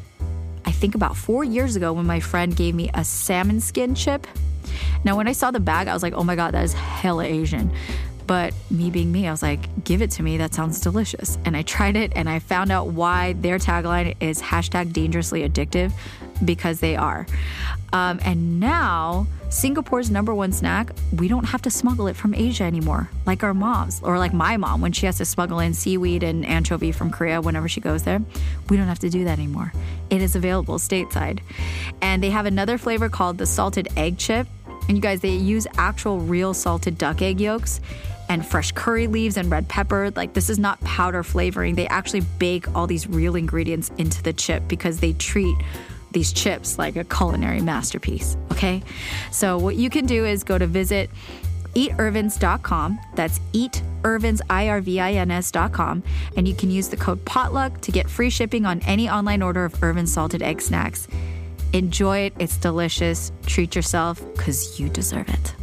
I 0.66 0.72
think 0.72 0.96
about 0.96 1.16
four 1.16 1.46
years 1.46 1.78
ago 1.78 1.94
when 1.94 2.06
my 2.06 2.20
friend 2.20 2.58
gave 2.58 2.76
me 2.76 2.92
a 2.94 3.06
salmon 3.06 3.62
skin 3.62 3.96
chip 3.96 4.28
now, 5.04 5.16
when 5.16 5.28
I 5.28 5.34
saw 5.34 5.52
the 5.52 5.60
bag, 5.60 5.88
I 5.88 5.94
was 5.94 6.04
like, 6.04 6.14
oh 6.14 6.24
my 6.24 6.36
God, 6.36 6.54
that 6.54 6.64
is 6.64 6.74
hella 6.74 7.24
Asian. 7.24 7.72
But 8.28 8.54
me 8.72 8.90
being 8.90 9.12
me, 9.12 9.28
I 9.28 9.32
was 9.32 9.44
like, 9.44 9.84
give 9.84 10.02
it 10.02 10.10
to 10.12 10.24
me. 10.24 10.38
That 10.38 10.54
sounds 10.54 10.82
delicious. 10.82 11.38
And 11.46 11.56
I 11.56 11.62
tried 11.62 11.96
it 11.96 12.14
and 12.16 12.28
I 12.28 12.40
found 12.40 12.72
out 12.72 12.88
why 12.88 13.34
their 13.34 13.60
tagline 13.60 14.16
is 14.20 14.42
hashtag 14.42 14.94
dangerously 14.94 15.48
addictive 15.48 15.92
because 16.44 16.80
they 16.80 16.96
are. 16.96 17.28
Um, 17.94 18.20
and 18.26 18.60
now, 18.60 19.28
Singapore's 19.50 20.10
number 20.12 20.34
one 20.34 20.52
snack, 20.52 20.92
we 21.16 21.28
don't 21.28 21.46
have 21.46 21.62
to 21.62 21.70
smuggle 21.70 22.08
it 22.08 22.16
from 22.16 22.34
Asia 22.34 22.64
anymore, 22.64 23.10
like 23.26 23.44
our 23.44 23.54
moms, 23.54 24.02
or 24.04 24.18
like 24.18 24.34
my 24.34 24.58
mom 24.58 24.82
when 24.82 24.92
she 24.92 25.06
has 25.06 25.18
to 25.20 25.26
smuggle 25.26 25.60
in 25.60 25.74
seaweed 25.74 26.24
and 26.24 26.46
anchovy 26.46 26.92
from 26.92 27.10
Korea 27.12 27.42
whenever 27.42 27.70
she 27.70 27.80
goes 27.80 28.04
there. 28.04 28.22
We 28.70 28.76
don't 28.76 28.88
have 28.88 29.00
to 29.00 29.10
do 29.10 29.24
that 29.26 29.38
anymore. 29.38 29.72
It 30.10 30.22
is 30.22 30.36
available 30.36 30.78
stateside. 30.78 31.40
And 32.02 32.22
they 32.22 32.32
have 32.32 32.46
another 32.46 32.78
flavor 32.78 33.08
called 33.08 33.38
the 33.38 33.46
salted 33.46 33.88
egg 33.96 34.18
chip. 34.18 34.48
And 34.88 34.98
you 34.98 35.02
guys, 35.02 35.22
they 35.22 35.36
use 35.36 35.68
actual 35.78 36.20
real 36.20 36.54
salted 36.54 36.98
duck 36.98 37.22
egg 37.22 37.40
yolks 37.40 37.82
and 38.30 38.46
fresh 38.46 38.72
curry 38.72 39.08
leaves 39.08 39.38
and 39.38 39.50
red 39.52 39.68
pepper. 39.68 40.12
Like, 40.16 40.34
this 40.34 40.50
is 40.50 40.60
not 40.60 40.80
powder 40.82 41.24
flavoring. 41.24 41.76
They 41.76 41.88
actually 41.88 42.22
bake 42.40 42.74
all 42.76 42.88
these 42.88 43.08
real 43.08 43.36
ingredients 43.36 43.92
into 43.98 44.22
the 44.24 44.34
chip 44.34 44.64
because 44.68 45.00
they 45.00 45.14
treat 45.14 45.56
these 46.12 46.32
chips 46.32 46.78
like 46.78 46.96
a 46.96 47.04
culinary 47.04 47.62
masterpiece. 47.62 48.38
Okay. 48.52 48.82
So, 49.32 49.58
what 49.58 49.76
you 49.76 49.90
can 49.90 50.06
do 50.06 50.26
is 50.26 50.44
go 50.44 50.58
to 50.58 50.66
visit 50.66 51.10
eatirvins.com. 51.76 53.00
That's 53.16 53.40
eatirvins, 53.54 54.42
I-R-V-I-N-S.com. 54.50 56.04
And 56.38 56.48
you 56.48 56.56
can 56.56 56.72
use 56.72 56.88
the 56.88 56.98
code 56.98 57.24
POTLUCK 57.26 57.82
to 57.82 57.92
get 57.92 58.10
free 58.10 58.30
shipping 58.30 58.66
on 58.66 58.80
any 58.82 59.10
online 59.10 59.42
order 59.42 59.66
of 59.66 59.84
Irvin 59.84 60.08
salted 60.08 60.42
egg 60.42 60.62
snacks. 60.62 61.08
Enjoy 61.74 62.20
it. 62.20 62.34
It's 62.40 62.58
delicious. 62.58 63.32
Treat 63.46 63.76
yourself 63.76 64.22
because 64.36 64.80
you 64.80 64.90
deserve 64.90 65.30
it. 65.30 65.56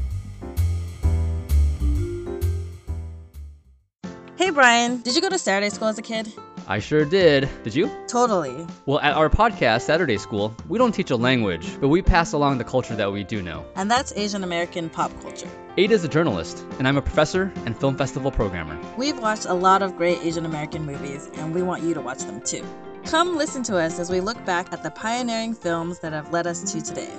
Hey, 4.36 4.50
Brian. 4.50 5.00
Did 5.02 5.14
you 5.14 5.20
go 5.22 5.28
to 5.28 5.38
Saturday 5.38 5.70
school 5.70 5.88
as 5.88 5.98
a 5.98 6.02
kid? 6.02 6.32
I 6.68 6.78
sure 6.78 7.04
did. 7.04 7.48
Did 7.64 7.74
you? 7.74 7.90
Totally. 8.06 8.66
Well, 8.86 9.00
at 9.00 9.14
our 9.14 9.28
podcast, 9.28 9.82
Saturday 9.82 10.16
School, 10.16 10.54
we 10.68 10.78
don't 10.78 10.92
teach 10.92 11.10
a 11.10 11.16
language, 11.16 11.80
but 11.80 11.88
we 11.88 12.02
pass 12.02 12.32
along 12.32 12.58
the 12.58 12.64
culture 12.64 12.94
that 12.94 13.12
we 13.12 13.24
do 13.24 13.42
know. 13.42 13.64
And 13.74 13.90
that's 13.90 14.12
Asian 14.12 14.44
American 14.44 14.88
pop 14.88 15.10
culture. 15.22 15.48
Ada's 15.76 16.04
a 16.04 16.08
journalist, 16.08 16.64
and 16.78 16.86
I'm 16.86 16.96
a 16.96 17.02
professor 17.02 17.52
and 17.66 17.76
film 17.76 17.96
festival 17.96 18.30
programmer. 18.30 18.78
We've 18.96 19.18
watched 19.18 19.46
a 19.46 19.54
lot 19.54 19.82
of 19.82 19.96
great 19.96 20.18
Asian 20.22 20.46
American 20.46 20.86
movies, 20.86 21.28
and 21.34 21.54
we 21.54 21.62
want 21.62 21.82
you 21.82 21.94
to 21.94 22.00
watch 22.00 22.18
them 22.18 22.40
too. 22.40 22.64
Come 23.04 23.36
listen 23.36 23.62
to 23.64 23.76
us 23.76 23.98
as 23.98 24.10
we 24.10 24.20
look 24.20 24.42
back 24.44 24.72
at 24.72 24.82
the 24.82 24.90
pioneering 24.90 25.54
films 25.54 25.98
that 26.00 26.12
have 26.12 26.32
led 26.32 26.46
us 26.46 26.72
to 26.72 26.80
today. 26.80 27.12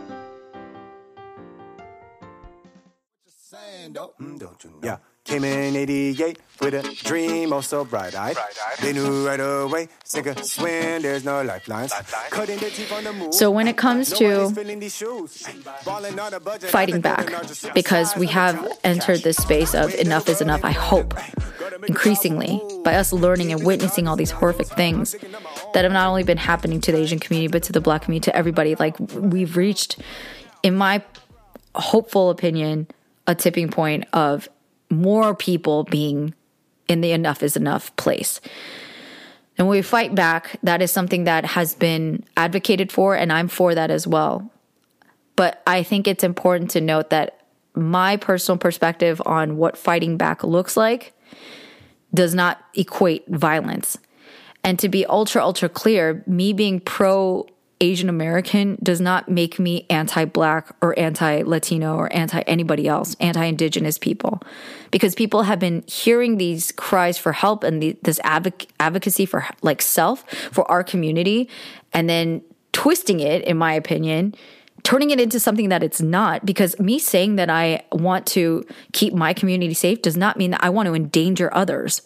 Yeah 4.83 4.97
came 5.23 5.43
in 5.43 5.75
88 5.75 6.37
with 6.59 6.73
a 6.73 6.83
dream, 7.03 7.53
oh 7.53 7.61
so 7.61 7.85
bright 7.85 8.15
eyed. 8.15 8.37
They 8.81 8.93
knew 8.93 9.27
right 9.27 9.39
away, 9.39 9.89
sink 10.03 10.27
or 10.27 10.35
swim, 10.43 11.01
there's 11.01 11.23
no 11.23 11.41
lifelines. 11.41 11.93
Cutting 12.29 12.57
their 12.59 12.69
teeth 12.69 12.91
on 12.91 13.03
the 13.03 13.13
move. 13.13 13.33
So 13.33 13.49
when 13.49 13.67
it 13.67 13.77
comes 13.77 14.11
to 14.13 14.23
Nobody's 14.23 14.55
filling 14.55 14.79
these 14.79 14.95
shoes. 14.95 15.47
Balling 15.85 16.19
on 16.19 16.33
a 16.33 16.39
budget, 16.39 16.69
fighting 16.69 17.01
back 17.01 17.19
give 17.19 17.27
an 17.29 17.35
artist 17.35 17.73
because 17.73 18.15
we 18.15 18.27
have 18.27 18.77
entered 18.83 19.23
this 19.23 19.37
space 19.37 19.73
of 19.73 19.93
enough 19.95 20.27
is 20.29 20.41
enough, 20.41 20.63
I 20.63 20.71
hope, 20.71 21.13
increasingly, 21.87 22.61
by 22.83 22.95
us 22.95 23.13
learning 23.13 23.51
and 23.51 23.65
witnessing 23.65 24.07
all 24.07 24.15
these 24.15 24.31
horrific 24.31 24.67
things 24.67 25.15
that 25.73 25.83
have 25.83 25.93
not 25.93 26.07
only 26.07 26.23
been 26.23 26.37
happening 26.37 26.81
to 26.81 26.91
the 26.91 26.97
Asian 26.97 27.19
community, 27.19 27.51
but 27.51 27.63
to 27.63 27.71
the 27.71 27.81
black 27.81 28.03
community, 28.03 28.31
to 28.31 28.35
everybody. 28.35 28.75
Like, 28.75 28.97
we've 28.99 29.57
reached, 29.57 29.99
in 30.61 30.75
my 30.75 31.01
hopeful 31.75 32.29
opinion, 32.29 32.87
a 33.25 33.35
tipping 33.35 33.69
point 33.69 34.05
of 34.13 34.49
more 35.01 35.35
people 35.35 35.83
being 35.85 36.33
in 36.87 37.01
the 37.01 37.11
enough 37.11 37.43
is 37.43 37.55
enough 37.55 37.95
place. 37.95 38.41
And 39.57 39.67
when 39.67 39.77
we 39.77 39.81
fight 39.81 40.15
back, 40.15 40.57
that 40.63 40.81
is 40.81 40.91
something 40.91 41.25
that 41.25 41.45
has 41.45 41.75
been 41.75 42.23
advocated 42.35 42.91
for, 42.91 43.15
and 43.15 43.31
I'm 43.31 43.47
for 43.47 43.75
that 43.75 43.91
as 43.91 44.07
well. 44.07 44.51
But 45.35 45.61
I 45.67 45.83
think 45.83 46.07
it's 46.07 46.23
important 46.23 46.71
to 46.71 46.81
note 46.81 47.09
that 47.11 47.39
my 47.75 48.17
personal 48.17 48.57
perspective 48.57 49.21
on 49.25 49.57
what 49.57 49.77
fighting 49.77 50.17
back 50.17 50.43
looks 50.43 50.77
like 50.77 51.13
does 52.13 52.35
not 52.35 52.63
equate 52.75 53.27
violence. 53.27 53.97
And 54.63 54.77
to 54.79 54.89
be 54.89 55.05
ultra, 55.05 55.43
ultra 55.43 55.69
clear, 55.69 56.23
me 56.27 56.53
being 56.53 56.79
pro 56.79 57.47
Asian 57.81 58.07
American 58.07 58.77
does 58.81 59.01
not 59.01 59.29
make 59.29 59.59
me 59.59 59.85
anti 59.89 60.25
black 60.25 60.73
or 60.81 60.97
anti 60.97 61.43
Latino 61.43 61.95
or 61.95 62.11
anti 62.13 62.41
anybody 62.41 62.87
else, 62.87 63.15
anti 63.19 63.43
indigenous 63.43 63.97
people. 63.97 64.41
Because 64.91 65.15
people 65.15 65.43
have 65.43 65.59
been 65.59 65.83
hearing 65.87 66.37
these 66.37 66.71
cries 66.71 67.17
for 67.17 67.33
help 67.33 67.63
and 67.63 67.81
the, 67.81 67.97
this 68.03 68.19
advoc- 68.19 68.67
advocacy 68.79 69.25
for 69.25 69.45
like 69.61 69.81
self 69.81 70.29
for 70.51 70.69
our 70.71 70.83
community 70.83 71.49
and 71.91 72.09
then 72.09 72.41
twisting 72.71 73.19
it, 73.19 73.43
in 73.43 73.57
my 73.57 73.73
opinion, 73.73 74.33
turning 74.83 75.09
it 75.09 75.19
into 75.19 75.39
something 75.39 75.69
that 75.69 75.83
it's 75.83 76.01
not 76.01 76.45
because 76.45 76.79
me 76.79 76.99
saying 76.99 77.37
that 77.37 77.49
I 77.49 77.83
want 77.91 78.25
to 78.27 78.65
keep 78.91 79.13
my 79.13 79.33
community 79.33 79.73
safe 79.73 80.01
does 80.01 80.17
not 80.17 80.37
mean 80.37 80.51
that 80.51 80.63
I 80.63 80.69
want 80.69 80.87
to 80.87 80.93
endanger 80.93 81.53
others. 81.53 82.01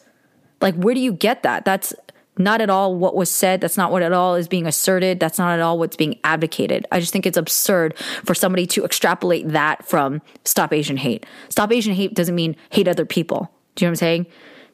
Like, 0.61 0.75
where 0.75 0.93
do 0.93 0.99
you 0.99 1.13
get 1.13 1.43
that? 1.43 1.65
That's 1.65 1.93
not 2.37 2.61
at 2.61 2.69
all 2.69 2.95
what 2.95 3.15
was 3.15 3.29
said. 3.29 3.61
That's 3.61 3.77
not 3.77 3.91
what 3.91 4.01
at 4.01 4.13
all 4.13 4.35
is 4.35 4.47
being 4.47 4.67
asserted. 4.67 5.19
That's 5.19 5.37
not 5.37 5.53
at 5.53 5.59
all 5.59 5.79
what's 5.79 5.95
being 5.95 6.19
advocated. 6.23 6.85
I 6.91 6.99
just 6.99 7.13
think 7.13 7.25
it's 7.25 7.37
absurd 7.37 7.97
for 7.97 8.33
somebody 8.33 8.65
to 8.67 8.85
extrapolate 8.85 9.49
that 9.49 9.85
from 9.87 10.21
Stop 10.45 10.73
Asian 10.73 10.97
Hate. 10.97 11.25
Stop 11.49 11.71
Asian 11.71 11.93
Hate 11.93 12.13
doesn't 12.13 12.35
mean 12.35 12.55
hate 12.69 12.87
other 12.87 13.05
people. 13.05 13.51
Do 13.75 13.85
you 13.85 13.87
know 13.87 13.91
what 13.91 13.93
I'm 13.93 13.95
saying? 13.97 14.25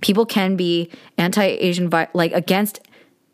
People 0.01 0.25
can 0.25 0.55
be 0.55 0.91
anti 1.17 1.43
Asian, 1.43 1.89
like 2.13 2.33
against 2.33 2.79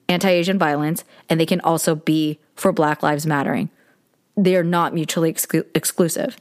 anti 0.08 0.30
Asian 0.30 0.60
violence, 0.60 1.04
and 1.30 1.40
they 1.40 1.46
can 1.46 1.62
also 1.62 1.96
be 1.96 2.40
for 2.56 2.72
Black 2.72 3.02
Lives 3.02 3.26
Mattering 3.26 3.70
they 4.44 4.56
are 4.56 4.64
not 4.64 4.94
mutually 4.94 5.32
exclu- 5.32 5.66
exclusive. 5.76 6.38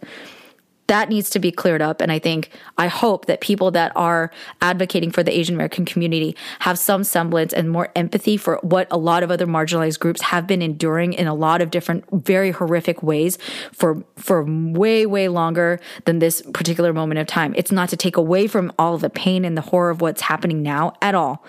That 0.88 1.08
needs 1.08 1.30
to 1.30 1.38
be 1.38 1.52
cleared 1.52 1.82
up. 1.82 2.00
And 2.00 2.10
I 2.10 2.18
think, 2.18 2.50
I 2.76 2.88
hope 2.88 3.26
that 3.26 3.40
people 3.40 3.70
that 3.72 3.92
are 3.94 4.30
advocating 4.60 5.10
for 5.10 5.22
the 5.22 5.36
Asian 5.38 5.54
American 5.54 5.84
community 5.84 6.36
have 6.60 6.78
some 6.78 7.04
semblance 7.04 7.52
and 7.52 7.70
more 7.70 7.90
empathy 7.94 8.36
for 8.36 8.58
what 8.62 8.88
a 8.90 8.96
lot 8.96 9.22
of 9.22 9.30
other 9.30 9.46
marginalized 9.46 10.00
groups 10.00 10.22
have 10.22 10.46
been 10.46 10.62
enduring 10.62 11.12
in 11.12 11.26
a 11.26 11.34
lot 11.34 11.60
of 11.60 11.70
different, 11.70 12.04
very 12.10 12.50
horrific 12.50 13.02
ways 13.02 13.38
for, 13.72 14.02
for 14.16 14.44
way, 14.44 15.06
way 15.06 15.28
longer 15.28 15.78
than 16.06 16.18
this 16.18 16.42
particular 16.52 16.92
moment 16.92 17.20
of 17.20 17.26
time. 17.26 17.54
It's 17.56 17.72
not 17.72 17.90
to 17.90 17.96
take 17.96 18.16
away 18.16 18.46
from 18.46 18.72
all 18.78 18.98
the 18.98 19.10
pain 19.10 19.44
and 19.44 19.56
the 19.56 19.62
horror 19.62 19.90
of 19.90 20.00
what's 20.00 20.22
happening 20.22 20.62
now 20.62 20.94
at 21.02 21.14
all. 21.14 21.44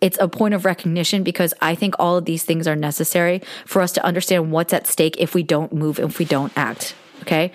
It's 0.00 0.18
a 0.20 0.28
point 0.28 0.54
of 0.54 0.64
recognition 0.64 1.22
because 1.22 1.54
I 1.60 1.74
think 1.74 1.94
all 1.98 2.18
of 2.18 2.26
these 2.26 2.44
things 2.44 2.68
are 2.68 2.76
necessary 2.76 3.40
for 3.64 3.80
us 3.80 3.92
to 3.92 4.04
understand 4.04 4.52
what's 4.52 4.72
at 4.72 4.86
stake 4.86 5.16
if 5.18 5.34
we 5.34 5.42
don't 5.42 5.72
move, 5.72 5.98
if 5.98 6.18
we 6.18 6.24
don't 6.24 6.52
act. 6.56 6.94
Okay. 7.24 7.52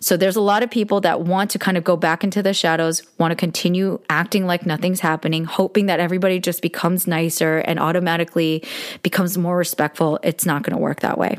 So 0.00 0.16
there's 0.16 0.34
a 0.34 0.40
lot 0.40 0.64
of 0.64 0.70
people 0.70 1.00
that 1.02 1.20
want 1.20 1.52
to 1.52 1.58
kind 1.58 1.76
of 1.76 1.84
go 1.84 1.96
back 1.96 2.24
into 2.24 2.42
the 2.42 2.52
shadows, 2.52 3.02
want 3.18 3.30
to 3.30 3.36
continue 3.36 4.00
acting 4.10 4.46
like 4.46 4.66
nothing's 4.66 4.98
happening, 4.98 5.44
hoping 5.44 5.86
that 5.86 6.00
everybody 6.00 6.40
just 6.40 6.60
becomes 6.60 7.06
nicer 7.06 7.58
and 7.58 7.78
automatically 7.78 8.64
becomes 9.04 9.38
more 9.38 9.56
respectful. 9.56 10.18
It's 10.24 10.44
not 10.44 10.64
going 10.64 10.76
to 10.76 10.82
work 10.82 11.00
that 11.00 11.18
way 11.18 11.38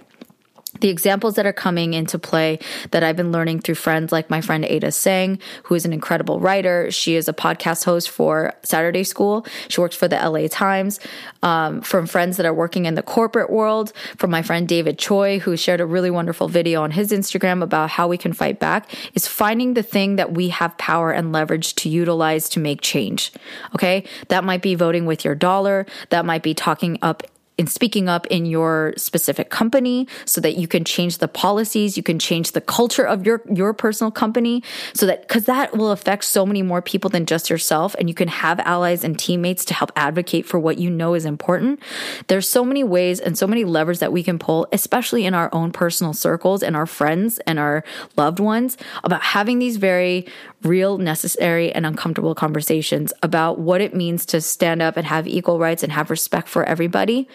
the 0.80 0.90
examples 0.90 1.36
that 1.36 1.46
are 1.46 1.54
coming 1.54 1.94
into 1.94 2.18
play 2.20 2.60
that 2.92 3.04
I've 3.04 3.16
been 3.16 3.32
learning 3.32 3.60
through 3.60 3.76
friends 3.76 4.12
like 4.12 4.30
my 4.30 4.42
friend 4.42 4.66
Ada 4.66 4.88
Tseng, 4.88 5.40
who 5.64 5.76
is 5.76 5.86
an 5.86 5.94
incredible 5.94 6.40
writer. 6.40 6.92
She 6.92 7.16
is 7.16 7.28
a 7.28 7.34
podcast 7.34 7.86
host 7.86 8.10
for 8.10 8.54
Saturday 8.64 9.04
School. 9.04 9.46
She 9.68 9.82
works 9.82 9.96
for 9.96 10.08
the 10.08 10.16
LA 10.16 10.48
Times. 10.48 11.00
Um, 11.42 11.82
from 11.82 12.08
friends 12.08 12.38
that 12.38 12.46
are 12.46 12.54
working 12.54 12.86
in 12.86 12.96
the 12.96 13.04
corporate 13.04 13.50
world, 13.50 13.92
from 14.18 14.32
my 14.32 14.42
friend 14.42 14.68
David 14.68 14.98
Choi, 14.98 15.40
who 15.40 15.58
shared 15.58 15.82
a 15.82 15.86
really 15.86 16.10
wonderful 16.10 16.48
video 16.48 16.82
on 16.84 16.92
his 16.92 17.12
Instagram 17.12 17.62
about 17.62 17.90
how 17.90 18.08
we 18.08 18.18
can 18.18 18.34
fight 18.34 18.60
back, 18.60 18.90
is 19.14 19.28
finding 19.28 19.74
the 19.74 19.84
thing 19.84 20.16
that 20.16 20.34
we 20.34 20.50
have 20.50 20.78
power 20.78 21.12
and 21.12 21.32
leverage 21.32 21.76
to 21.76 21.90
utilize 21.90 22.50
to 22.50 22.60
make 22.60 22.82
change. 22.82 23.32
Okay. 23.76 24.06
That 24.30 24.44
might 24.44 24.62
be 24.62 24.76
voting 24.76 25.06
with 25.06 25.26
your 25.26 25.36
dollar. 25.36 25.86
That 26.10 26.26
might 26.26 26.44
be 26.44 26.54
talking 26.54 26.98
up 27.02 27.24
in 27.58 27.68
speaking 27.68 28.10
up 28.10 28.26
in 28.28 28.46
your 28.46 28.94
specific 28.98 29.50
company 29.50 30.08
so 30.26 30.42
that 30.42 30.58
you 30.58 30.68
can 30.68 30.84
change 30.84 31.20
the 31.20 31.28
policies, 31.28 31.96
you 31.96 32.04
can 32.04 32.18
change 32.18 32.54
the 32.54 32.62
culture 32.62 33.04
of 33.04 33.26
your, 33.26 33.42
your 33.52 33.74
personal 33.74 34.10
company 34.10 34.64
so 34.94 35.06
that, 35.06 35.28
cause 35.28 35.46
that 35.46 35.76
will 35.78 35.92
affect 35.92 36.24
so 36.24 36.46
many 36.46 36.64
more 36.64 36.82
people 36.82 37.10
than 37.10 37.26
just 37.26 37.50
yourself. 37.50 37.96
And 38.00 38.10
you 38.10 38.16
can 38.16 38.28
have 38.28 38.60
allies 38.62 39.04
and 39.04 39.18
teammates 39.18 39.66
to 39.66 39.74
help 39.74 39.92
advocate 39.96 40.46
for 40.48 40.60
what 40.60 40.80
you 40.80 40.90
know 40.90 41.14
is 41.14 41.26
important. 41.26 41.80
There's 42.28 42.50
so 42.50 42.66
many 42.66 42.84
ways 42.84 43.20
and 43.20 43.38
so 43.38 43.46
many 43.46 43.66
levers 43.66 44.00
that 44.00 44.12
we 44.12 44.24
can 44.24 44.40
pull, 44.40 44.68
especially 44.72 45.26
in 45.26 45.34
our 45.34 45.50
own 45.54 45.72
personal 45.72 46.14
circles 46.14 46.64
and 46.64 46.76
our 46.76 46.88
friends 46.88 47.40
and 47.40 47.60
our 47.60 47.84
loved 48.18 48.40
ones 48.40 48.78
about 49.04 49.22
having 49.22 49.60
these 49.60 49.78
very 49.78 50.26
real, 50.64 50.98
necessary, 50.98 51.72
and 51.72 51.86
uncomfortable 51.86 52.34
conversations 52.34 53.14
about 53.22 53.60
what 53.60 53.82
it 53.82 53.94
means 53.94 54.26
to 54.28 54.42
stand 54.42 54.82
up 54.82 54.98
and 54.98 55.06
have 55.06 55.28
equal 55.28 55.60
rights 55.60 55.84
and 55.84 55.92
have 55.92 56.10
respect 56.10 56.48
for 56.48 56.64
everybody. 56.64 57.28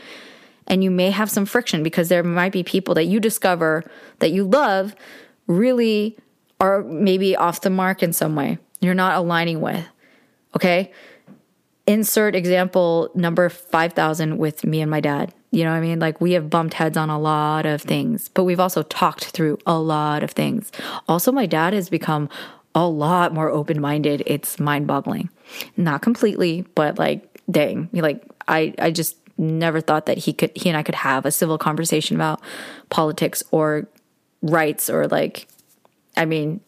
And 0.69 0.85
you 0.85 0.91
may 0.91 1.11
have 1.11 1.31
some 1.31 1.47
friction 1.47 1.83
because 1.83 2.09
there 2.09 2.23
might 2.23 2.53
be 2.53 2.63
people 2.63 2.95
that 2.95 3.05
you 3.05 3.19
discover 3.19 3.83
that 4.21 4.31
you 4.31 4.45
love 4.45 4.95
really 5.47 6.17
are 6.61 6.83
maybe 6.83 7.35
off 7.35 7.63
the 7.63 7.71
mark 7.71 8.03
in 8.03 8.13
some 8.13 8.37
way. 8.37 8.59
You're 8.81 8.95
not 8.95 9.17
aligning 9.17 9.61
with. 9.61 9.85
Okay. 10.55 10.93
Insert 11.87 12.35
example 12.35 13.11
number 13.15 13.49
5,000 13.49 14.39
with 14.39 14.65
me 14.65 14.81
and 14.81 14.91
my 14.91 15.01
dad. 15.01 15.33
You 15.51 15.65
know 15.65 15.71
what 15.71 15.79
I 15.79 15.81
mean? 15.81 15.99
Like 15.99 16.21
we 16.21 16.33
have 16.33 16.51
bumped 16.51 16.75
heads 16.75 16.99
on 16.99 17.09
a 17.09 17.19
lot 17.19 17.65
of 17.65 17.81
things, 17.81 18.29
but 18.29 18.45
we've 18.45 18.61
also 18.61 18.83
talked 18.83 19.27
through 19.27 19.59
a 19.67 19.79
lot 19.79 20.23
of 20.23 20.33
things. 20.33 20.71
Also, 21.09 21.33
my 21.33 21.47
dad 21.47 21.73
has 21.73 21.89
become 21.89 22.29
a 22.75 22.87
lot 22.87 23.33
more 23.33 23.49
open 23.49 23.81
minded. 23.81 24.23
It's 24.27 24.61
mind 24.61 24.87
boggling. 24.87 25.31
Not 25.79 26.03
completely, 26.03 26.67
but 26.75 26.99
like, 26.99 27.41
dang, 27.51 27.89
like 27.95 28.23
I, 28.47 28.75
I 28.79 28.91
just 28.91 29.17
never 29.39 29.81
thought 29.81 30.07
that 30.07 30.19
he 30.19 30.33
could, 30.33 30.51
he 30.55 30.69
and 30.69 30.77
I 30.77 30.83
could 30.83 30.95
have 30.97 31.25
a 31.25 31.31
civil 31.31 31.59
conversation 31.59 32.17
about 32.17 32.41
politics 32.91 33.43
or 33.51 33.89
rights 34.43 34.91
or 34.91 35.07
like, 35.07 35.49
I 36.17 36.25
mean, 36.25 36.61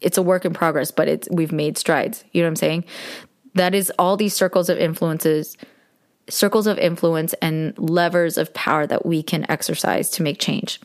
it's 0.00 0.18
a 0.18 0.22
work 0.22 0.44
in 0.44 0.52
progress, 0.52 0.90
but 0.90 1.08
it's, 1.08 1.28
we've 1.30 1.52
made 1.52 1.78
strides. 1.78 2.24
You 2.32 2.42
know 2.42 2.46
what 2.46 2.52
I'm 2.52 2.56
saying? 2.56 2.84
That 3.54 3.74
is 3.74 3.92
all 3.98 4.16
these 4.16 4.34
circles 4.34 4.68
of 4.68 4.78
influences, 4.78 5.56
circles 6.28 6.66
of 6.66 6.78
influence 6.78 7.34
and 7.42 7.76
levers 7.78 8.38
of 8.38 8.52
power 8.54 8.86
that 8.86 9.04
we 9.04 9.22
can 9.22 9.50
exercise 9.50 10.10
to 10.10 10.22
make 10.22 10.38
change. 10.38 10.80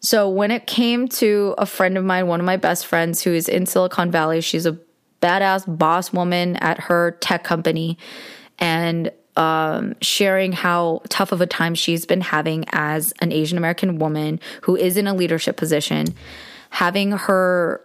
So 0.00 0.28
when 0.28 0.50
it 0.50 0.66
came 0.66 1.08
to 1.08 1.54
a 1.58 1.66
friend 1.66 1.98
of 1.98 2.04
mine, 2.04 2.28
one 2.28 2.38
of 2.38 2.46
my 2.46 2.56
best 2.56 2.86
friends 2.86 3.22
who 3.22 3.32
is 3.32 3.48
in 3.48 3.66
Silicon 3.66 4.10
Valley, 4.10 4.40
she's 4.40 4.66
a 4.66 4.78
badass 5.20 5.64
boss 5.78 6.12
woman 6.12 6.56
at 6.56 6.78
her 6.78 7.12
tech 7.20 7.42
company 7.42 7.98
and 8.58 9.10
um, 9.36 9.94
sharing 10.00 10.52
how 10.52 11.02
tough 11.08 11.32
of 11.32 11.40
a 11.40 11.46
time 11.46 11.74
she's 11.74 12.06
been 12.06 12.20
having 12.20 12.64
as 12.72 13.12
an 13.20 13.32
Asian 13.32 13.58
American 13.58 13.98
woman 13.98 14.40
who 14.62 14.76
is 14.76 14.96
in 14.96 15.06
a 15.06 15.14
leadership 15.14 15.56
position, 15.56 16.14
having 16.70 17.12
her 17.12 17.82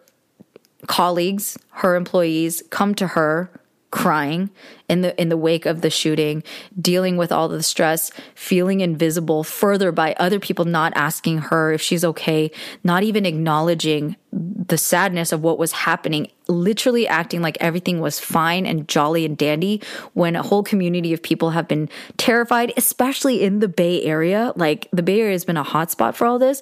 colleagues, 0.87 1.57
her 1.69 1.95
employees 1.95 2.63
come 2.69 2.95
to 2.95 3.07
her 3.07 3.49
crying 3.91 4.49
in 4.89 5.01
the 5.01 5.19
in 5.21 5.29
the 5.29 5.37
wake 5.37 5.65
of 5.65 5.81
the 5.81 5.89
shooting, 5.89 6.43
dealing 6.79 7.17
with 7.17 7.31
all 7.31 7.47
the 7.47 7.61
stress, 7.61 8.11
feeling 8.33 8.79
invisible 8.81 9.43
further 9.43 9.91
by 9.91 10.13
other 10.13 10.39
people 10.39 10.65
not 10.65 10.93
asking 10.95 11.37
her 11.37 11.71
if 11.73 11.81
she's 11.81 12.03
okay, 12.03 12.49
not 12.83 13.03
even 13.03 13.25
acknowledging 13.25 14.15
the 14.31 14.77
sadness 14.77 15.31
of 15.31 15.43
what 15.43 15.59
was 15.59 15.73
happening, 15.73 16.27
literally 16.47 17.05
acting 17.07 17.41
like 17.41 17.57
everything 17.59 17.99
was 17.99 18.19
fine 18.19 18.65
and 18.65 18.87
jolly 18.87 19.25
and 19.25 19.37
dandy 19.37 19.81
when 20.13 20.35
a 20.37 20.43
whole 20.43 20.63
community 20.63 21.13
of 21.13 21.21
people 21.21 21.51
have 21.51 21.67
been 21.67 21.89
terrified, 22.17 22.71
especially 22.77 23.43
in 23.43 23.59
the 23.59 23.67
Bay 23.67 24.01
Area. 24.03 24.53
Like 24.55 24.87
the 24.91 25.03
Bay 25.03 25.19
Area 25.19 25.33
has 25.33 25.45
been 25.45 25.57
a 25.57 25.65
hotspot 25.65 26.15
for 26.15 26.25
all 26.25 26.39
this 26.39 26.61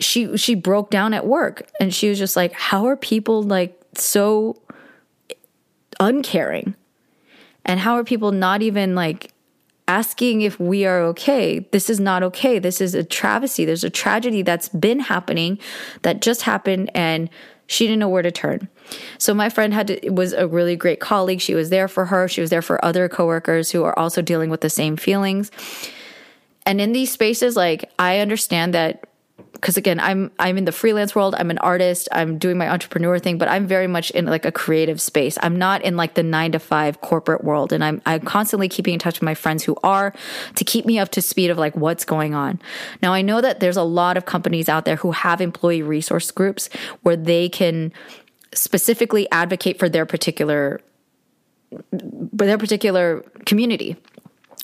she 0.00 0.36
she 0.36 0.54
broke 0.54 0.90
down 0.90 1.12
at 1.12 1.26
work 1.26 1.68
and 1.80 1.92
she 1.92 2.08
was 2.08 2.18
just 2.18 2.36
like 2.36 2.52
how 2.52 2.86
are 2.86 2.96
people 2.96 3.42
like 3.42 3.78
so 3.94 4.56
uncaring. 6.00 6.74
And 7.64 7.80
how 7.80 7.94
are 7.94 8.04
people 8.04 8.32
not 8.32 8.62
even 8.62 8.94
like 8.94 9.32
asking 9.86 10.42
if 10.42 10.58
we 10.58 10.84
are 10.86 11.00
okay? 11.00 11.60
This 11.72 11.90
is 11.90 12.00
not 12.00 12.22
okay. 12.22 12.58
This 12.58 12.80
is 12.80 12.94
a 12.94 13.04
travesty. 13.04 13.64
There's 13.64 13.84
a 13.84 13.90
tragedy 13.90 14.42
that's 14.42 14.68
been 14.68 15.00
happening 15.00 15.58
that 16.02 16.22
just 16.22 16.42
happened 16.42 16.90
and 16.94 17.28
she 17.66 17.86
didn't 17.86 17.98
know 17.98 18.08
where 18.08 18.22
to 18.22 18.30
turn. 18.30 18.68
So 19.18 19.34
my 19.34 19.50
friend 19.50 19.74
had 19.74 19.88
to, 19.88 20.10
was 20.10 20.32
a 20.32 20.48
really 20.48 20.76
great 20.76 21.00
colleague. 21.00 21.40
She 21.40 21.54
was 21.54 21.68
there 21.68 21.88
for 21.88 22.06
her. 22.06 22.26
She 22.26 22.40
was 22.40 22.48
there 22.48 22.62
for 22.62 22.82
other 22.82 23.08
coworkers 23.08 23.70
who 23.70 23.84
are 23.84 23.98
also 23.98 24.22
dealing 24.22 24.48
with 24.48 24.62
the 24.62 24.70
same 24.70 24.96
feelings. 24.96 25.50
And 26.64 26.80
in 26.80 26.92
these 26.92 27.10
spaces 27.10 27.56
like 27.56 27.90
i 27.98 28.18
understand 28.18 28.74
that 28.74 29.06
because 29.52 29.76
again 29.76 29.98
i'm 30.00 30.30
i'm 30.38 30.56
in 30.56 30.64
the 30.64 30.72
freelance 30.72 31.14
world 31.14 31.34
i'm 31.36 31.50
an 31.50 31.58
artist 31.58 32.08
i'm 32.12 32.38
doing 32.38 32.56
my 32.56 32.68
entrepreneur 32.68 33.18
thing 33.18 33.38
but 33.38 33.48
i'm 33.48 33.66
very 33.66 33.86
much 33.86 34.10
in 34.12 34.26
like 34.26 34.44
a 34.44 34.52
creative 34.52 35.00
space. 35.00 35.38
I'm 35.42 35.56
not 35.56 35.82
in 35.82 35.96
like 35.96 36.14
the 36.14 36.22
nine 36.22 36.52
to 36.52 36.58
five 36.58 37.00
corporate 37.00 37.44
world 37.44 37.72
and 37.72 37.84
i'm 37.84 38.02
i'm 38.06 38.20
constantly 38.20 38.68
keeping 38.68 38.94
in 38.94 39.00
touch 39.00 39.16
with 39.16 39.22
my 39.22 39.34
friends 39.34 39.64
who 39.64 39.76
are 39.82 40.14
to 40.54 40.64
keep 40.64 40.86
me 40.86 40.98
up 40.98 41.10
to 41.10 41.22
speed 41.22 41.50
of 41.50 41.58
like 41.58 41.76
what's 41.76 42.04
going 42.04 42.34
on. 42.34 42.60
Now 43.02 43.12
i 43.12 43.22
know 43.22 43.40
that 43.40 43.60
there's 43.60 43.76
a 43.76 43.82
lot 43.82 44.16
of 44.16 44.26
companies 44.26 44.68
out 44.68 44.84
there 44.84 44.96
who 44.96 45.12
have 45.12 45.40
employee 45.40 45.82
resource 45.82 46.30
groups 46.30 46.68
where 47.02 47.16
they 47.16 47.48
can 47.48 47.92
specifically 48.54 49.30
advocate 49.30 49.78
for 49.78 49.88
their 49.88 50.06
particular 50.06 50.80
for 51.70 52.46
their 52.46 52.58
particular 52.58 53.22
community 53.44 53.96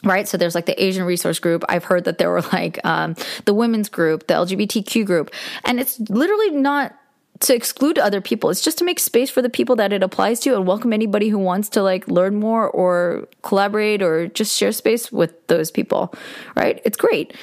right? 0.05 0.29
So 0.29 0.37
there's 0.37 0.55
like 0.55 0.67
the 0.67 0.83
asian 0.83 1.05
resource 1.05 1.39
group. 1.39 1.65
I've 1.69 1.85
heard 1.85 2.05
that 2.05 2.19
there 2.19 2.31
were 2.31 2.43
like 2.53 2.85
um, 2.85 3.17
the 3.45 3.55
women's 3.55 3.89
group 3.89 4.27
the 4.27 4.35
lgbtq 4.35 5.05
group. 5.05 5.31
And 5.65 5.81
it's 5.81 5.99
literally 6.01 6.51
not 6.51 6.95
to 7.41 7.55
exclude 7.55 7.99
other 7.99 8.21
people. 8.21 8.51
It's 8.51 8.61
just 8.61 8.79
to 8.79 8.85
make 8.85 9.01
space 9.01 9.29
for 9.29 9.43
the 9.43 9.51
people 9.51 9.77
that 9.77 9.93
it 9.93 10.03
applies 10.03 10.41
to 10.41 10.55
and 10.55 10.67
welcome 10.67 10.93
anybody 10.93 11.29
who 11.29 11.39
wants 11.39 11.69
to 11.71 11.83
like 11.83 12.07
learn 12.09 12.37
more 12.37 12.69
or 12.71 13.29
collaborate 13.43 14.03
or 14.03 14.29
just 14.29 14.57
share 14.57 14.73
space 14.73 15.11
with 15.11 15.47
those 15.49 15.71
people 15.71 16.15
right? 16.55 16.81
It's 16.85 16.97
great. 16.97 17.35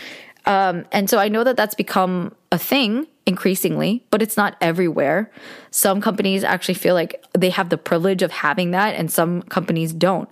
Um, 0.46 0.86
and 0.92 1.08
so 1.08 1.20
i 1.20 1.28
know 1.28 1.44
that 1.44 1.56
that's 1.56 1.76
become 1.76 2.34
a 2.52 2.58
thing 2.58 3.06
increasingly 3.28 4.04
but 4.10 4.22
it's 4.22 4.38
not 4.38 4.56
everywhere. 4.60 5.32
Some 5.70 6.02
companies 6.02 6.44
actually 6.44 6.74
feel 6.74 6.96
like 6.96 7.24
they 7.34 7.52
have 7.52 7.70
the 7.70 7.78
privilege 7.78 8.24
of 8.24 8.32
having 8.32 8.72
that 8.72 8.96
and 8.96 9.12
some 9.12 9.44
companies 9.44 9.94
don't 9.94 10.32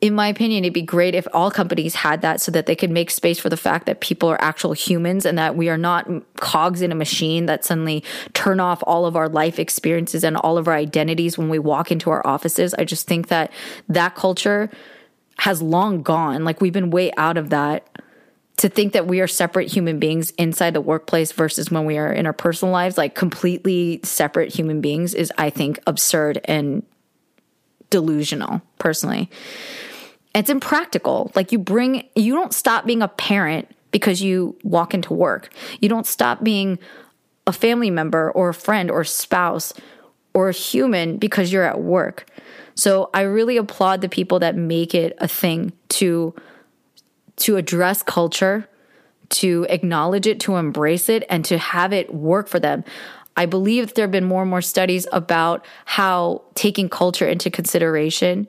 in 0.00 0.14
my 0.14 0.28
opinion, 0.28 0.64
it'd 0.64 0.72
be 0.72 0.80
great 0.80 1.14
if 1.14 1.28
all 1.34 1.50
companies 1.50 1.94
had 1.94 2.22
that 2.22 2.40
so 2.40 2.50
that 2.52 2.64
they 2.64 2.74
could 2.74 2.90
make 2.90 3.10
space 3.10 3.38
for 3.38 3.50
the 3.50 3.56
fact 3.56 3.84
that 3.84 4.00
people 4.00 4.30
are 4.30 4.40
actual 4.40 4.72
humans 4.72 5.26
and 5.26 5.36
that 5.36 5.56
we 5.56 5.68
are 5.68 5.76
not 5.76 6.08
cogs 6.36 6.80
in 6.80 6.90
a 6.90 6.94
machine 6.94 7.46
that 7.46 7.66
suddenly 7.66 8.02
turn 8.32 8.60
off 8.60 8.82
all 8.86 9.04
of 9.04 9.14
our 9.14 9.28
life 9.28 9.58
experiences 9.58 10.24
and 10.24 10.38
all 10.38 10.56
of 10.56 10.68
our 10.68 10.74
identities 10.74 11.36
when 11.36 11.50
we 11.50 11.58
walk 11.58 11.92
into 11.92 12.08
our 12.08 12.26
offices. 12.26 12.72
I 12.74 12.84
just 12.84 13.06
think 13.06 13.28
that 13.28 13.52
that 13.90 14.14
culture 14.14 14.70
has 15.38 15.60
long 15.60 16.02
gone. 16.02 16.44
Like 16.44 16.62
we've 16.62 16.72
been 16.72 16.90
way 16.90 17.12
out 17.16 17.36
of 17.36 17.50
that. 17.50 17.86
To 18.58 18.68
think 18.68 18.92
that 18.92 19.06
we 19.06 19.20
are 19.20 19.26
separate 19.26 19.72
human 19.72 19.98
beings 19.98 20.32
inside 20.32 20.74
the 20.74 20.82
workplace 20.82 21.32
versus 21.32 21.70
when 21.70 21.86
we 21.86 21.96
are 21.96 22.12
in 22.12 22.26
our 22.26 22.34
personal 22.34 22.70
lives, 22.70 22.98
like 22.98 23.14
completely 23.14 24.00
separate 24.02 24.54
human 24.54 24.82
beings, 24.82 25.14
is, 25.14 25.32
I 25.38 25.48
think, 25.48 25.78
absurd 25.86 26.42
and 26.44 26.82
delusional, 27.88 28.60
personally 28.78 29.30
it's 30.34 30.50
impractical. 30.50 31.32
Like 31.34 31.52
you 31.52 31.58
bring, 31.58 32.08
you 32.14 32.34
don't 32.34 32.54
stop 32.54 32.86
being 32.86 33.02
a 33.02 33.08
parent 33.08 33.68
because 33.90 34.22
you 34.22 34.56
walk 34.62 34.94
into 34.94 35.12
work. 35.12 35.50
You 35.80 35.88
don't 35.88 36.06
stop 36.06 36.44
being 36.44 36.78
a 37.46 37.52
family 37.52 37.90
member 37.90 38.30
or 38.30 38.50
a 38.50 38.54
friend 38.54 38.90
or 38.90 39.04
spouse 39.04 39.72
or 40.34 40.48
a 40.48 40.52
human 40.52 41.16
because 41.16 41.52
you're 41.52 41.64
at 41.64 41.80
work. 41.80 42.26
So 42.74 43.10
I 43.12 43.22
really 43.22 43.56
applaud 43.56 44.00
the 44.00 44.08
people 44.08 44.38
that 44.38 44.56
make 44.56 44.94
it 44.94 45.16
a 45.18 45.28
thing 45.28 45.72
to 45.90 46.34
to 47.36 47.56
address 47.56 48.02
culture, 48.02 48.68
to 49.30 49.66
acknowledge 49.70 50.26
it, 50.26 50.40
to 50.40 50.56
embrace 50.56 51.08
it 51.08 51.24
and 51.30 51.42
to 51.46 51.56
have 51.56 51.92
it 51.92 52.14
work 52.14 52.48
for 52.48 52.60
them. 52.60 52.84
I 53.36 53.46
believe 53.46 53.94
there 53.94 54.04
have 54.04 54.10
been 54.10 54.26
more 54.26 54.42
and 54.42 54.50
more 54.50 54.60
studies 54.60 55.06
about 55.12 55.64
how 55.86 56.42
taking 56.54 56.90
culture 56.90 57.26
into 57.26 57.50
consideration 57.50 58.46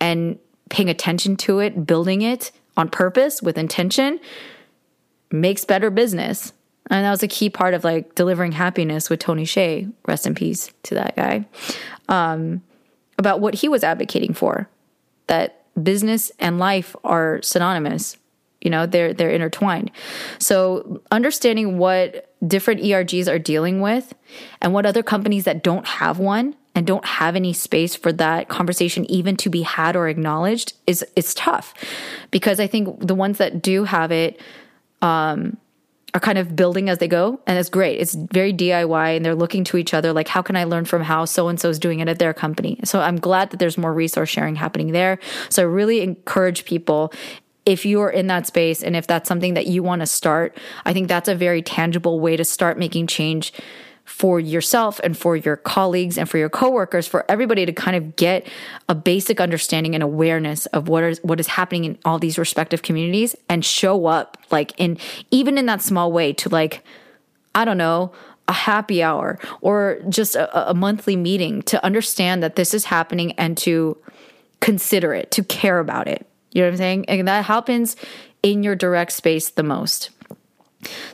and 0.00 0.38
paying 0.70 0.88
attention 0.88 1.36
to 1.36 1.58
it, 1.60 1.86
building 1.86 2.22
it 2.22 2.52
on 2.76 2.88
purpose 2.88 3.42
with 3.42 3.58
intention 3.58 4.20
makes 5.30 5.64
better 5.64 5.90
business. 5.90 6.52
And 6.90 7.04
that 7.04 7.10
was 7.10 7.22
a 7.22 7.28
key 7.28 7.50
part 7.50 7.74
of 7.74 7.84
like 7.84 8.14
delivering 8.14 8.52
happiness 8.52 9.10
with 9.10 9.20
Tony 9.20 9.44
Hsieh, 9.44 9.92
rest 10.06 10.26
in 10.26 10.34
peace 10.34 10.72
to 10.84 10.94
that 10.94 11.16
guy, 11.16 11.46
um, 12.08 12.62
about 13.18 13.40
what 13.40 13.54
he 13.54 13.68
was 13.68 13.84
advocating 13.84 14.32
for 14.32 14.68
that 15.26 15.64
business 15.82 16.32
and 16.38 16.58
life 16.58 16.96
are 17.04 17.40
synonymous. 17.42 18.16
You 18.60 18.70
know, 18.70 18.86
they're 18.86 19.14
they're 19.14 19.30
intertwined. 19.30 19.92
So 20.38 21.02
understanding 21.12 21.78
what 21.78 22.32
different 22.46 22.80
ERGs 22.80 23.28
are 23.28 23.38
dealing 23.38 23.80
with 23.80 24.14
and 24.60 24.72
what 24.72 24.86
other 24.86 25.02
companies 25.02 25.44
that 25.44 25.62
don't 25.62 25.86
have 25.86 26.18
one 26.18 26.56
and 26.78 26.86
don't 26.86 27.04
have 27.04 27.34
any 27.34 27.52
space 27.52 27.96
for 27.96 28.12
that 28.12 28.48
conversation 28.48 29.04
even 29.10 29.36
to 29.36 29.50
be 29.50 29.62
had 29.62 29.96
or 29.96 30.08
acknowledged 30.08 30.74
is 30.86 31.04
is 31.16 31.34
tough. 31.34 31.74
Because 32.30 32.60
I 32.60 32.68
think 32.68 33.04
the 33.04 33.16
ones 33.16 33.38
that 33.38 33.60
do 33.60 33.82
have 33.82 34.12
it 34.12 34.40
um, 35.02 35.56
are 36.14 36.20
kind 36.20 36.38
of 36.38 36.54
building 36.54 36.88
as 36.88 36.98
they 36.98 37.08
go 37.08 37.40
and 37.48 37.58
it's 37.58 37.68
great. 37.68 37.98
It's 37.98 38.14
very 38.14 38.52
diy 38.54 39.16
and 39.16 39.24
they're 39.24 39.34
looking 39.34 39.64
to 39.64 39.76
each 39.76 39.92
other 39.92 40.12
like 40.12 40.28
how 40.28 40.40
can 40.40 40.54
i 40.54 40.62
learn 40.62 40.84
from 40.84 41.02
how 41.02 41.24
so 41.24 41.48
and 41.48 41.58
so 41.58 41.68
is 41.68 41.80
doing 41.80 41.98
it 41.98 42.08
at 42.08 42.20
their 42.20 42.32
company? 42.32 42.78
So 42.84 43.00
i'm 43.00 43.18
glad 43.18 43.50
that 43.50 43.56
there's 43.56 43.76
more 43.76 43.92
resource 43.92 44.28
sharing 44.28 44.54
happening 44.54 44.92
there. 44.92 45.18
So 45.48 45.62
i 45.62 45.66
really 45.66 46.00
encourage 46.00 46.64
people 46.64 47.12
if 47.66 47.84
you're 47.84 48.08
in 48.08 48.28
that 48.28 48.46
space 48.46 48.84
and 48.84 48.94
if 48.94 49.08
that's 49.08 49.28
something 49.28 49.54
that 49.54 49.66
you 49.66 49.82
want 49.82 50.00
to 50.00 50.06
start 50.06 50.56
i 50.86 50.92
think 50.92 51.08
that's 51.08 51.28
a 51.28 51.34
very 51.34 51.60
tangible 51.60 52.18
way 52.20 52.36
to 52.36 52.44
start 52.44 52.78
making 52.78 53.08
change 53.08 53.52
for 54.08 54.40
yourself 54.40 54.98
and 55.04 55.16
for 55.16 55.36
your 55.36 55.54
colleagues 55.54 56.16
and 56.16 56.30
for 56.30 56.38
your 56.38 56.48
coworkers, 56.48 57.06
for 57.06 57.30
everybody 57.30 57.66
to 57.66 57.72
kind 57.74 57.94
of 57.94 58.16
get 58.16 58.46
a 58.88 58.94
basic 58.94 59.38
understanding 59.38 59.94
and 59.94 60.02
awareness 60.02 60.64
of 60.66 60.88
what 60.88 61.04
is 61.04 61.20
what 61.22 61.38
is 61.38 61.46
happening 61.46 61.84
in 61.84 61.98
all 62.06 62.18
these 62.18 62.38
respective 62.38 62.80
communities 62.80 63.36
and 63.50 63.62
show 63.62 64.06
up 64.06 64.38
like 64.50 64.72
in 64.78 64.96
even 65.30 65.58
in 65.58 65.66
that 65.66 65.82
small 65.82 66.10
way 66.10 66.32
to 66.32 66.48
like, 66.48 66.82
I 67.54 67.66
don't 67.66 67.76
know, 67.76 68.10
a 68.48 68.52
happy 68.54 69.02
hour 69.02 69.38
or 69.60 70.00
just 70.08 70.34
a, 70.34 70.70
a 70.70 70.72
monthly 70.72 71.14
meeting 71.14 71.60
to 71.62 71.84
understand 71.84 72.42
that 72.42 72.56
this 72.56 72.72
is 72.72 72.86
happening 72.86 73.32
and 73.32 73.58
to 73.58 73.94
consider 74.60 75.12
it, 75.12 75.30
to 75.32 75.44
care 75.44 75.80
about 75.80 76.08
it. 76.08 76.26
You 76.52 76.62
know 76.62 76.68
what 76.68 76.72
I'm 76.72 76.78
saying? 76.78 77.04
And 77.10 77.28
that 77.28 77.44
happens 77.44 77.94
in 78.42 78.62
your 78.62 78.74
direct 78.74 79.12
space 79.12 79.50
the 79.50 79.62
most. 79.62 80.08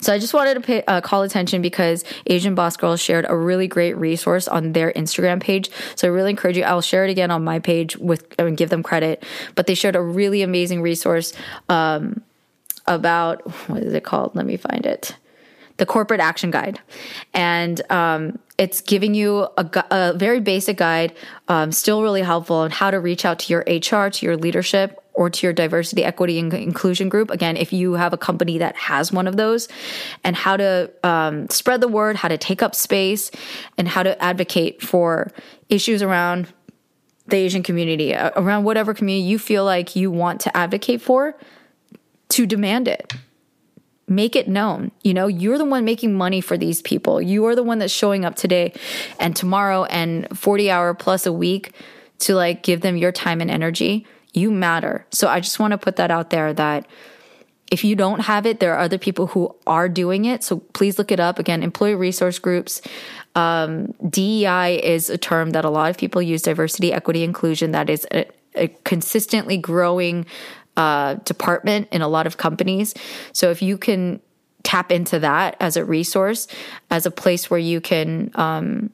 So 0.00 0.12
I 0.12 0.18
just 0.18 0.34
wanted 0.34 0.54
to 0.54 0.60
pay, 0.60 0.82
uh, 0.84 1.00
call 1.00 1.22
attention 1.22 1.62
because 1.62 2.04
Asian 2.26 2.54
Boss 2.54 2.76
Girls 2.76 3.00
shared 3.00 3.24
a 3.28 3.36
really 3.36 3.66
great 3.66 3.96
resource 3.96 4.46
on 4.46 4.72
their 4.72 4.92
Instagram 4.92 5.40
page. 5.40 5.70
So 5.96 6.06
I 6.06 6.10
really 6.10 6.30
encourage 6.30 6.56
you. 6.56 6.64
I'll 6.64 6.82
share 6.82 7.04
it 7.04 7.10
again 7.10 7.30
on 7.30 7.44
my 7.44 7.58
page 7.58 7.96
with 7.96 8.34
and 8.38 8.56
give 8.56 8.70
them 8.70 8.82
credit. 8.82 9.24
But 9.54 9.66
they 9.66 9.74
shared 9.74 9.96
a 9.96 10.02
really 10.02 10.42
amazing 10.42 10.82
resource 10.82 11.32
um, 11.68 12.22
about 12.86 13.42
what 13.68 13.82
is 13.82 13.94
it 13.94 14.04
called? 14.04 14.36
Let 14.36 14.46
me 14.46 14.56
find 14.56 14.84
it. 14.84 15.16
The 15.76 15.86
Corporate 15.86 16.20
Action 16.20 16.52
Guide, 16.52 16.78
and 17.32 17.80
um, 17.90 18.38
it's 18.58 18.80
giving 18.80 19.12
you 19.12 19.48
a, 19.56 19.84
a 19.90 20.12
very 20.12 20.38
basic 20.38 20.76
guide, 20.76 21.12
um, 21.48 21.72
still 21.72 22.00
really 22.00 22.22
helpful 22.22 22.56
on 22.56 22.70
how 22.70 22.92
to 22.92 23.00
reach 23.00 23.24
out 23.24 23.40
to 23.40 23.52
your 23.52 23.64
HR, 23.66 24.08
to 24.08 24.24
your 24.24 24.36
leadership, 24.36 25.03
or 25.14 25.30
to 25.30 25.46
your 25.46 25.52
diversity, 25.52 26.04
equity, 26.04 26.38
and 26.38 26.52
inclusion 26.52 27.08
group. 27.08 27.30
Again, 27.30 27.56
if 27.56 27.72
you 27.72 27.94
have 27.94 28.12
a 28.12 28.18
company 28.18 28.58
that 28.58 28.76
has 28.76 29.12
one 29.12 29.26
of 29.26 29.36
those, 29.36 29.68
and 30.24 30.36
how 30.36 30.56
to 30.56 30.90
um, 31.02 31.48
spread 31.48 31.80
the 31.80 31.88
word, 31.88 32.16
how 32.16 32.28
to 32.28 32.36
take 32.36 32.62
up 32.62 32.74
space, 32.74 33.30
and 33.78 33.88
how 33.88 34.02
to 34.02 34.20
advocate 34.22 34.82
for 34.82 35.30
issues 35.68 36.02
around 36.02 36.52
the 37.26 37.36
Asian 37.36 37.62
community, 37.62 38.14
uh, 38.14 38.30
around 38.36 38.64
whatever 38.64 38.92
community 38.92 39.26
you 39.26 39.38
feel 39.38 39.64
like 39.64 39.96
you 39.96 40.10
want 40.10 40.40
to 40.42 40.54
advocate 40.56 41.00
for, 41.00 41.36
to 42.30 42.46
demand 42.46 42.88
it. 42.88 43.14
Make 44.06 44.36
it 44.36 44.48
known. 44.48 44.90
You 45.02 45.14
know, 45.14 45.28
you're 45.28 45.56
the 45.56 45.64
one 45.64 45.84
making 45.84 46.12
money 46.12 46.42
for 46.42 46.58
these 46.58 46.82
people. 46.82 47.22
You 47.22 47.46
are 47.46 47.54
the 47.54 47.62
one 47.62 47.78
that's 47.78 47.92
showing 47.92 48.24
up 48.24 48.34
today 48.34 48.74
and 49.18 49.34
tomorrow 49.34 49.84
and 49.84 50.26
40 50.36 50.70
hour 50.70 50.92
plus 50.92 51.24
a 51.24 51.32
week 51.32 51.72
to 52.18 52.34
like 52.34 52.62
give 52.62 52.82
them 52.82 52.96
your 52.96 53.12
time 53.12 53.40
and 53.40 53.50
energy 53.50 54.06
you 54.34 54.50
matter. 54.50 55.06
So 55.10 55.28
I 55.28 55.40
just 55.40 55.58
want 55.58 55.70
to 55.70 55.78
put 55.78 55.96
that 55.96 56.10
out 56.10 56.30
there 56.30 56.52
that 56.52 56.86
if 57.70 57.82
you 57.82 57.96
don't 57.96 58.20
have 58.20 58.44
it, 58.46 58.60
there 58.60 58.74
are 58.74 58.80
other 58.80 58.98
people 58.98 59.28
who 59.28 59.54
are 59.66 59.88
doing 59.88 60.26
it. 60.26 60.44
So 60.44 60.58
please 60.58 60.98
look 60.98 61.10
it 61.10 61.18
up. 61.18 61.38
Again, 61.38 61.62
employee 61.62 61.94
resource 61.94 62.38
groups. 62.38 62.82
Um, 63.34 63.94
DEI 64.08 64.80
is 64.82 65.08
a 65.08 65.16
term 65.16 65.50
that 65.50 65.64
a 65.64 65.70
lot 65.70 65.90
of 65.90 65.96
people 65.96 66.20
use 66.20 66.42
diversity, 66.42 66.92
equity, 66.92 67.24
inclusion. 67.24 67.72
That 67.72 67.88
is 67.88 68.06
a, 68.12 68.26
a 68.54 68.68
consistently 68.84 69.56
growing 69.56 70.26
uh, 70.76 71.14
department 71.24 71.88
in 71.90 72.02
a 72.02 72.08
lot 72.08 72.26
of 72.26 72.36
companies. 72.36 72.94
So 73.32 73.50
if 73.50 73.62
you 73.62 73.78
can 73.78 74.20
tap 74.62 74.90
into 74.90 75.18
that 75.20 75.56
as 75.60 75.76
a 75.76 75.84
resource, 75.84 76.46
as 76.90 77.06
a 77.06 77.10
place 77.10 77.50
where 77.50 77.60
you 77.60 77.80
can 77.80 78.30
um, 78.34 78.90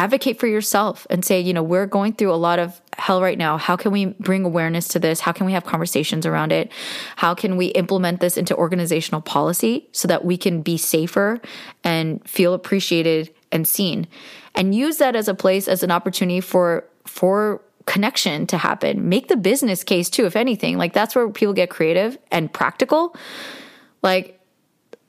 advocate 0.00 0.40
for 0.40 0.46
yourself 0.46 1.06
and 1.10 1.22
say, 1.22 1.38
you 1.38 1.52
know, 1.52 1.62
we're 1.62 1.84
going 1.84 2.14
through 2.14 2.32
a 2.32 2.40
lot 2.48 2.58
of 2.58 2.80
hell 2.96 3.20
right 3.20 3.36
now. 3.36 3.58
How 3.58 3.76
can 3.76 3.92
we 3.92 4.06
bring 4.06 4.46
awareness 4.46 4.88
to 4.88 4.98
this? 4.98 5.20
How 5.20 5.30
can 5.30 5.44
we 5.44 5.52
have 5.52 5.64
conversations 5.64 6.24
around 6.24 6.52
it? 6.52 6.72
How 7.16 7.34
can 7.34 7.58
we 7.58 7.66
implement 7.66 8.20
this 8.20 8.38
into 8.38 8.56
organizational 8.56 9.20
policy 9.20 9.88
so 9.92 10.08
that 10.08 10.24
we 10.24 10.38
can 10.38 10.62
be 10.62 10.78
safer 10.78 11.38
and 11.84 12.26
feel 12.26 12.54
appreciated 12.54 13.34
and 13.52 13.68
seen? 13.68 14.08
And 14.54 14.74
use 14.74 14.96
that 14.96 15.14
as 15.16 15.28
a 15.28 15.34
place 15.34 15.68
as 15.68 15.82
an 15.82 15.90
opportunity 15.90 16.40
for 16.40 16.84
for 17.04 17.60
connection 17.84 18.46
to 18.46 18.56
happen. 18.56 19.06
Make 19.08 19.28
the 19.28 19.36
business 19.36 19.84
case 19.84 20.08
too, 20.08 20.24
if 20.24 20.34
anything. 20.34 20.78
Like 20.78 20.94
that's 20.94 21.14
where 21.14 21.28
people 21.28 21.52
get 21.52 21.68
creative 21.68 22.16
and 22.30 22.50
practical. 22.50 23.14
Like 24.02 24.40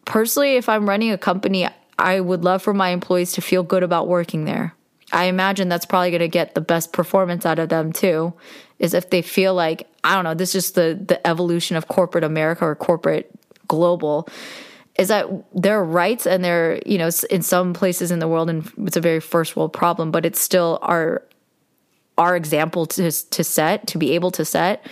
personally, 0.04 0.58
if 0.58 0.68
I'm 0.68 0.90
running 0.90 1.12
a 1.12 1.18
company, 1.18 1.70
I 1.98 2.20
would 2.20 2.44
love 2.44 2.62
for 2.62 2.74
my 2.74 2.90
employees 2.90 3.32
to 3.34 3.42
feel 3.42 3.64
good 3.64 3.84
about 3.84 4.10
working 4.10 4.44
there. 4.44 4.76
I 5.14 5.26
imagine 5.26 5.70
that's 5.70 5.86
probably 5.86 6.12
going 6.12 6.22
to 6.22 6.28
get 6.28 6.56
the 6.56 6.62
best 6.62 6.94
performance 6.94 7.46
out 7.46 7.60
of 7.60 7.70
them 7.70 7.92
too, 7.92 8.34
is 8.80 8.94
if 8.94 9.10
they 9.10 9.22
feel 9.22 9.54
like, 9.54 9.88
I 10.04 10.16
don't 10.16 10.24
know, 10.24 10.34
this 10.34 10.56
is 10.56 10.72
the, 10.72 11.00
the 11.06 11.26
evolution 11.28 11.76
of 11.76 11.88
corporate 11.88 12.24
America 12.24 12.66
or 12.66 12.76
corporate 12.76 13.30
global, 13.68 14.28
is 14.98 15.08
that 15.10 15.28
their 15.54 15.84
rights 15.84 16.26
and 16.26 16.44
their, 16.44 16.82
you 16.86 16.98
know, 16.98 17.10
in 17.30 17.42
some 17.42 17.74
places 17.74 18.12
in 18.12 18.20
the 18.20 18.28
world, 18.28 18.50
and 18.50 18.72
it's 18.80 18.98
a 18.98 19.02
very 19.02 19.20
first 19.20 19.56
world 19.56 19.74
problem, 19.74 20.12
but 20.12 20.26
it's 20.26 20.42
still 20.42 20.80
our, 20.82 21.24
our 22.18 22.36
example 22.36 22.86
to, 22.86 23.12
to 23.12 23.44
set, 23.44 23.88
to 23.88 23.98
be 23.98 24.12
able 24.12 24.32
to 24.32 24.46
set 24.46 24.86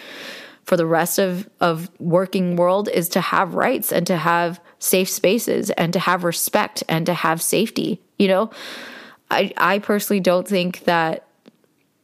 for 0.69 0.77
the 0.77 0.85
rest 0.85 1.17
of, 1.17 1.49
of 1.59 1.89
working 1.99 2.55
world 2.55 2.89
is 2.89 3.09
to 3.09 3.21
have 3.21 3.55
rights 3.55 3.91
and 3.91 4.05
to 4.05 4.15
have 4.15 4.61
safe 4.77 5.09
spaces 5.09 5.71
and 5.71 5.93
to 5.93 5.99
have 5.99 6.23
respect 6.23 6.83
and 6.87 7.07
to 7.07 7.13
have 7.15 7.41
safety. 7.41 7.99
You 8.19 8.27
know, 8.27 8.51
I, 9.31 9.53
I 9.57 9.79
personally 9.79 10.19
don't 10.19 10.47
think 10.47 10.85
that 10.85 11.25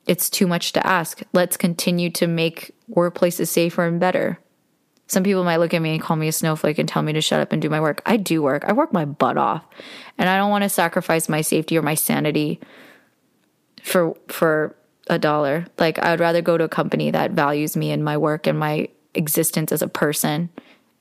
it's 0.05 0.30
too 0.30 0.47
much 0.47 0.73
to 0.73 0.86
ask. 0.86 1.21
Let's 1.34 1.57
continue 1.57 2.09
to 2.11 2.28
make 2.28 2.71
workplaces 2.89 3.47
safer 3.47 3.86
and 3.86 3.99
better. 3.99 4.39
Some 5.07 5.23
people 5.23 5.43
might 5.43 5.57
look 5.57 5.73
at 5.73 5.82
me 5.82 5.93
and 5.93 6.01
call 6.01 6.17
me 6.17 6.28
a 6.28 6.32
snowflake 6.32 6.80
and 6.80 6.89
tell 6.89 7.03
me 7.03 7.13
to 7.13 7.21
shut 7.21 7.39
up 7.39 7.51
and 7.51 7.61
do 7.61 7.69
my 7.69 7.80
work. 7.80 8.01
I 8.05 8.17
do 8.17 8.41
work. 8.41 8.65
I 8.65 8.73
work 8.73 8.91
my 8.91 9.05
butt 9.05 9.38
off. 9.38 9.63
And 10.17 10.30
I 10.30 10.38
don't 10.38 10.49
want 10.49 10.63
to 10.63 10.69
sacrifice 10.69 11.30
my 11.30 11.41
safety 11.41 11.78
or 11.78 11.82
my 11.82 11.95
sanity 11.95 12.59
for 13.84 14.15
for 14.28 14.76
a 15.07 15.19
dollar. 15.19 15.67
Like 15.78 15.99
I 15.99 16.11
would 16.11 16.19
rather 16.19 16.41
go 16.41 16.57
to 16.57 16.63
a 16.63 16.69
company 16.69 17.11
that 17.11 17.32
values 17.32 17.76
me 17.76 17.91
and 17.91 18.03
my 18.03 18.17
work 18.17 18.47
and 18.47 18.57
my 18.57 18.89
existence 19.13 19.71
as 19.71 19.82
a 19.82 19.88
person 19.88 20.49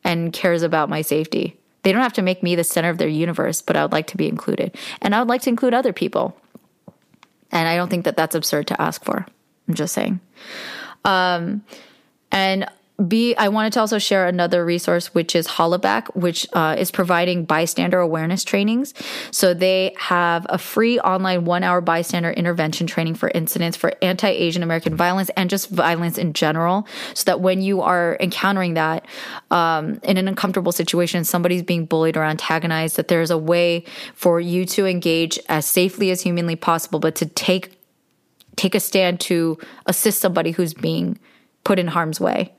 and 0.03 0.33
cares 0.33 0.63
about 0.63 0.91
my 0.91 1.01
safety. 1.01 1.59
They 1.85 1.93
don't 1.93 2.03
have 2.03 2.15
to 2.15 2.23
make 2.23 2.43
me 2.43 2.57
the 2.57 2.65
center 2.65 2.91
of 2.91 2.99
their 2.99 3.09
universe, 3.09 3.63
but 3.63 3.77
I 3.77 3.83
would 3.83 3.93
like 3.93 4.09
to 4.09 4.17
be 4.17 4.29
included. 4.29 4.77
And 5.01 5.15
I 5.15 5.21
would 5.21 5.29
like 5.29 5.43
to 5.43 5.51
include 5.51 5.75
other 5.75 5.93
people. 5.93 6.37
And 7.53 7.69
I 7.69 7.77
don't 7.77 7.89
think 7.89 8.05
that 8.07 8.17
that's 8.17 8.35
absurd 8.35 8.67
to 8.69 8.83
ask 8.83 9.05
for. 9.05 9.27
I'm 9.69 9.75
just 9.75 9.95
saying. 9.95 10.19
Um, 11.05 11.63
and 12.33 12.67
B, 13.09 13.35
I 13.35 13.49
wanted 13.49 13.73
to 13.73 13.81
also 13.81 13.99
share 13.99 14.27
another 14.27 14.65
resource, 14.65 15.13
which 15.15 15.35
is 15.35 15.49
Hollaback, 15.49 16.15
which 16.15 16.47
uh, 16.53 16.77
is 16.79 16.93
providing 16.93 17.45
bystander 17.45 17.99
awareness 17.99 18.45
trainings. 18.45 18.95
So 19.33 19.53
they 19.53 19.97
have 19.99 20.47
a 20.49 20.59
free 20.59 21.01
online 21.01 21.45
one 21.45 21.65
hour 21.65 21.81
bystander 21.81 22.31
intervention 22.31 22.87
training 22.87 23.17
for 23.17 23.33
incidents 23.35 23.77
for 23.77 23.95
anti 24.01 24.29
Asian 24.29 24.63
American 24.63 24.95
violence 24.97 25.29
and 25.37 25.51
just 25.51 25.71
violence 25.71 26.19
in 26.19 26.35
general. 26.35 26.87
So 27.15 27.25
that 27.25 27.41
when 27.41 27.63
you 27.63 27.81
are 27.81 28.17
encountering 28.21 28.75
that 28.75 29.07
um, 29.51 29.99
in 30.05 30.17
an 30.17 30.29
uncomfortable 30.29 30.71
situation, 30.71 31.25
somebody's 31.25 31.65
being 31.65 31.87
bullied 31.87 32.17
or 32.17 32.23
antagonized, 32.23 32.95
that 32.95 33.09
there's 33.09 33.33
a 33.33 33.39
way 33.39 33.85
for 34.15 34.39
you 34.39 34.65
to 34.67 34.87
engage 34.87 35.37
as 35.49 35.67
safely 35.67 36.13
as 36.13 36.21
humanly 36.21 36.55
possible, 36.55 37.01
but 37.01 37.17
to 37.17 37.27
take 37.27 37.77
take 38.55 38.77
a 38.77 38.81
stand 38.81 39.19
to 39.19 39.59
assist 39.87 40.21
somebody 40.21 40.53
who's 40.53 40.75
being 40.75 41.19
put 41.65 41.81
in 41.81 41.89
harm's 41.89 42.21
way. 42.21 42.53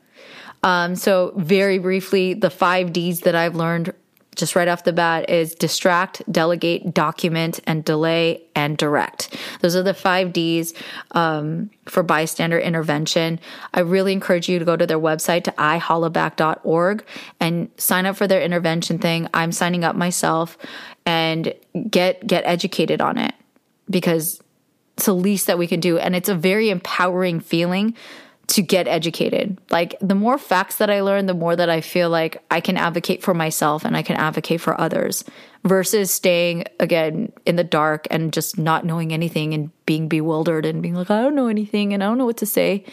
Um, 0.65 0.95
so, 0.95 1.31
very 1.37 1.77
briefly, 1.77 2.33
the 2.33 2.49
five 2.49 2.91
D's 2.91 3.21
that 3.21 3.35
I've 3.35 3.55
learned 3.55 3.93
just 4.35 4.55
right 4.55 4.67
off 4.67 4.83
the 4.83 4.91
bat 4.91 5.29
is 5.29 5.55
distract, 5.55 6.21
delegate, 6.29 6.93
document, 6.93 7.59
and 7.65 7.85
delay 7.85 8.41
and 8.55 8.75
direct. 8.75 9.37
Those 9.61 9.75
are 9.75 9.83
the 9.83 9.93
five 9.93 10.33
D's 10.33 10.73
um, 11.11 11.69
for 11.85 12.03
bystander 12.03 12.59
intervention. 12.59 13.39
I 13.75 13.81
really 13.81 14.11
encourage 14.11 14.49
you 14.49 14.59
to 14.59 14.65
go 14.65 14.75
to 14.75 14.87
their 14.87 14.99
website 14.99 15.43
to 15.45 15.51
ihollaback.org 15.51 17.05
and 17.39 17.69
sign 17.77 18.07
up 18.07 18.17
for 18.17 18.27
their 18.27 18.41
intervention 18.41 18.97
thing. 18.97 19.29
I'm 19.33 19.51
signing 19.51 19.83
up 19.83 19.95
myself 19.95 20.57
and 21.05 21.53
get 21.89 22.25
get 22.25 22.43
educated 22.45 23.01
on 23.01 23.19
it 23.19 23.35
because 23.87 24.41
it's 24.97 25.05
the 25.05 25.13
least 25.13 25.45
that 25.47 25.59
we 25.59 25.67
can 25.67 25.79
do, 25.79 25.99
and 25.99 26.15
it's 26.15 26.29
a 26.29 26.35
very 26.35 26.71
empowering 26.71 27.39
feeling 27.39 27.95
to 28.47 28.61
get 28.61 28.87
educated. 28.87 29.57
Like 29.71 29.95
the 30.01 30.15
more 30.15 30.37
facts 30.37 30.77
that 30.77 30.89
I 30.89 31.01
learn, 31.01 31.25
the 31.25 31.33
more 31.33 31.55
that 31.55 31.69
I 31.69 31.81
feel 31.81 32.09
like 32.09 32.43
I 32.51 32.61
can 32.61 32.77
advocate 32.77 33.23
for 33.23 33.33
myself 33.33 33.85
and 33.85 33.97
I 33.97 34.01
can 34.01 34.15
advocate 34.17 34.61
for 34.61 34.79
others 34.79 35.23
versus 35.63 36.11
staying 36.11 36.65
again 36.79 37.31
in 37.45 37.55
the 37.55 37.63
dark 37.63 38.07
and 38.11 38.31
just 38.31 38.57
not 38.57 38.85
knowing 38.85 39.11
anything 39.13 39.53
and 39.53 39.71
being 39.85 40.07
bewildered 40.07 40.65
and 40.65 40.81
being 40.81 40.95
like, 40.95 41.09
I 41.09 41.21
don't 41.21 41.35
know 41.35 41.47
anything 41.47 41.93
and 41.93 42.03
I 42.03 42.07
don't 42.07 42.17
know 42.17 42.25
what 42.25 42.37
to 42.37 42.45
say. 42.45 42.85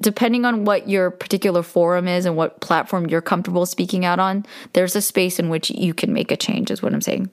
Depending 0.00 0.44
on 0.44 0.64
what 0.64 0.88
your 0.88 1.12
particular 1.12 1.62
forum 1.62 2.08
is 2.08 2.26
and 2.26 2.36
what 2.36 2.60
platform 2.60 3.06
you're 3.06 3.22
comfortable 3.22 3.66
speaking 3.66 4.04
out 4.04 4.18
on, 4.18 4.44
there's 4.72 4.96
a 4.96 5.02
space 5.02 5.38
in 5.38 5.48
which 5.48 5.70
you 5.70 5.94
can 5.94 6.12
make 6.12 6.32
a 6.32 6.36
change, 6.36 6.72
is 6.72 6.82
what 6.82 6.92
I'm 6.92 7.00
saying. 7.00 7.30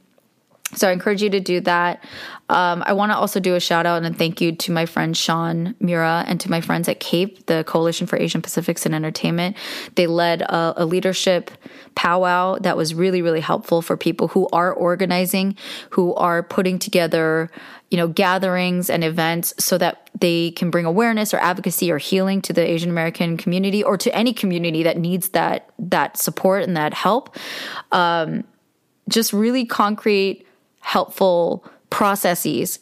So 0.75 0.87
I 0.87 0.91
encourage 0.91 1.23
you 1.23 1.29
to 1.31 1.39
do 1.39 1.61
that. 1.61 2.03
Um, 2.49 2.83
I 2.85 2.93
want 2.93 3.11
to 3.11 3.17
also 3.17 3.39
do 3.39 3.55
a 3.55 3.59
shout 3.59 3.85
out 3.85 4.03
and 4.03 4.17
thank 4.17 4.41
you 4.41 4.51
to 4.55 4.71
my 4.71 4.85
friend 4.85 5.15
Sean 5.15 5.75
Miura 5.79 6.23
and 6.27 6.39
to 6.41 6.49
my 6.49 6.61
friends 6.61 6.87
at 6.87 6.99
CAPE, 6.99 7.45
the 7.47 7.63
Coalition 7.65 8.05
for 8.07 8.17
Asian 8.17 8.41
Pacifics 8.41 8.85
and 8.85 8.93
Entertainment. 8.93 9.55
They 9.95 10.07
led 10.07 10.41
a, 10.41 10.83
a 10.83 10.85
leadership 10.85 11.51
powwow 11.95 12.57
that 12.59 12.77
was 12.77 12.93
really, 12.93 13.21
really 13.21 13.39
helpful 13.39 13.81
for 13.81 13.97
people 13.97 14.29
who 14.29 14.47
are 14.51 14.73
organizing, 14.73 15.55
who 15.91 16.13
are 16.15 16.41
putting 16.41 16.79
together, 16.79 17.51
you 17.89 17.97
know, 17.97 18.07
gatherings 18.07 18.89
and 18.89 19.03
events 19.03 19.53
so 19.59 19.77
that 19.77 20.09
they 20.19 20.51
can 20.51 20.69
bring 20.69 20.85
awareness 20.85 21.33
or 21.33 21.37
advocacy 21.37 21.91
or 21.91 21.97
healing 21.97 22.41
to 22.41 22.53
the 22.53 22.67
Asian 22.67 22.89
American 22.89 23.37
community 23.37 23.83
or 23.83 23.97
to 23.97 24.15
any 24.15 24.33
community 24.33 24.83
that 24.83 24.97
needs 24.97 25.29
that 25.29 25.69
that 25.79 26.17
support 26.17 26.63
and 26.63 26.77
that 26.77 26.93
help. 26.93 27.35
Um, 27.91 28.43
just 29.07 29.33
really 29.33 29.65
concrete 29.65 30.45
helpful 30.79 31.63
processes 31.89 32.79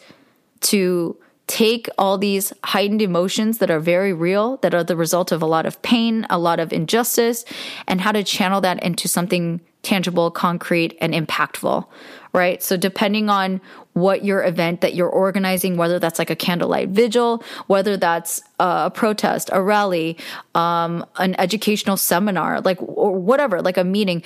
to 0.62 1.18
take 1.48 1.88
all 1.98 2.18
these 2.18 2.52
heightened 2.66 3.02
emotions 3.02 3.60
that 3.60 3.72
are 3.72 3.80
very 3.80 4.12
real, 4.12 4.58
that 4.58 4.74
are 4.74 4.84
the 4.84 4.98
result 4.98 5.32
of 5.32 5.42
a 5.42 5.46
lot 5.46 5.66
of 5.66 5.82
pain, 5.82 6.28
a 6.30 6.38
lot 6.38 6.60
of 6.60 6.74
injustice, 6.74 7.46
and 7.88 8.02
how 8.02 8.12
to 8.12 8.24
channel 8.24 8.60
that 8.62 8.84
into 8.84 9.08
something 9.08 9.62
tangible, 9.82 10.30
concrete, 10.30 10.98
and 11.00 11.14
impactful, 11.14 11.86
right? 12.34 12.62
So, 12.62 12.76
depending 12.76 13.30
on 13.30 13.62
what 13.94 14.26
your 14.26 14.44
event 14.44 14.82
that 14.82 14.94
you're 14.94 15.10
organizing, 15.10 15.78
whether 15.78 15.98
that's 15.98 16.20
like 16.20 16.30
a 16.30 16.36
candlelight 16.36 16.90
vigil, 16.90 17.42
whether 17.68 17.96
that's 17.96 18.42
a 18.60 18.92
protest, 18.92 19.50
a 19.54 19.62
rally, 19.62 20.18
um, 20.54 21.06
an 21.18 21.36
educational 21.40 21.96
seminar, 21.96 22.60
like, 22.62 22.78
or 22.82 23.16
whatever, 23.16 23.62
like 23.62 23.78
a 23.78 23.84
meeting, 23.84 24.22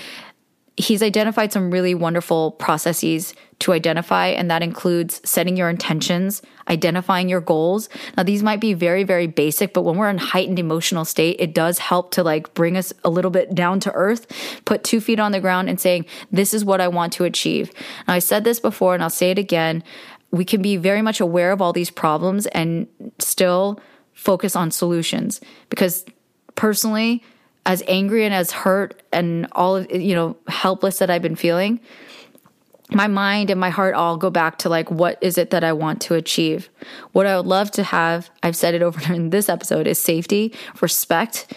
he's 0.83 1.03
identified 1.03 1.51
some 1.51 1.71
really 1.71 1.93
wonderful 1.93 2.51
processes 2.51 3.33
to 3.59 3.73
identify, 3.73 4.27
and 4.27 4.49
that 4.49 4.63
includes 4.63 5.21
setting 5.23 5.55
your 5.55 5.69
intentions, 5.69 6.41
identifying 6.67 7.29
your 7.29 7.41
goals. 7.41 7.89
Now, 8.17 8.23
these 8.23 8.41
might 8.41 8.59
be 8.59 8.73
very, 8.73 9.03
very 9.03 9.27
basic, 9.27 9.73
but 9.73 9.83
when 9.83 9.97
we're 9.97 10.09
in 10.09 10.17
heightened 10.17 10.59
emotional 10.59 11.05
state, 11.05 11.37
it 11.39 11.53
does 11.53 11.77
help 11.77 12.11
to 12.11 12.23
like 12.23 12.53
bring 12.53 12.77
us 12.77 12.91
a 13.03 13.09
little 13.09 13.31
bit 13.31 13.53
down 13.53 13.79
to 13.81 13.91
earth, 13.91 14.27
put 14.65 14.83
two 14.83 14.99
feet 14.99 15.19
on 15.19 15.31
the 15.31 15.39
ground 15.39 15.69
and 15.69 15.79
saying, 15.79 16.05
This 16.31 16.53
is 16.53 16.65
what 16.65 16.81
I 16.81 16.87
want 16.87 17.13
to 17.13 17.23
achieve. 17.23 17.71
Now, 18.07 18.15
I 18.15 18.19
said 18.19 18.43
this 18.43 18.59
before 18.59 18.93
and 18.93 19.03
I'll 19.03 19.09
say 19.09 19.31
it 19.31 19.37
again. 19.37 19.83
We 20.31 20.45
can 20.45 20.61
be 20.61 20.77
very 20.77 21.01
much 21.01 21.19
aware 21.19 21.51
of 21.51 21.61
all 21.61 21.73
these 21.73 21.91
problems 21.91 22.47
and 22.47 22.87
still 23.19 23.79
focus 24.13 24.55
on 24.55 24.71
solutions 24.71 25.41
because 25.69 26.05
personally, 26.55 27.23
as 27.65 27.83
angry 27.87 28.25
and 28.25 28.33
as 28.33 28.51
hurt 28.51 29.01
and 29.11 29.47
all 29.51 29.75
of 29.75 29.91
you 29.91 30.15
know 30.15 30.37
helpless 30.47 30.99
that 30.99 31.09
I've 31.09 31.21
been 31.21 31.35
feeling, 31.35 31.79
my 32.91 33.07
mind 33.07 33.49
and 33.49 33.59
my 33.59 33.69
heart 33.69 33.95
all 33.95 34.17
go 34.17 34.29
back 34.29 34.57
to 34.59 34.69
like 34.69 34.91
what 34.91 35.17
is 35.21 35.37
it 35.37 35.51
that 35.51 35.63
I 35.63 35.73
want 35.73 36.01
to 36.01 36.15
achieve? 36.15 36.69
What 37.11 37.25
I 37.25 37.37
would 37.37 37.45
love 37.45 37.71
to 37.71 37.83
have, 37.83 38.29
I've 38.43 38.55
said 38.55 38.73
it 38.73 38.81
over 38.81 39.01
in 39.13 39.29
this 39.29 39.49
episode, 39.49 39.87
is 39.87 39.99
safety, 39.99 40.53
respect, 40.81 41.53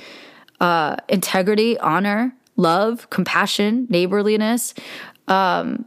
uh, 0.60 0.96
integrity, 1.08 1.78
honor, 1.78 2.34
love, 2.56 3.10
compassion, 3.10 3.86
neighborliness, 3.88 4.74
um, 5.28 5.86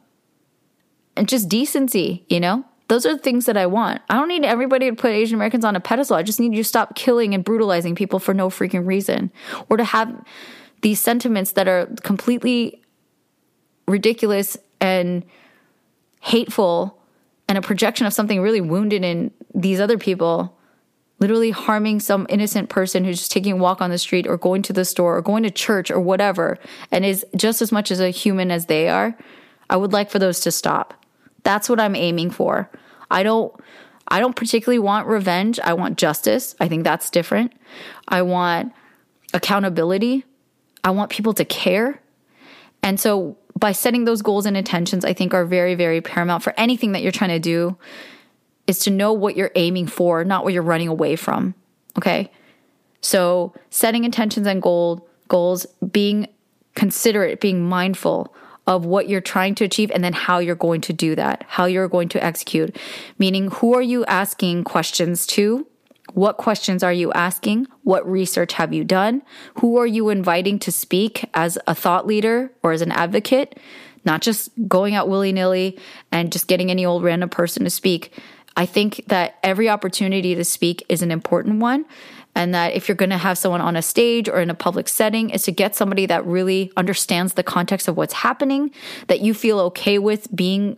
and 1.15 1.27
just 1.27 1.49
decency, 1.49 2.25
you 2.29 2.39
know? 2.39 2.65
Those 2.87 3.05
are 3.05 3.13
the 3.13 3.21
things 3.21 3.45
that 3.45 3.57
I 3.57 3.65
want. 3.65 4.01
I 4.09 4.15
don't 4.15 4.29
need 4.29 4.45
everybody 4.45 4.89
to 4.89 4.95
put 4.95 5.11
Asian 5.11 5.35
Americans 5.35 5.65
on 5.65 5.75
a 5.75 5.79
pedestal. 5.79 6.15
I 6.15 6.23
just 6.23 6.39
need 6.39 6.53
you 6.53 6.63
to 6.63 6.67
stop 6.67 6.95
killing 6.95 7.33
and 7.33 7.43
brutalizing 7.43 7.95
people 7.95 8.19
for 8.19 8.33
no 8.33 8.49
freaking 8.49 8.85
reason 8.85 9.31
or 9.69 9.77
to 9.77 9.83
have 9.83 10.23
these 10.81 11.01
sentiments 11.01 11.53
that 11.53 11.67
are 11.67 11.87
completely 12.03 12.81
ridiculous 13.87 14.57
and 14.79 15.23
hateful 16.21 17.01
and 17.49 17.57
a 17.57 17.61
projection 17.61 18.05
of 18.05 18.13
something 18.13 18.41
really 18.41 18.61
wounded 18.61 19.03
in 19.03 19.31
these 19.53 19.79
other 19.79 19.97
people 19.97 20.57
literally 21.19 21.51
harming 21.51 21.99
some 21.99 22.27
innocent 22.29 22.69
person 22.69 23.03
who's 23.03 23.19
just 23.19 23.31
taking 23.31 23.53
a 23.53 23.57
walk 23.57 23.81
on 23.81 23.89
the 23.89 23.97
street 23.97 24.27
or 24.27 24.37
going 24.37 24.61
to 24.61 24.73
the 24.73 24.85
store 24.85 25.17
or 25.17 25.21
going 25.21 25.43
to 25.43 25.49
church 25.49 25.89
or 25.89 25.99
whatever 25.99 26.59
and 26.91 27.05
is 27.05 27.25
just 27.35 27.61
as 27.61 27.71
much 27.71 27.91
as 27.91 27.99
a 27.99 28.09
human 28.09 28.51
as 28.51 28.67
they 28.67 28.87
are 28.87 29.17
i 29.69 29.75
would 29.75 29.93
like 29.93 30.11
for 30.11 30.19
those 30.19 30.39
to 30.39 30.51
stop 30.51 30.96
that's 31.47 31.69
what 31.69 31.79
i'm 31.79 31.95
aiming 31.95 32.29
for. 32.29 32.69
I 33.09 33.23
don't 33.23 33.53
i 34.09 34.19
don't 34.19 34.35
particularly 34.35 34.79
want 34.79 35.07
revenge. 35.07 35.59
I 35.61 35.73
want 35.73 35.97
justice. 35.97 36.55
I 36.59 36.67
think 36.67 36.83
that's 36.83 37.09
different. 37.09 37.53
I 38.07 38.21
want 38.21 38.73
accountability. 39.33 40.25
I 40.83 40.91
want 40.91 41.09
people 41.09 41.33
to 41.35 41.45
care. 41.45 42.01
And 42.83 42.99
so 42.99 43.37
by 43.57 43.71
setting 43.71 44.03
those 44.05 44.21
goals 44.21 44.45
and 44.45 44.55
intentions 44.55 45.03
i 45.03 45.13
think 45.13 45.33
are 45.33 45.45
very 45.45 45.73
very 45.73 45.99
paramount 45.99 46.43
for 46.43 46.53
anything 46.57 46.91
that 46.91 47.01
you're 47.01 47.17
trying 47.21 47.31
to 47.31 47.39
do 47.39 47.75
is 48.67 48.79
to 48.79 48.91
know 48.91 49.13
what 49.13 49.37
you're 49.37 49.55
aiming 49.55 49.87
for, 49.87 50.25
not 50.25 50.43
what 50.43 50.53
you're 50.53 50.61
running 50.73 50.89
away 50.89 51.15
from. 51.15 51.55
Okay. 51.97 52.29
So 53.01 53.53
setting 53.69 54.03
intentions 54.03 54.45
and 54.45 54.61
goal 54.61 55.07
goals, 55.29 55.65
being 55.99 56.27
considerate, 56.75 57.39
being 57.39 57.63
mindful 57.63 58.35
of 58.67 58.85
what 58.85 59.07
you're 59.07 59.21
trying 59.21 59.55
to 59.55 59.63
achieve 59.63 59.89
and 59.91 60.03
then 60.03 60.13
how 60.13 60.39
you're 60.39 60.55
going 60.55 60.81
to 60.81 60.93
do 60.93 61.15
that, 61.15 61.45
how 61.47 61.65
you're 61.65 61.87
going 61.87 62.09
to 62.09 62.23
execute. 62.23 62.77
Meaning, 63.17 63.49
who 63.49 63.73
are 63.73 63.81
you 63.81 64.05
asking 64.05 64.65
questions 64.65 65.25
to? 65.27 65.65
What 66.13 66.37
questions 66.37 66.83
are 66.83 66.93
you 66.93 67.11
asking? 67.13 67.67
What 67.83 68.09
research 68.09 68.53
have 68.53 68.73
you 68.73 68.83
done? 68.83 69.23
Who 69.55 69.77
are 69.77 69.87
you 69.87 70.09
inviting 70.09 70.59
to 70.59 70.71
speak 70.71 71.29
as 71.33 71.57
a 71.67 71.73
thought 71.73 72.05
leader 72.05 72.51
or 72.63 72.71
as 72.71 72.81
an 72.81 72.91
advocate? 72.91 73.57
Not 74.05 74.21
just 74.21 74.49
going 74.67 74.95
out 74.95 75.09
willy 75.09 75.31
nilly 75.31 75.77
and 76.11 76.31
just 76.31 76.47
getting 76.47 76.71
any 76.71 76.85
old 76.85 77.03
random 77.03 77.29
person 77.29 77.63
to 77.63 77.69
speak. 77.69 78.13
I 78.55 78.65
think 78.65 79.03
that 79.07 79.37
every 79.43 79.69
opportunity 79.69 80.33
to 80.33 80.43
speak 80.43 80.83
is 80.89 81.01
an 81.01 81.11
important 81.11 81.59
one. 81.59 81.85
And 82.37 82.53
that 82.53 82.75
if 82.75 82.87
you're 82.87 82.95
going 82.95 83.09
to 83.09 83.17
have 83.17 83.35
someone 83.35 83.61
on 83.61 83.75
a 83.75 83.81
stage 83.81 84.29
or 84.29 84.39
in 84.39 84.51
a 84.51 84.53
public 84.53 84.87
setting, 84.87 85.31
is 85.31 85.41
to 85.43 85.51
get 85.51 85.75
somebody 85.75 86.05
that 86.05 86.23
really 86.23 86.71
understands 86.77 87.33
the 87.33 87.41
context 87.41 87.87
of 87.87 87.97
what's 87.97 88.13
happening, 88.13 88.69
that 89.07 89.21
you 89.21 89.33
feel 89.33 89.59
okay 89.59 89.97
with 89.97 90.33
being 90.35 90.77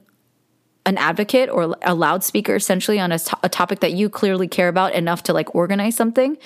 an 0.85 0.97
advocate 0.97 1.49
or 1.49 1.75
a 1.81 1.93
loudspeaker 1.93 2.55
essentially 2.55 2.97
on 2.97 3.11
a, 3.11 3.19
a 3.43 3.49
topic 3.49 3.81
that 3.81 3.91
you 3.91 4.09
clearly 4.09 4.47
care 4.47 4.69
about 4.69 4.93
enough 4.93 5.21
to 5.23 5.33
like 5.33 5.53
organize 5.53 5.97
something. 5.97 6.37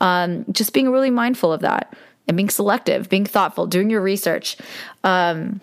Um, 0.00 0.44
just 0.50 0.72
being 0.72 0.90
really 0.90 1.10
mindful 1.10 1.52
of 1.52 1.60
that 1.60 1.96
and 2.26 2.36
being 2.36 2.50
selective, 2.50 3.08
being 3.08 3.24
thoughtful, 3.24 3.68
doing 3.68 3.88
your 3.88 4.00
research. 4.00 4.56
Um, 5.04 5.60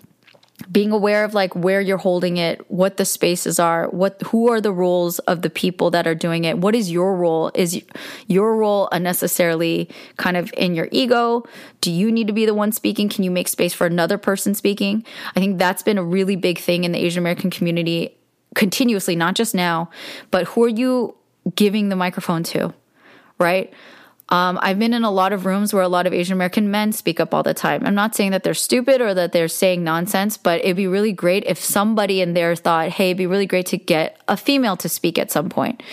being 0.72 0.92
aware 0.92 1.26
of 1.26 1.34
like 1.34 1.54
where 1.54 1.82
you're 1.82 1.98
holding 1.98 2.38
it 2.38 2.64
what 2.72 2.96
the 2.96 3.04
spaces 3.04 3.60
are 3.60 3.90
what 3.90 4.22
who 4.28 4.50
are 4.50 4.62
the 4.62 4.72
roles 4.72 5.20
of 5.20 5.42
the 5.42 5.50
people 5.50 5.92
that 5.92 6.08
are 6.08 6.16
doing 6.16 6.46
it? 6.46 6.58
What 6.58 6.76
is 6.76 6.90
your 6.90 7.16
role? 7.16 7.52
Is 7.54 7.84
your 8.28 8.56
role 8.56 8.88
unnecessarily 8.92 9.90
kind 10.18 10.38
of 10.38 10.54
in 10.58 10.74
your 10.74 10.88
ego? 10.92 11.44
Do 11.82 11.92
you 11.92 12.12
need 12.12 12.28
to 12.28 12.34
be 12.34 12.46
the 12.46 12.54
one 12.54 12.72
speaking? 12.72 13.10
Can 13.10 13.24
you 13.24 13.32
make 13.32 13.48
space 13.48 13.74
for 13.74 13.86
another 13.86 14.18
person 14.18 14.56
speaking? 14.56 15.06
I 15.36 15.40
think 15.40 15.60
that's 15.60 15.84
been 15.84 15.98
a 15.98 16.04
really 16.04 16.36
big 16.36 16.60
thing 16.60 16.84
in 16.84 16.92
the 16.92 17.06
asian 17.06 17.22
american 17.22 17.50
community 17.50 18.18
continuously 18.56 19.16
not 19.16 19.36
just 19.36 19.54
now 19.54 19.90
but 20.32 20.46
who 20.48 20.64
are 20.64 20.70
you 20.70 21.16
giving 21.56 21.90
the 21.90 21.96
microphone 21.96 22.44
to 22.44 22.74
right 23.40 23.74
um, 24.30 24.58
I've 24.62 24.80
been 24.80 24.94
in 24.94 25.04
a 25.04 25.12
lot 25.12 25.34
of 25.34 25.46
rooms 25.46 25.72
where 25.72 25.84
a 25.84 25.88
lot 25.88 26.08
of 26.08 26.14
Asian 26.14 26.34
American 26.34 26.72
men 26.72 26.92
speak 26.92 27.20
up 27.20 27.34
all 27.34 27.44
the 27.44 27.54
time. 27.54 27.86
I'm 27.86 27.94
not 27.94 28.16
saying 28.16 28.32
that 28.32 28.44
they're 28.44 28.56
stupid 28.56 29.00
or 29.00 29.14
that 29.14 29.34
they're 29.34 29.48
saying 29.48 29.84
nonsense, 29.84 30.36
but 30.36 30.62
it'd 30.62 30.76
be 30.76 30.88
really 30.88 31.12
great 31.12 31.44
if 31.46 31.60
somebody 31.60 32.22
in 32.22 32.34
there 32.34 32.56
thought, 32.56 32.90
hey, 32.90 33.12
it'd 33.12 33.18
be 33.18 33.28
really 33.28 33.46
great 33.46 33.68
to 33.68 33.78
get 33.78 34.20
a 34.28 34.36
female 34.36 34.78
to 34.78 34.90
speak 34.90 35.20
at 35.20 35.30
some 35.30 35.50
point. 35.50 35.84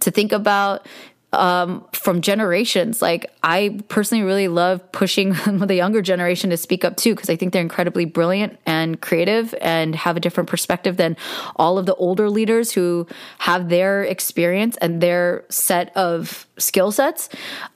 To 0.00 0.12
think 0.12 0.30
about 0.30 0.86
um, 1.32 1.86
from 1.92 2.20
generations. 2.20 3.00
Like 3.00 3.32
I 3.42 3.80
personally 3.88 4.24
really 4.24 4.48
love 4.48 4.90
pushing 4.92 5.32
the 5.46 5.74
younger 5.74 6.02
generation 6.02 6.50
to 6.50 6.56
speak 6.56 6.84
up 6.84 6.96
too, 6.96 7.14
because 7.14 7.30
I 7.30 7.36
think 7.36 7.52
they're 7.52 7.62
incredibly 7.62 8.04
brilliant 8.04 8.58
and 8.66 9.00
creative 9.00 9.54
and 9.60 9.94
have 9.94 10.16
a 10.16 10.20
different 10.20 10.48
perspective 10.48 10.96
than 10.96 11.16
all 11.56 11.78
of 11.78 11.86
the 11.86 11.94
older 11.94 12.28
leaders 12.30 12.72
who 12.72 13.06
have 13.38 13.68
their 13.68 14.02
experience 14.02 14.76
and 14.78 15.00
their 15.00 15.44
set 15.48 15.96
of 15.96 16.46
skill 16.58 16.90
sets. 16.92 17.28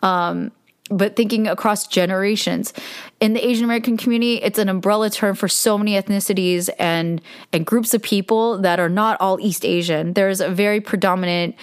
Um, 0.02 0.52
but 0.90 1.16
thinking 1.16 1.46
across 1.46 1.86
generations 1.86 2.72
in 3.18 3.32
the 3.32 3.46
asian 3.46 3.64
american 3.64 3.96
community 3.96 4.34
it's 4.42 4.58
an 4.58 4.68
umbrella 4.68 5.08
term 5.08 5.34
for 5.34 5.48
so 5.48 5.78
many 5.78 5.94
ethnicities 5.94 6.68
and 6.78 7.22
and 7.52 7.64
groups 7.64 7.94
of 7.94 8.02
people 8.02 8.58
that 8.58 8.78
are 8.78 8.90
not 8.90 9.18
all 9.20 9.40
east 9.40 9.64
asian 9.64 10.12
there's 10.12 10.40
a 10.40 10.48
very 10.50 10.80
predominant 10.80 11.54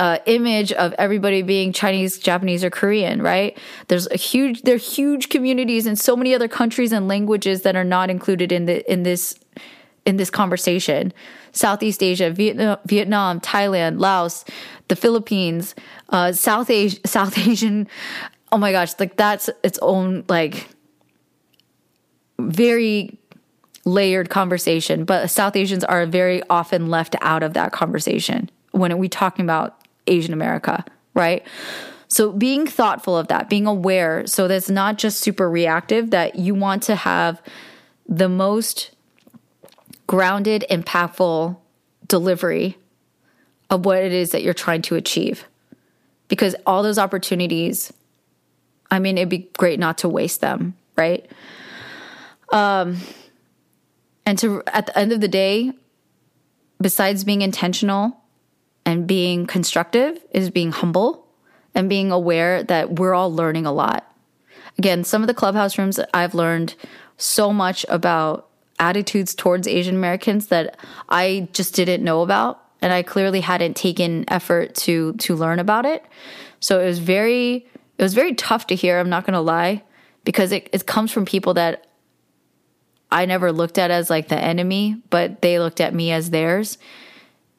uh, 0.00 0.18
image 0.24 0.72
of 0.72 0.94
everybody 0.94 1.42
being 1.42 1.74
Chinese, 1.74 2.18
Japanese, 2.18 2.64
or 2.64 2.70
Korean, 2.70 3.20
right? 3.20 3.56
There's 3.88 4.08
a 4.08 4.16
huge, 4.16 4.62
there 4.62 4.76
are 4.76 4.78
huge 4.78 5.28
communities 5.28 5.86
in 5.86 5.94
so 5.94 6.16
many 6.16 6.34
other 6.34 6.48
countries 6.48 6.90
and 6.90 7.06
languages 7.06 7.62
that 7.62 7.76
are 7.76 7.84
not 7.84 8.08
included 8.08 8.50
in 8.50 8.64
the 8.64 8.90
in 8.90 9.02
this 9.02 9.38
in 10.06 10.16
this 10.16 10.30
conversation. 10.30 11.12
Southeast 11.52 12.02
Asia, 12.02 12.30
Vietnam, 12.30 12.78
Vietnam 12.86 13.40
Thailand, 13.40 14.00
Laos, 14.00 14.46
the 14.88 14.96
Philippines, 14.96 15.74
uh, 16.08 16.32
South 16.32 16.70
Asia, 16.70 16.98
South 17.06 17.36
Asian. 17.36 17.86
Oh 18.50 18.56
my 18.56 18.72
gosh, 18.72 18.94
like 18.98 19.18
that's 19.18 19.50
its 19.62 19.78
own 19.82 20.24
like 20.30 20.66
very 22.38 23.18
layered 23.84 24.30
conversation. 24.30 25.04
But 25.04 25.28
South 25.28 25.56
Asians 25.56 25.84
are 25.84 26.06
very 26.06 26.42
often 26.48 26.88
left 26.88 27.16
out 27.20 27.42
of 27.42 27.52
that 27.52 27.72
conversation 27.72 28.48
when 28.70 28.96
we 28.96 29.06
talking 29.06 29.44
about 29.44 29.79
Asian 30.06 30.32
America, 30.32 30.84
right? 31.14 31.46
So 32.08 32.32
being 32.32 32.66
thoughtful 32.66 33.16
of 33.16 33.28
that, 33.28 33.48
being 33.48 33.66
aware, 33.66 34.26
so 34.26 34.48
that's 34.48 34.68
not 34.68 34.98
just 34.98 35.20
super 35.20 35.48
reactive, 35.48 36.10
that 36.10 36.36
you 36.36 36.54
want 36.54 36.82
to 36.84 36.96
have 36.96 37.40
the 38.08 38.28
most 38.28 38.90
grounded, 40.08 40.64
impactful 40.68 41.56
delivery 42.08 42.76
of 43.70 43.84
what 43.84 43.98
it 43.98 44.12
is 44.12 44.30
that 44.32 44.42
you're 44.42 44.52
trying 44.52 44.82
to 44.82 44.96
achieve. 44.96 45.44
Because 46.26 46.56
all 46.66 46.82
those 46.82 46.98
opportunities, 46.98 47.92
I 48.90 48.98
mean, 48.98 49.16
it'd 49.16 49.28
be 49.28 49.48
great 49.56 49.78
not 49.78 49.98
to 49.98 50.08
waste 50.08 50.40
them, 50.40 50.74
right? 50.96 51.30
Um, 52.52 52.98
and 54.26 54.36
to 54.40 54.62
at 54.66 54.86
the 54.86 54.98
end 54.98 55.12
of 55.12 55.20
the 55.20 55.28
day, 55.28 55.72
besides 56.80 57.22
being 57.22 57.42
intentional 57.42 58.19
and 58.84 59.06
being 59.06 59.46
constructive 59.46 60.18
is 60.30 60.50
being 60.50 60.72
humble 60.72 61.26
and 61.74 61.88
being 61.88 62.10
aware 62.10 62.62
that 62.64 62.98
we're 62.98 63.14
all 63.14 63.32
learning 63.32 63.66
a 63.66 63.72
lot. 63.72 64.06
Again, 64.78 65.04
some 65.04 65.22
of 65.22 65.28
the 65.28 65.34
clubhouse 65.34 65.78
rooms 65.78 66.00
I've 66.14 66.34
learned 66.34 66.74
so 67.16 67.52
much 67.52 67.84
about 67.88 68.48
attitudes 68.78 69.34
towards 69.34 69.68
Asian 69.68 69.94
Americans 69.94 70.46
that 70.46 70.76
I 71.08 71.48
just 71.52 71.74
didn't 71.74 72.02
know 72.02 72.22
about 72.22 72.64
and 72.80 72.92
I 72.92 73.02
clearly 73.02 73.40
hadn't 73.40 73.76
taken 73.76 74.24
effort 74.28 74.74
to 74.76 75.12
to 75.14 75.36
learn 75.36 75.58
about 75.58 75.84
it. 75.84 76.04
So 76.60 76.80
it 76.80 76.86
was 76.86 76.98
very 76.98 77.66
it 77.98 78.02
was 78.02 78.14
very 78.14 78.34
tough 78.34 78.66
to 78.68 78.74
hear, 78.74 78.98
I'm 78.98 79.10
not 79.10 79.26
going 79.26 79.34
to 79.34 79.40
lie, 79.40 79.82
because 80.24 80.52
it 80.52 80.68
it 80.72 80.86
comes 80.86 81.12
from 81.12 81.26
people 81.26 81.54
that 81.54 81.86
I 83.12 83.26
never 83.26 83.52
looked 83.52 83.76
at 83.76 83.90
as 83.90 84.08
like 84.08 84.28
the 84.28 84.38
enemy, 84.38 85.02
but 85.10 85.42
they 85.42 85.58
looked 85.58 85.80
at 85.80 85.94
me 85.94 86.12
as 86.12 86.30
theirs 86.30 86.78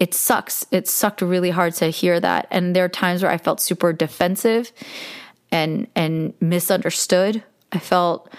it 0.02 0.16
sucks. 0.16 0.66
It 0.72 0.88
sucked 0.88 1.22
really 1.22 1.52
hard 1.52 1.76
to 1.76 1.92
hear 1.92 2.20
that. 2.20 2.48
And 2.50 2.76
there 2.76 2.84
are 2.84 2.90
times 2.90 3.22
where 3.22 3.32
I 3.32 3.38
felt 3.38 3.62
super 3.62 3.94
defensive 3.94 4.72
and 5.52 5.88
and 5.96 6.34
misunderstood. 6.42 7.44
I 7.72 7.78
felt 7.78 8.34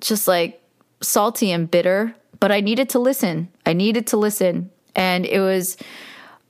just 0.00 0.26
like 0.26 0.60
salty 1.00 1.52
and 1.52 1.70
bitter, 1.70 2.16
but 2.40 2.50
I 2.50 2.60
needed 2.60 2.88
to 2.90 2.98
listen. 2.98 3.48
I 3.64 3.74
needed 3.74 4.08
to 4.08 4.16
listen. 4.16 4.70
And 4.96 5.24
it 5.24 5.38
was 5.38 5.76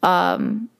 um 0.02 0.70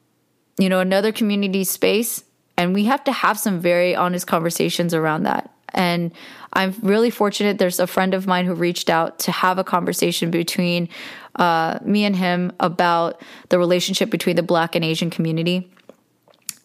you 0.59 0.71
know 0.71 0.81
another 0.81 1.13
community 1.13 1.65
space 1.65 2.25
and 2.57 2.73
we 2.73 2.85
have 2.85 3.05
to 3.05 3.13
have 3.13 3.39
some 3.39 3.61
very 3.61 3.95
honest 3.95 4.27
conversations 4.27 4.95
around 4.95 5.25
that. 5.25 5.51
And 5.75 6.11
I'm 6.55 6.75
really 6.83 7.11
fortunate. 7.11 7.59
There's 7.59 7.81
a 7.81 7.87
friend 7.87 8.15
of 8.15 8.27
mine 8.27 8.47
who 8.47 8.55
reached 8.55 8.89
out 8.89 9.19
to 9.21 9.33
have 9.33 9.59
a 9.59 9.65
conversation 9.65 10.31
between 10.31 10.89
uh, 11.37 11.79
me 11.85 12.05
and 12.05 12.17
him 12.17 12.53
about 12.61 13.21
the 13.49 13.59
relationship 13.59 14.11
between 14.11 14.37
the 14.37 14.43
Black 14.43 14.75
and 14.75 14.85
Asian 14.85 15.11
community, 15.11 15.71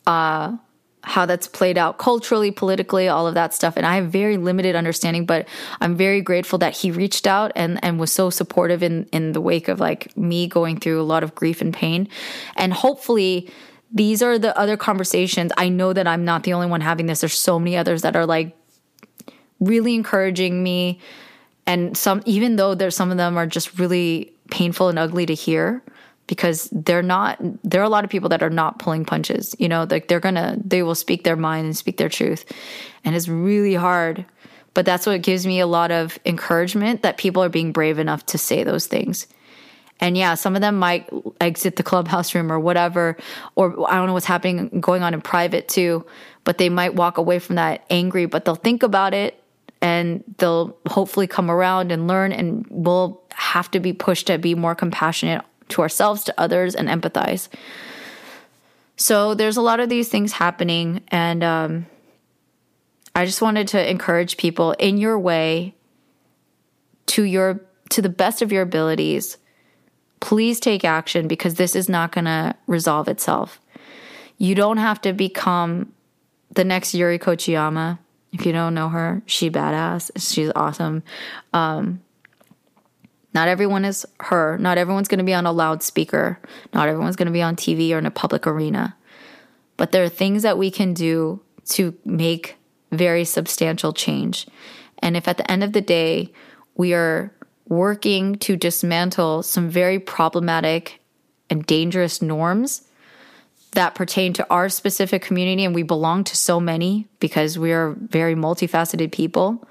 uh, 0.06 0.58
how 1.04 1.26
that's 1.26 1.48
played 1.48 1.78
out 1.78 1.98
culturally, 1.98 2.52
politically, 2.52 3.08
all 3.08 3.28
of 3.28 3.34
that 3.34 3.54
stuff. 3.54 3.78
And 3.78 3.86
I 3.86 3.96
have 3.96 4.08
very 4.08 4.36
limited 4.36 4.76
understanding, 4.76 5.26
but 5.26 5.48
I'm 5.80 5.96
very 5.96 6.22
grateful 6.22 6.60
that 6.60 6.76
he 6.76 6.92
reached 6.92 7.26
out 7.26 7.54
and, 7.56 7.80
and 7.84 7.98
was 7.98 8.12
so 8.12 8.30
supportive 8.30 8.84
in, 8.84 9.06
in 9.14 9.32
the 9.32 9.40
wake 9.40 9.70
of 9.70 9.80
like 9.80 10.16
me 10.18 10.48
going 10.48 10.80
through 10.80 11.02
a 11.02 11.04
lot 11.04 11.24
of 11.24 11.34
grief 11.34 11.62
and 11.62 11.74
pain. 11.74 12.10
And 12.58 12.74
hopefully, 12.74 13.50
these 13.90 14.22
are 14.22 14.38
the 14.38 14.58
other 14.58 14.76
conversations. 14.76 15.54
I 15.56 15.70
know 15.70 15.94
that 15.94 16.08
I'm 16.08 16.26
not 16.26 16.44
the 16.44 16.52
only 16.54 16.68
one 16.68 16.82
having 16.82 17.06
this. 17.06 17.22
There's 17.22 17.40
so 17.40 17.58
many 17.58 17.78
others 17.78 18.02
that 18.02 18.18
are 18.18 18.26
like 18.26 18.58
really 19.62 19.96
encouraging 19.96 20.62
me. 20.62 21.00
And 21.66 21.98
some, 21.98 22.22
even 22.26 22.58
though 22.58 22.76
there's 22.76 22.96
some 22.96 23.12
of 23.12 23.18
them 23.18 23.38
are 23.38 23.48
just 23.48 23.80
really 23.80 24.34
painful 24.50 24.90
and 24.90 25.00
ugly 25.00 25.26
to 25.26 25.34
hear 25.34 25.84
because 26.28 26.70
they're 26.72 27.02
not, 27.02 27.38
there 27.64 27.82
are 27.82 27.86
a 27.86 27.90
lot 27.90 28.04
of 28.04 28.10
people 28.10 28.30
that 28.30 28.44
are 28.44 28.50
not 28.50 28.80
pulling 28.80 29.06
punches, 29.06 29.56
you 29.60 29.70
know, 29.70 29.88
like 29.90 30.08
they're 30.08 30.20
gonna, 30.20 30.58
they 30.64 30.84
will 30.84 30.96
speak 30.96 31.24
their 31.24 31.38
mind 31.38 31.66
and 31.66 31.78
speak 31.78 31.98
their 31.98 32.10
truth. 32.10 32.46
And 33.06 33.16
it's 33.16 33.30
really 33.30 33.76
hard. 33.76 34.26
But 34.74 34.86
that's 34.86 35.08
what 35.08 35.22
gives 35.22 35.48
me 35.48 35.60
a 35.60 35.66
lot 35.66 35.90
of 35.90 36.20
encouragement 36.26 37.02
that 37.02 37.18
people 37.18 37.42
are 37.44 37.50
being 37.50 37.72
brave 37.72 37.98
enough 37.98 38.26
to 38.28 38.38
say 38.38 38.64
those 38.64 38.86
things. 38.86 39.26
And 40.00 40.16
yeah, 40.16 40.36
some 40.36 40.56
of 40.56 40.62
them 40.62 40.78
might 40.78 41.10
exit 41.42 41.78
the 41.78 41.84
clubhouse 41.84 42.36
room 42.36 42.52
or 42.52 42.60
whatever, 42.60 43.18
or 43.56 43.90
I 43.90 43.96
don't 43.96 44.08
know 44.08 44.14
what's 44.14 44.28
happening 44.28 44.80
going 44.80 45.02
on 45.02 45.14
in 45.14 45.22
private 45.22 45.68
too, 45.68 46.06
but 46.44 46.60
they 46.60 46.70
might 46.70 46.94
walk 46.94 47.18
away 47.18 47.40
from 47.40 47.56
that 47.56 47.86
angry, 47.90 48.26
but 48.26 48.46
they'll 48.46 48.56
think 48.56 48.84
about 48.84 49.14
it 49.14 49.42
and 49.82 50.24
they'll 50.38 50.78
hopefully 50.88 51.28
come 51.28 51.50
around 51.50 51.92
and 51.92 52.08
learn 52.08 52.32
and 52.32 52.66
we'll 52.70 53.22
have 53.38 53.72
to 53.72 53.80
be 53.80 53.94
pushed 53.94 54.28
to 54.28 54.38
be 54.38 54.56
more 54.56 54.76
compassionate 54.76 55.44
to 55.70 55.82
ourselves, 55.82 56.24
to 56.26 56.34
others, 56.38 56.76
and 56.76 56.88
empathize. 56.88 57.50
So 58.96 59.34
there's 59.34 59.58
a 59.58 59.62
lot 59.62 59.80
of 59.80 59.90
these 59.90 60.10
things 60.10 60.34
happening, 60.34 61.04
and 61.10 61.44
um, 61.44 61.86
I 63.16 63.26
just 63.26 63.42
wanted 63.42 63.68
to 63.70 63.90
encourage 63.90 64.38
people 64.38 64.72
in 64.74 64.98
your 64.98 65.20
way 65.20 65.76
to 67.08 67.24
your 67.24 67.62
to 67.90 68.02
the 68.02 68.10
best 68.10 68.42
of 68.42 68.52
your 68.52 68.64
abilities 68.64 69.38
please 70.20 70.60
take 70.60 70.84
action 70.84 71.28
because 71.28 71.56
this 71.56 71.76
is 71.76 71.90
not 71.90 72.12
going 72.12 72.26
to 72.26 72.56
resolve 72.66 73.08
itself. 73.08 73.60
You 74.38 74.56
don't 74.56 74.78
have 74.78 75.02
to 75.02 75.14
become 75.14 75.94
the 76.52 76.64
next 76.64 76.94
Yuri 76.94 77.20
Kochiyama. 77.20 78.00
If 78.34 78.46
you 78.46 78.52
don't 78.52 78.74
know 78.74 78.90
her, 78.90 79.22
she 79.26 79.50
badass. 79.50 80.12
She's 80.18 80.52
awesome. 80.56 81.04
Um, 81.54 82.02
not 83.38 83.50
everyone 83.50 83.86
is 83.86 84.04
her. 84.20 84.58
Not 84.58 84.80
everyone's 84.80 85.08
going 85.08 85.20
to 85.20 85.24
be 85.24 85.36
on 85.36 85.46
a 85.46 85.52
loudspeaker. 85.52 86.40
Not 86.74 86.88
everyone's 86.88 87.16
going 87.16 87.28
to 87.28 87.32
be 87.32 87.44
on 87.44 87.56
TV 87.56 87.92
or 87.92 88.00
in 88.00 88.08
a 88.08 88.10
public 88.10 88.48
arena. 88.48 88.98
But 89.78 89.92
there 89.92 90.04
are 90.04 90.10
things 90.10 90.42
that 90.42 90.58
we 90.58 90.72
can 90.72 90.96
do 90.96 91.40
to 91.68 91.96
make 92.04 92.56
very 92.92 93.24
substantial 93.26 93.94
change. 93.94 94.48
And 95.04 95.16
if 95.16 95.28
at 95.28 95.38
the 95.38 95.52
end 95.52 95.64
of 95.64 95.74
the 95.74 95.82
day, 95.82 96.34
we 96.78 96.96
are 96.96 97.32
working 97.68 98.38
to 98.38 98.56
dismantle 98.56 99.44
some 99.44 99.70
very 99.70 100.00
problematic 100.00 101.00
and 101.48 101.64
dangerous 101.64 102.24
norms 102.24 102.88
that 103.74 103.94
pertain 103.94 104.34
to 104.34 104.48
our 104.50 104.68
specific 104.68 105.22
community. 105.22 105.64
And 105.64 105.76
we 105.76 105.84
belong 105.84 106.24
to 106.24 106.36
so 106.36 106.60
many 106.60 107.08
because 107.20 107.60
we 107.60 107.72
are 107.72 107.92
very 108.00 108.34
multifaceted 108.34 109.12
people. 109.12 109.64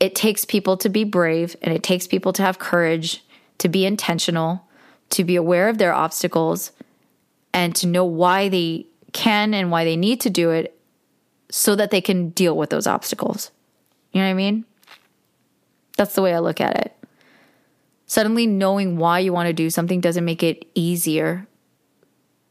It 0.00 0.14
takes 0.14 0.44
people 0.44 0.76
to 0.78 0.88
be 0.88 1.04
brave 1.04 1.56
and 1.62 1.74
it 1.74 1.82
takes 1.82 2.06
people 2.06 2.32
to 2.34 2.42
have 2.42 2.58
courage, 2.58 3.24
to 3.58 3.68
be 3.68 3.84
intentional, 3.84 4.64
to 5.10 5.24
be 5.24 5.36
aware 5.36 5.68
of 5.68 5.78
their 5.78 5.92
obstacles, 5.92 6.72
and 7.52 7.74
to 7.76 7.86
know 7.86 8.04
why 8.04 8.48
they 8.48 8.86
can 9.12 9.54
and 9.54 9.70
why 9.70 9.84
they 9.84 9.96
need 9.96 10.20
to 10.20 10.30
do 10.30 10.50
it 10.50 10.78
so 11.50 11.74
that 11.74 11.90
they 11.90 12.00
can 12.00 12.30
deal 12.30 12.56
with 12.56 12.70
those 12.70 12.86
obstacles. 12.86 13.50
You 14.12 14.20
know 14.20 14.26
what 14.26 14.30
I 14.30 14.34
mean? 14.34 14.64
That's 15.96 16.14
the 16.14 16.22
way 16.22 16.34
I 16.34 16.38
look 16.38 16.60
at 16.60 16.76
it. 16.76 16.94
Suddenly 18.06 18.46
knowing 18.46 18.96
why 18.96 19.18
you 19.18 19.32
want 19.32 19.48
to 19.48 19.52
do 19.52 19.70
something 19.70 20.00
doesn't 20.00 20.24
make 20.24 20.42
it 20.42 20.66
easier. 20.74 21.46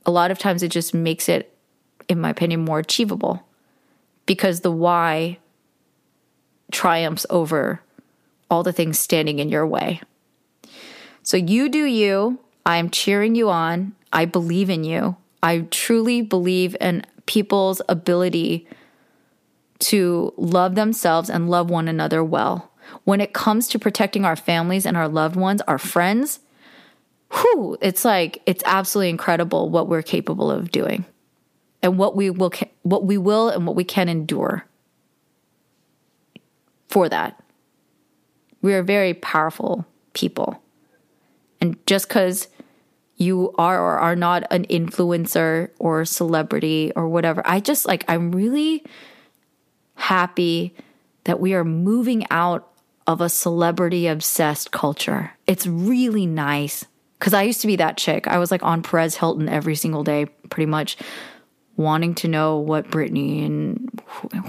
A 0.06 0.12
lot 0.12 0.32
of 0.32 0.38
times 0.38 0.64
it 0.64 0.72
just 0.72 0.94
makes 0.94 1.30
it, 1.30 1.56
in 2.08 2.20
my 2.20 2.30
opinion, 2.30 2.66
more 2.66 2.80
achievable 2.80 3.44
because 4.26 4.62
the 4.62 4.72
why 4.72 5.40
triumphs 6.72 7.26
over 7.30 7.82
all 8.50 8.64
the 8.64 8.74
things 8.74 9.00
standing 9.00 9.40
in 9.40 9.50
your 9.50 9.66
way. 9.68 10.02
So 11.24 11.38
you 11.38 11.70
do 11.70 11.86
you. 11.86 12.40
I 12.66 12.78
am 12.78 12.90
cheering 12.90 13.36
you 13.36 13.50
on. 13.50 13.94
I 14.14 14.26
believe 14.26 14.70
in 14.70 14.84
you. 14.84 15.18
I 15.44 15.60
truly 15.72 16.22
believe 16.22 16.76
in 16.80 17.06
people's 17.26 17.82
ability 17.90 18.68
to 19.80 20.34
love 20.38 20.76
themselves 20.76 21.30
and 21.30 21.50
love 21.50 21.70
one 21.70 21.88
another 21.88 22.24
well 22.24 22.72
when 23.04 23.22
it 23.22 23.34
comes 23.34 23.68
to 23.70 23.80
protecting 23.80 24.26
our 24.26 24.36
families 24.36 24.86
and 24.86 24.98
our 24.98 25.08
loved 25.08 25.36
ones, 25.36 25.62
our 25.68 25.78
friends, 25.78 26.40
whew, 27.32 27.78
it's 27.82 28.06
like 28.06 28.42
it's 28.46 28.64
absolutely 28.66 29.10
incredible 29.10 29.70
what 29.70 29.88
we're 29.88 30.02
capable 30.02 30.50
of 30.50 30.72
doing 30.72 31.06
and 31.82 31.98
what 31.98 32.16
we 32.16 32.30
will 32.30 32.52
what 32.84 33.06
we 33.06 33.18
will 33.18 33.50
and 33.50 33.66
what 33.68 33.76
we 33.76 33.84
can 33.84 34.10
endure 34.10 34.66
for 36.98 37.10
that. 37.10 37.40
We 38.64 38.74
are 38.74 38.82
very 38.82 39.14
powerful 39.14 39.86
people. 40.14 40.60
And 41.62 41.78
just 41.86 42.10
cuz 42.10 42.48
you 43.18 43.54
are 43.58 43.80
or 43.80 44.00
are 44.00 44.16
not 44.16 44.44
an 44.50 44.66
influencer 44.66 45.70
or 45.78 46.06
celebrity 46.06 46.92
or 46.96 47.08
whatever, 47.08 47.44
I 47.46 47.60
just 47.60 47.86
like 47.86 48.04
I'm 48.08 48.32
really 48.32 48.84
happy 49.94 50.74
that 51.26 51.40
we 51.40 51.54
are 51.54 51.64
moving 51.64 52.26
out 52.32 52.68
of 53.06 53.22
a 53.22 53.30
celebrity 53.30 54.08
obsessed 54.08 54.72
culture. 54.72 55.34
It's 55.46 55.68
really 55.68 56.26
nice 56.26 56.84
because 57.20 57.36
I 57.36 57.44
used 57.44 57.62
to 57.62 57.68
be 57.68 57.76
that 57.76 57.98
chick. 57.98 58.28
I 58.28 58.40
was 58.40 58.50
like 58.50 58.64
on 58.64 58.82
Perez 58.82 59.16
Hilton 59.16 59.48
every 59.48 59.76
single 59.76 60.04
day, 60.04 60.26
pretty 60.50 60.66
much 60.66 60.98
wanting 61.76 62.16
to 62.16 62.28
know 62.28 62.58
what 62.58 62.90
Britney 62.90 63.46
and 63.46 63.87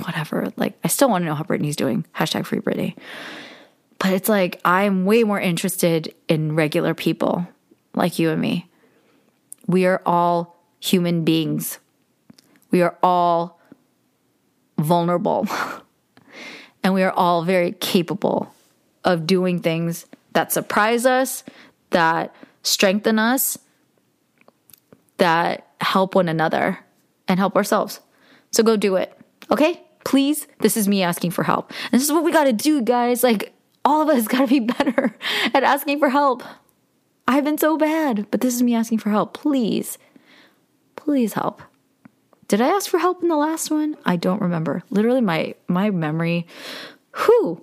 whatever. 0.05 0.53
Like, 0.57 0.79
I 0.85 0.89
still 0.89 1.09
want 1.09 1.23
to 1.23 1.27
know 1.27 1.35
how 1.35 1.45
Britney's 1.45 1.77
doing. 1.77 2.05
Hashtag 2.15 2.47
free 2.47 2.61
Britney. 2.61 2.97
But 3.99 4.13
it's 4.13 4.29
like, 4.29 4.61
I'm 4.65 5.05
way 5.05 5.25
more 5.25 5.41
interested 5.41 6.15
in 6.29 6.55
regular 6.55 6.95
people 6.95 7.47
like 7.95 8.19
you 8.19 8.31
and 8.31 8.41
me. 8.41 8.69
We 9.67 9.87
are 9.87 10.01
all 10.07 10.57
human 10.81 11.25
beings, 11.25 11.79
we 12.71 12.83
are 12.83 12.97
all 13.03 13.61
vulnerable. 14.79 15.47
and 16.83 16.95
we 16.95 17.03
are 17.03 17.13
all 17.13 17.43
very 17.43 17.73
capable 17.73 18.55
of 19.05 19.27
doing 19.27 19.61
things 19.61 20.07
that 20.33 20.53
surprise 20.53 21.05
us, 21.05 21.43
that 21.91 22.35
strengthen 22.63 23.19
us, 23.19 23.59
that 25.17 25.67
help 25.81 26.15
one 26.15 26.29
another 26.29 26.79
and 27.27 27.39
help 27.39 27.57
ourselves. 27.57 28.01
So 28.53 28.63
go 28.63 28.77
do 28.77 28.97
it. 28.97 29.18
Okay? 29.51 29.83
Please. 30.05 30.47
This 30.61 30.77
is 30.77 30.89
me 30.89 31.03
asking 31.03 31.33
for 31.33 31.45
help. 31.45 31.73
This 31.93 32.03
is 32.03 32.13
what 32.13 32.25
we 32.25 32.33
got 32.33 32.45
to 32.45 32.53
do, 32.53 32.83
guys. 32.83 33.23
Like, 33.23 33.53
all 33.85 34.03
of 34.03 34.09
us 34.09 34.27
got 34.29 34.41
to 34.41 34.47
be 34.47 34.61
better 34.61 35.15
at 35.55 35.63
asking 35.63 35.99
for 35.99 36.11
help. 36.11 36.43
I've 37.27 37.45
been 37.45 37.59
so 37.59 37.77
bad, 37.77 38.27
but 38.31 38.41
this 38.41 38.55
is 38.55 38.63
me 38.63 38.75
asking 38.75 38.99
for 38.99 39.11
help. 39.11 39.35
Please, 39.35 39.99
please 40.97 41.35
help. 41.35 41.61
Did 42.49 42.63
I 42.63 42.69
ask 42.69 42.89
for 42.89 42.99
help 42.99 43.23
in 43.23 43.29
the 43.29 43.37
last 43.37 43.71
one? 43.71 43.97
I 44.07 44.17
don't 44.17 44.41
remember. 44.41 44.83
Literally, 44.89 45.21
my 45.21 45.55
my 45.69 45.91
memory. 45.91 46.47
Whew. 47.15 47.63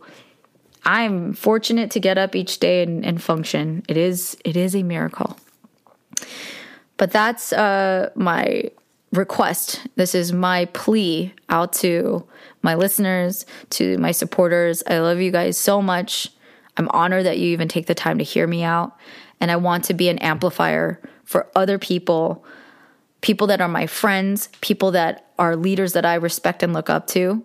I'm 0.85 1.33
fortunate 1.33 1.89
to 1.91 1.99
get 1.99 2.19
up 2.19 2.35
each 2.35 2.59
day 2.59 2.83
and, 2.83 3.03
and 3.03 3.21
function. 3.21 3.83
It 3.89 3.97
is 3.97 4.37
it 4.45 4.55
is 4.55 4.75
a 4.75 4.83
miracle. 4.83 5.35
But 6.97 7.11
that's 7.11 7.51
uh, 7.51 8.11
my 8.15 8.69
request. 9.11 9.85
This 9.95 10.15
is 10.15 10.33
my 10.33 10.65
plea 10.65 11.33
out 11.49 11.73
to 11.73 12.27
my 12.61 12.75
listeners, 12.75 13.45
to 13.71 13.97
my 13.97 14.11
supporters. 14.11 14.83
I 14.87 14.99
love 14.99 15.19
you 15.19 15.31
guys 15.31 15.57
so 15.57 15.81
much. 15.81 16.29
I'm 16.77 16.89
honored 16.89 17.25
that 17.25 17.37
you 17.37 17.49
even 17.49 17.67
take 17.67 17.85
the 17.85 17.95
time 17.95 18.17
to 18.17 18.23
hear 18.23 18.47
me 18.47 18.63
out. 18.63 18.97
And 19.39 19.51
I 19.51 19.55
want 19.55 19.85
to 19.85 19.93
be 19.93 20.09
an 20.09 20.19
amplifier 20.19 21.01
for 21.23 21.47
other 21.55 21.77
people 21.77 22.45
people 23.25 23.47
that 23.47 23.59
are 23.59 23.67
my 23.67 23.87
friends, 23.87 24.49
people 24.61 24.91
that 24.91 25.31
are 25.39 25.55
leaders 25.55 25.93
that 25.93 26.05
I 26.05 26.13
respect 26.13 26.61
and 26.61 26.73
look 26.73 26.91
up 26.91 27.07
to, 27.07 27.43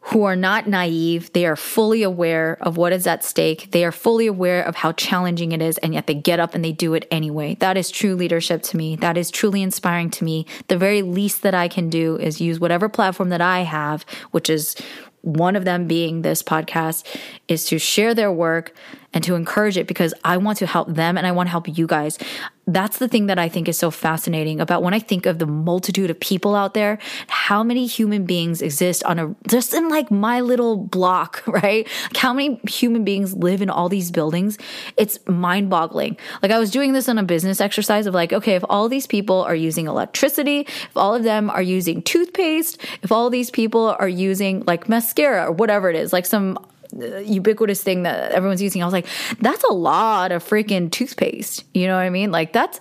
who 0.00 0.24
are 0.24 0.36
not 0.36 0.66
naive. 0.66 1.32
They 1.32 1.44
are 1.44 1.56
fully 1.56 2.02
aware 2.02 2.56
of 2.60 2.76
what 2.76 2.92
is 2.92 3.06
at 3.06 3.24
stake. 3.24 3.70
They 3.72 3.84
are 3.84 3.92
fully 3.92 4.26
aware 4.26 4.62
of 4.62 4.76
how 4.76 4.92
challenging 4.92 5.52
it 5.52 5.60
is, 5.60 5.76
and 5.78 5.92
yet 5.92 6.06
they 6.06 6.14
get 6.14 6.40
up 6.40 6.54
and 6.54 6.64
they 6.64 6.72
do 6.72 6.94
it 6.94 7.06
anyway. 7.10 7.56
That 7.60 7.76
is 7.76 7.90
true 7.90 8.14
leadership 8.14 8.62
to 8.62 8.76
me. 8.76 8.96
That 8.96 9.18
is 9.18 9.30
truly 9.30 9.60
inspiring 9.60 10.10
to 10.10 10.24
me. 10.24 10.46
The 10.68 10.78
very 10.78 11.02
least 11.02 11.42
that 11.42 11.54
I 11.54 11.68
can 11.68 11.90
do 11.90 12.16
is 12.16 12.40
use 12.40 12.58
whatever 12.58 12.88
platform 12.88 13.28
that 13.30 13.40
I 13.40 13.60
have, 13.60 14.04
which 14.30 14.48
is 14.48 14.76
one 15.22 15.56
of 15.56 15.64
them 15.64 15.86
being 15.86 16.22
this 16.22 16.42
podcast, 16.42 17.04
is 17.48 17.64
to 17.66 17.78
share 17.78 18.14
their 18.14 18.32
work 18.32 18.74
and 19.14 19.24
to 19.24 19.34
encourage 19.34 19.78
it 19.78 19.86
because 19.86 20.12
I 20.24 20.36
want 20.36 20.58
to 20.58 20.66
help 20.66 20.88
them 20.88 21.16
and 21.16 21.26
I 21.26 21.32
want 21.32 21.46
to 21.46 21.50
help 21.50 21.66
you 21.66 21.86
guys. 21.86 22.18
That's 22.66 22.98
the 22.98 23.08
thing 23.08 23.26
that 23.26 23.38
I 23.38 23.48
think 23.48 23.66
is 23.66 23.78
so 23.78 23.90
fascinating 23.90 24.60
about 24.60 24.82
when 24.82 24.92
I 24.92 24.98
think 24.98 25.24
of 25.24 25.38
the 25.38 25.46
multitude 25.46 26.10
of 26.10 26.20
people 26.20 26.54
out 26.54 26.74
there, 26.74 26.98
how 27.26 27.62
many 27.62 27.86
human 27.86 28.26
beings 28.26 28.60
exist 28.60 29.02
on 29.04 29.18
a 29.18 29.34
just 29.48 29.72
in 29.72 29.88
like 29.88 30.10
my 30.10 30.40
little 30.40 30.76
block, 30.76 31.42
right? 31.46 31.88
Like 32.02 32.16
how 32.18 32.34
many 32.34 32.60
human 32.68 33.04
beings 33.04 33.32
live 33.32 33.62
in 33.62 33.70
all 33.70 33.88
these 33.88 34.10
buildings? 34.10 34.58
It's 34.98 35.18
mind 35.26 35.70
boggling. 35.70 36.18
Like 36.42 36.52
I 36.52 36.58
was 36.58 36.70
doing 36.70 36.92
this 36.92 37.08
on 37.08 37.16
a 37.16 37.22
business 37.22 37.62
exercise 37.62 38.04
of 38.04 38.12
like, 38.12 38.34
okay, 38.34 38.56
if 38.56 38.64
all 38.68 38.90
these 38.90 39.06
people 39.06 39.40
are 39.42 39.54
using 39.54 39.86
electricity, 39.86 40.60
if 40.60 40.96
all 40.96 41.14
of 41.14 41.22
them 41.22 41.48
are 41.48 41.62
using 41.62 42.02
toothpaste, 42.02 42.78
if 43.02 43.10
all 43.10 43.30
these 43.30 43.50
people 43.50 43.96
are 43.98 44.08
using 44.08 44.62
like 44.66 44.90
mascara 44.90 45.46
or 45.46 45.52
whatever 45.52 45.88
it 45.88 45.96
is, 45.96 46.12
like 46.12 46.26
some 46.26 46.58
Uh, 46.96 47.18
ubiquitous 47.18 47.82
thing 47.82 48.04
that 48.04 48.32
everyone's 48.32 48.62
using. 48.62 48.82
I 48.82 48.86
was 48.86 48.94
like, 48.94 49.06
that's 49.40 49.64
a 49.64 49.72
lot 49.72 50.32
of 50.32 50.42
freaking 50.42 50.90
toothpaste. 50.90 51.64
You 51.74 51.86
know 51.86 51.96
what 51.96 52.02
I 52.02 52.10
mean? 52.10 52.30
Like 52.30 52.52
that's 52.52 52.80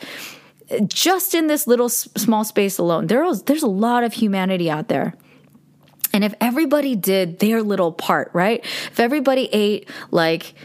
just 0.87 1.33
in 1.33 1.47
this 1.47 1.67
little 1.67 1.89
small 1.89 2.43
space 2.43 2.77
alone. 2.77 3.07
There's 3.07 3.43
there's 3.43 3.63
a 3.63 3.67
lot 3.67 4.03
of 4.03 4.13
humanity 4.13 4.69
out 4.69 4.87
there. 4.87 5.13
And 6.13 6.23
if 6.23 6.33
everybody 6.41 6.95
did 6.95 7.39
their 7.39 7.61
little 7.61 7.91
part, 7.91 8.31
right? 8.33 8.63
If 8.63 8.99
everybody 8.99 9.49
ate 9.51 9.89
like 10.11 10.55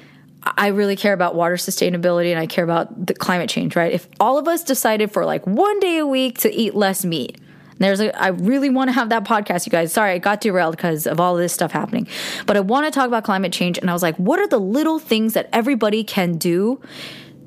I 0.45 0.69
really 0.69 0.97
care 0.97 1.13
about 1.13 1.35
water 1.35 1.55
sustainability 1.55 2.31
and 2.31 2.39
I 2.39 2.47
care 2.47 2.65
about 2.65 3.07
the 3.07 3.15
climate 3.15 3.49
change, 3.49 3.77
right? 3.77 3.93
If 3.93 4.09
all 4.19 4.39
of 4.39 4.49
us 4.49 4.65
decided 4.65 5.13
for 5.13 5.25
like 5.25 5.47
one 5.47 5.79
day 5.81 5.99
a 5.99 6.07
week 6.07 6.39
to 6.39 6.53
eat 6.53 6.75
less 6.75 7.05
meat, 7.05 7.39
there's 7.83 8.01
a, 8.01 8.17
I 8.21 8.29
really 8.29 8.71
want 8.71 8.89
to 8.89 8.93
have 8.93 9.09
that 9.11 9.25
podcast, 9.25 9.67
you 9.67 9.71
guys. 9.71 9.93
Sorry, 9.93 10.13
I 10.13 10.19
got 10.19 10.41
derailed 10.41 10.77
because 10.77 11.07
of 11.07 11.21
all 11.21 11.37
this 11.37 11.53
stuff 11.53 11.73
happening. 11.73 12.07
But 12.47 12.57
I 12.57 12.61
want 12.61 12.87
to 12.87 12.91
talk 12.91 13.07
about 13.07 13.25
climate 13.25 13.53
change. 13.53 13.79
And 13.79 13.91
I 13.91 13.93
was 13.93 14.03
like, 14.03 14.17
what 14.17 14.39
are 14.39 14.49
the 14.49 14.61
little 14.61 14.99
things 14.99 15.35
that 15.35 15.49
everybody 15.53 16.05
can 16.05 16.37
do 16.37 16.81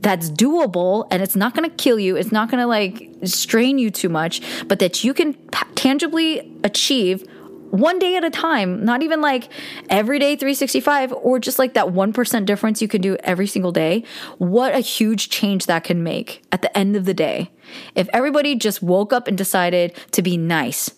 that's 0.02 0.30
doable 0.30 1.08
and 1.10 1.24
it's 1.24 1.36
not 1.36 1.56
going 1.56 1.70
to 1.70 1.76
kill 1.76 2.00
you? 2.00 2.16
It's 2.16 2.32
not 2.32 2.50
going 2.50 2.62
to 2.62 2.68
like 2.68 3.10
strain 3.24 3.78
you 3.78 3.90
too 3.90 4.10
much, 4.10 4.42
but 4.68 4.80
that 4.80 5.04
you 5.04 5.14
can 5.14 5.34
tangibly 5.76 6.52
achieve 6.64 7.28
one 7.72 8.00
day 8.00 8.16
at 8.16 8.24
a 8.24 8.30
time, 8.30 8.84
not 8.84 9.04
even 9.04 9.22
like 9.22 9.50
every 9.90 10.20
day 10.20 10.36
365 10.36 11.14
or 11.14 11.40
just 11.40 11.60
like 11.60 11.74
that 11.74 11.88
1% 11.88 12.46
difference 12.46 12.82
you 12.82 12.88
can 12.88 13.02
do 13.02 13.18
every 13.24 13.48
single 13.48 13.72
day. 13.72 14.04
What 14.38 14.74
a 14.74 14.80
huge 14.80 15.30
change 15.30 15.66
that 15.66 15.84
can 15.84 16.04
make 16.04 16.44
at 16.52 16.62
the 16.62 16.76
end 16.78 16.96
of 16.96 17.06
the 17.06 17.14
day. 17.14 17.52
If 17.96 18.08
everybody 18.14 18.56
just 18.56 18.82
woke 18.82 19.12
up 19.12 19.28
and 19.28 19.38
decided 19.38 19.96
to 20.12 20.22
be 20.22 20.38
nice, 20.38 20.92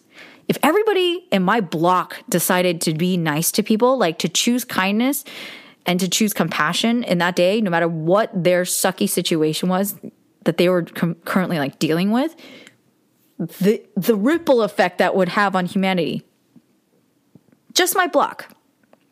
if 0.47 0.57
everybody 0.63 1.28
in 1.32 1.43
my 1.43 1.61
block 1.61 2.24
decided 2.30 2.80
to 2.82 2.93
be 2.93 3.18
nice 3.18 3.51
to 3.53 3.63
people, 3.63 3.97
like 3.97 4.20
to 4.20 4.30
choose 4.30 4.63
kindness 4.63 5.26
and 5.86 5.99
to 5.99 6.07
choose 6.07 6.34
compassion 6.34 7.03
in 7.03 7.18
that 7.18 7.36
day, 7.36 7.61
no 7.61 7.70
matter 7.70 7.88
what 7.88 8.32
their 8.34 8.63
sucky 8.63 9.09
situation 9.09 9.70
was 9.70 9.95
that 10.43 10.57
they 10.57 10.70
were 10.70 10.84
com- 10.84 11.15
currently 11.26 11.59
like 11.59 11.80
dealing 11.80 12.11
with, 12.11 12.36
the 13.38 13.84
the 13.95 14.15
ripple 14.15 14.63
effect 14.63 14.97
that 14.97 15.15
would 15.15 15.30
have 15.30 15.55
on 15.55 15.65
humanity 15.65 16.26
just 17.78 17.95
my 17.95 18.07
block. 18.07 18.49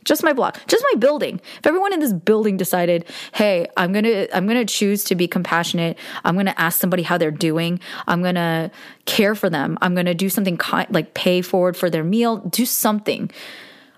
Just 0.05 0.24
my 0.24 0.34
block. 0.34 0.59
Just 0.68 0.84
my 0.91 0.99
building. 0.99 1.39
If 1.59 1.66
everyone 1.66 1.93
in 1.93 1.99
this 1.99 2.13
building 2.13 2.57
decided, 2.57 3.05
"Hey, 3.34 3.68
I'm 3.78 3.93
to 3.93 4.36
I'm 4.36 4.47
to 4.47 4.66
choose 4.66 5.03
to 5.05 5.16
be 5.16 5.28
compassionate. 5.28 5.97
I'm 6.24 6.36
to 6.45 6.59
ask 6.59 6.80
somebody 6.80 7.03
how 7.03 7.18
they're 7.18 7.32
doing. 7.32 7.80
I'm 8.07 8.22
to 8.24 8.72
care 9.05 9.36
for 9.36 9.49
them. 9.49 9.78
I'm 9.82 9.95
to 9.95 10.13
do 10.13 10.30
something 10.30 10.57
kind 10.57 10.88
like 10.91 11.13
pay 11.13 11.41
forward 11.41 11.78
for 11.78 11.89
their 11.89 12.03
meal, 12.03 12.38
do 12.38 12.66
something." 12.66 13.32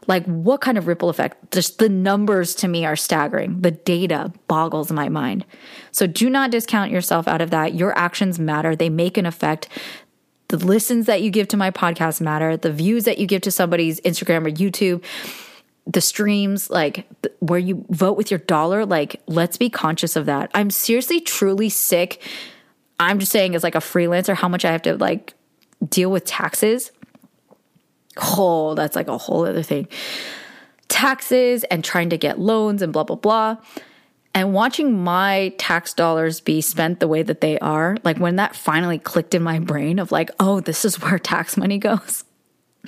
Like 0.07 0.25
what 0.25 0.61
kind 0.61 0.77
of 0.77 0.87
ripple 0.87 1.09
effect? 1.09 1.51
Just 1.51 1.79
the 1.79 1.89
numbers 1.89 2.55
to 2.55 2.69
me 2.69 2.85
are 2.85 2.95
staggering. 2.95 3.59
The 3.59 3.71
data 3.71 4.31
boggles 4.47 4.89
my 4.89 5.09
mind. 5.09 5.45
So 5.91 6.07
do 6.07 6.29
not 6.29 6.51
discount 6.51 6.91
yourself 6.91 7.27
out 7.27 7.41
of 7.41 7.49
that. 7.49 7.73
Your 7.73 7.97
actions 7.97 8.39
matter. 8.39 8.73
They 8.73 8.89
make 8.89 9.17
an 9.17 9.25
effect 9.25 9.67
the 10.49 10.57
listens 10.57 11.07
that 11.07 11.21
you 11.21 11.29
give 11.29 11.47
to 11.49 11.57
my 11.57 11.71
podcast 11.71 12.21
matter, 12.21 12.55
the 12.55 12.71
views 12.71 13.03
that 13.03 13.17
you 13.17 13.27
give 13.27 13.41
to 13.41 13.51
somebody's 13.51 13.99
Instagram 14.01 14.47
or 14.47 14.51
YouTube, 14.51 15.03
the 15.85 16.01
streams, 16.01 16.69
like 16.69 17.07
where 17.39 17.59
you 17.59 17.85
vote 17.89 18.17
with 18.17 18.31
your 18.31 18.39
dollar, 18.39 18.85
like 18.85 19.21
let's 19.27 19.57
be 19.57 19.69
conscious 19.69 20.15
of 20.15 20.25
that. 20.25 20.49
I'm 20.53 20.69
seriously, 20.69 21.19
truly 21.19 21.69
sick. 21.69 22.21
I'm 22.99 23.19
just 23.19 23.31
saying, 23.31 23.55
as 23.55 23.63
like 23.63 23.75
a 23.75 23.79
freelancer, 23.79 24.35
how 24.35 24.47
much 24.47 24.65
I 24.65 24.71
have 24.71 24.81
to 24.83 24.95
like 24.95 25.33
deal 25.87 26.11
with 26.11 26.25
taxes. 26.25 26.91
Oh, 28.17 28.73
that's 28.73 28.95
like 28.95 29.07
a 29.07 29.17
whole 29.17 29.45
other 29.45 29.63
thing. 29.63 29.87
Taxes 30.87 31.63
and 31.65 31.83
trying 31.83 32.09
to 32.09 32.17
get 32.17 32.39
loans 32.39 32.81
and 32.81 32.91
blah, 32.91 33.03
blah, 33.03 33.17
blah 33.17 33.57
and 34.33 34.53
watching 34.53 35.03
my 35.03 35.53
tax 35.57 35.93
dollars 35.93 36.39
be 36.39 36.61
spent 36.61 36.99
the 36.99 37.07
way 37.07 37.23
that 37.23 37.41
they 37.41 37.57
are, 37.59 37.97
like 38.03 38.17
when 38.17 38.35
that 38.35 38.55
finally 38.55 38.99
clicked 38.99 39.33
in 39.33 39.41
my 39.41 39.59
brain 39.59 39.99
of 39.99 40.11
like, 40.11 40.29
oh, 40.39 40.59
this 40.59 40.85
is 40.85 41.01
where 41.01 41.17
tax 41.17 41.57
money 41.57 41.77
goes. 41.77 42.23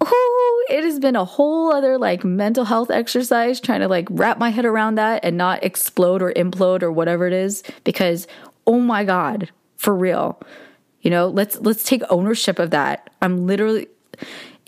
oh, 0.00 0.64
it 0.70 0.84
has 0.84 0.98
been 0.98 1.16
a 1.16 1.24
whole 1.24 1.72
other 1.72 1.98
like 1.98 2.24
mental 2.24 2.64
health 2.64 2.90
exercise 2.90 3.60
trying 3.60 3.80
to 3.80 3.88
like 3.88 4.06
wrap 4.10 4.38
my 4.38 4.50
head 4.50 4.64
around 4.64 4.96
that 4.96 5.24
and 5.24 5.36
not 5.36 5.64
explode 5.64 6.22
or 6.22 6.32
implode 6.34 6.82
or 6.82 6.92
whatever 6.92 7.26
it 7.26 7.32
is 7.32 7.62
because 7.84 8.26
oh 8.66 8.78
my 8.78 9.04
god, 9.04 9.50
for 9.76 9.94
real. 9.94 10.40
You 11.00 11.10
know, 11.10 11.28
let's 11.28 11.56
let's 11.60 11.84
take 11.84 12.02
ownership 12.10 12.58
of 12.58 12.70
that. 12.70 13.08
I'm 13.22 13.46
literally 13.46 13.88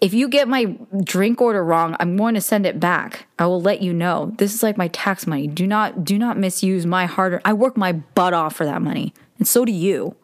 if 0.00 0.14
you 0.14 0.28
get 0.28 0.48
my 0.48 0.76
drink 1.04 1.40
order 1.40 1.62
wrong, 1.64 1.96
I'm 2.00 2.16
going 2.16 2.34
to 2.34 2.40
send 2.40 2.66
it 2.66 2.80
back. 2.80 3.26
I 3.38 3.46
will 3.46 3.60
let 3.60 3.82
you 3.82 3.92
know. 3.92 4.32
This 4.38 4.54
is 4.54 4.62
like 4.62 4.76
my 4.76 4.88
tax 4.88 5.26
money. 5.26 5.46
Do 5.46 5.66
not 5.66 6.04
do 6.04 6.18
not 6.18 6.38
misuse 6.38 6.86
my 6.86 7.06
hard 7.06 7.40
I 7.44 7.52
work 7.52 7.76
my 7.76 7.92
butt 7.92 8.32
off 8.32 8.56
for 8.56 8.64
that 8.64 8.82
money. 8.82 9.12
And 9.38 9.46
so 9.46 9.64
do 9.64 9.72
you. 9.72 10.16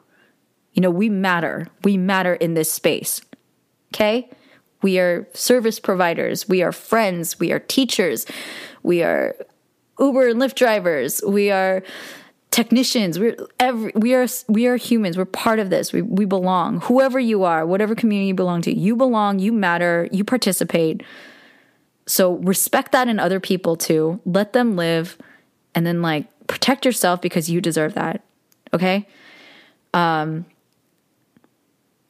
You 0.72 0.82
know, 0.82 0.90
we 0.90 1.08
matter. 1.08 1.68
We 1.84 1.96
matter 1.96 2.34
in 2.34 2.54
this 2.54 2.70
space. 2.70 3.20
Okay? 3.94 4.30
We 4.82 4.98
are 4.98 5.26
service 5.32 5.80
providers, 5.80 6.48
we 6.48 6.62
are 6.62 6.70
friends, 6.70 7.40
we 7.40 7.50
are 7.50 7.58
teachers, 7.58 8.26
we 8.82 9.02
are 9.02 9.34
Uber 9.98 10.28
and 10.28 10.40
Lyft 10.40 10.54
drivers, 10.54 11.22
we 11.26 11.50
are 11.50 11.82
technicians 12.56 13.18
we're 13.18 13.36
every 13.60 13.92
we 13.94 14.14
are 14.14 14.26
we 14.48 14.66
are 14.66 14.76
humans 14.76 15.18
we're 15.18 15.26
part 15.26 15.58
of 15.58 15.68
this 15.68 15.92
we, 15.92 16.00
we 16.00 16.24
belong. 16.24 16.80
Whoever 16.80 17.20
you 17.20 17.44
are 17.44 17.66
whatever 17.66 17.94
community 17.94 18.28
you 18.28 18.34
belong 18.34 18.62
to 18.62 18.74
you 18.74 18.96
belong 18.96 19.38
you 19.38 19.52
matter 19.52 20.08
you 20.10 20.24
participate. 20.24 21.02
So 22.06 22.36
respect 22.36 22.92
that 22.92 23.08
in 23.08 23.18
other 23.18 23.40
people 23.40 23.76
too. 23.76 24.22
Let 24.24 24.54
them 24.54 24.74
live 24.74 25.18
and 25.74 25.86
then 25.86 26.00
like 26.00 26.28
protect 26.46 26.86
yourself 26.86 27.20
because 27.20 27.50
you 27.50 27.60
deserve 27.60 27.92
that 27.92 28.24
okay? 28.72 29.06
Um 29.92 30.46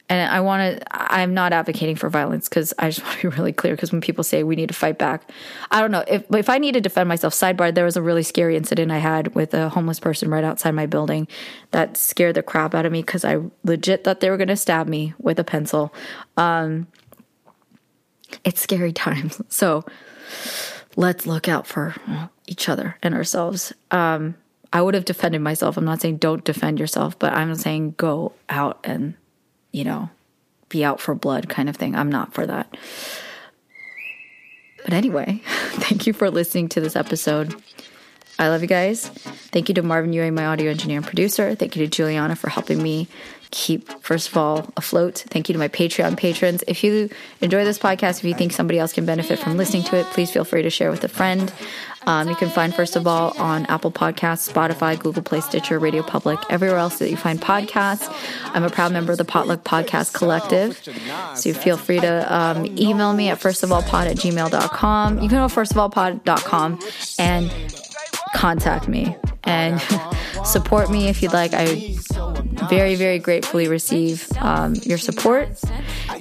and 0.09 0.31
I 0.31 0.41
want 0.41 0.79
to, 0.79 0.87
I'm 0.91 1.35
not 1.35 1.53
advocating 1.53 1.97
for 1.97 2.09
violence 2.09 2.49
because 2.49 2.73
I 2.79 2.91
just 2.91 3.03
want 3.05 3.19
to 3.21 3.31
be 3.31 3.37
really 3.37 3.53
clear. 3.53 3.75
Because 3.75 3.91
when 3.93 4.01
people 4.01 4.23
say 4.23 4.43
we 4.43 4.57
need 4.57 4.69
to 4.69 4.75
fight 4.75 4.99
back, 4.99 5.29
I 5.71 5.81
don't 5.81 5.91
know 5.91 6.05
if 6.07 6.25
if 6.33 6.49
I 6.49 6.59
need 6.59 6.73
to 6.73 6.81
defend 6.81 7.09
myself. 7.09 7.35
Sidebar: 7.35 7.75
There 7.75 7.85
was 7.85 7.97
a 7.97 8.03
really 8.03 8.23
scary 8.23 8.57
incident 8.57 8.93
I 8.93 8.99
had 8.99 9.35
with 9.35 9.55
a 9.55 9.69
homeless 9.69 9.99
person 9.99 10.31
right 10.31 10.45
outside 10.45 10.73
my 10.73 10.87
building 10.87 11.27
that 11.73 11.97
scared 11.97 12.37
the 12.37 12.43
crap 12.43 12.75
out 12.75 12.87
of 12.87 12.93
me 12.93 13.03
because 13.03 13.25
I 13.25 13.39
legit 13.65 14.05
thought 14.05 14.21
they 14.21 14.31
were 14.31 14.37
going 14.37 14.49
to 14.49 14.57
stab 14.57 14.87
me 14.87 15.15
with 15.19 15.39
a 15.39 15.45
pencil. 15.45 15.93
Um, 16.37 16.87
it's 18.45 18.61
scary 18.61 18.93
times, 18.93 19.41
so 19.49 19.85
let's 20.95 21.27
look 21.27 21.49
out 21.49 21.67
for 21.67 21.95
each 22.47 22.69
other 22.69 22.97
and 23.03 23.15
ourselves. 23.15 23.73
Um, 23.91 24.37
I 24.73 24.83
would 24.83 24.95
have 24.95 25.05
defended 25.05 25.41
myself. 25.41 25.77
I'm 25.77 25.85
not 25.85 26.01
saying 26.01 26.19
don't 26.19 26.45
defend 26.45 26.79
yourself, 26.79 27.19
but 27.19 27.33
I'm 27.33 27.55
saying 27.55 27.95
go 27.97 28.33
out 28.49 28.81
and 28.85 29.15
you 29.73 29.85
know, 29.85 30.11
be 30.69 30.85
out 30.85 31.01
for 31.01 31.14
blood 31.14 31.49
kind 31.49 31.69
of 31.69 31.77
thing. 31.77 31.95
I'm 31.95 32.11
not 32.11 32.35
for 32.35 32.47
that. 32.47 32.77
But 34.85 34.93
anyway, 34.93 35.41
thank 35.47 36.07
you 36.07 36.12
for 36.12 36.31
listening 36.31 36.69
to 36.71 36.81
this 36.81 36.97
episode. 36.97 37.55
I 38.39 38.49
love 38.49 38.61
you 38.61 38.69
guys. 38.69 39.09
Thank 39.09 39.69
you 39.69 39.75
to 39.77 39.83
Marvin 39.83 40.12
Ewing, 40.12 40.35
my 40.35 40.47
audio 40.47 40.71
engineer 40.71 40.99
and 40.99 41.07
producer. 41.07 41.55
Thank 41.55 41.75
you 41.75 41.87
to 41.87 41.91
Juliana 41.91 42.37
for 42.37 42.51
helping 42.51 42.83
me 42.83 43.09
keep, 43.51 43.89
first 44.03 44.29
of 44.29 44.37
all, 44.37 44.71
afloat. 44.77 45.25
Thank 45.29 45.49
you 45.49 45.55
to 45.55 45.59
my 45.59 45.69
Patreon 45.69 46.19
patrons. 46.19 46.62
If 46.69 46.85
you 46.85 47.09
enjoy 47.41 47.64
this 47.64 47.79
podcast, 47.79 48.19
if 48.19 48.25
you 48.25 48.35
think 48.35 48.53
somebody 48.53 48.79
else 48.79 48.93
can 48.93 49.07
benefit 49.07 49.39
from 49.39 49.57
listening 49.57 49.85
to 49.85 49.97
it, 49.97 50.07
please 50.07 50.31
feel 50.31 50.45
free 50.45 50.62
to 50.62 50.71
share 50.71 50.91
with 50.91 51.03
a 51.05 51.09
friend. 51.09 51.53
Um, 52.07 52.29
you 52.29 52.37
can 52.37 52.49
find, 52.49 52.75
first 52.75 52.97
of 52.97 53.07
all, 53.07 53.37
on 53.39 53.67
Apple 53.67 53.91
Podcasts, 53.91 54.51
Spotify, 54.53 54.99
Google 54.99 55.23
Play, 55.23 55.41
Stitcher, 55.41 55.79
Radio 55.79 56.03
Public, 56.03 56.39
everywhere 56.51 56.79
else 56.79 56.99
that 56.99 57.11
you 57.11 57.17
find 57.17 57.41
podcasts. 57.41 58.09
I'm 58.55 58.63
a 58.65 58.71
proud 58.71 58.93
member 58.93 59.13
of 59.13 59.19
the 59.19 59.25
Potluck 59.25 59.65
Podcast 59.65 60.15
Collective. 60.15 60.81
So 61.35 61.53
feel 61.53 61.77
free 61.77 62.01
to 62.01 62.35
um, 62.35 62.67
email 62.79 63.13
me 63.13 63.29
at 63.29 63.41
firstofallpod 63.41 64.07
at 64.07 64.17
gmail.com. 64.17 65.15
You 65.21 65.29
can 65.29 65.39
go 65.39 65.49
to 65.49 65.55
firstofallpod.com 65.55 66.79
and 67.19 67.51
contact 68.35 68.89
me 68.89 69.17
and 69.45 69.81
support 70.45 70.91
me 70.91 71.09
if 71.09 71.23
you'd 71.23 71.33
like. 71.33 71.53
I 71.55 71.97
very, 72.69 72.95
very 72.95 73.19
gratefully 73.19 73.69
receive 73.69 74.29
um, 74.39 74.75
your 74.83 74.99
support. 74.99 75.49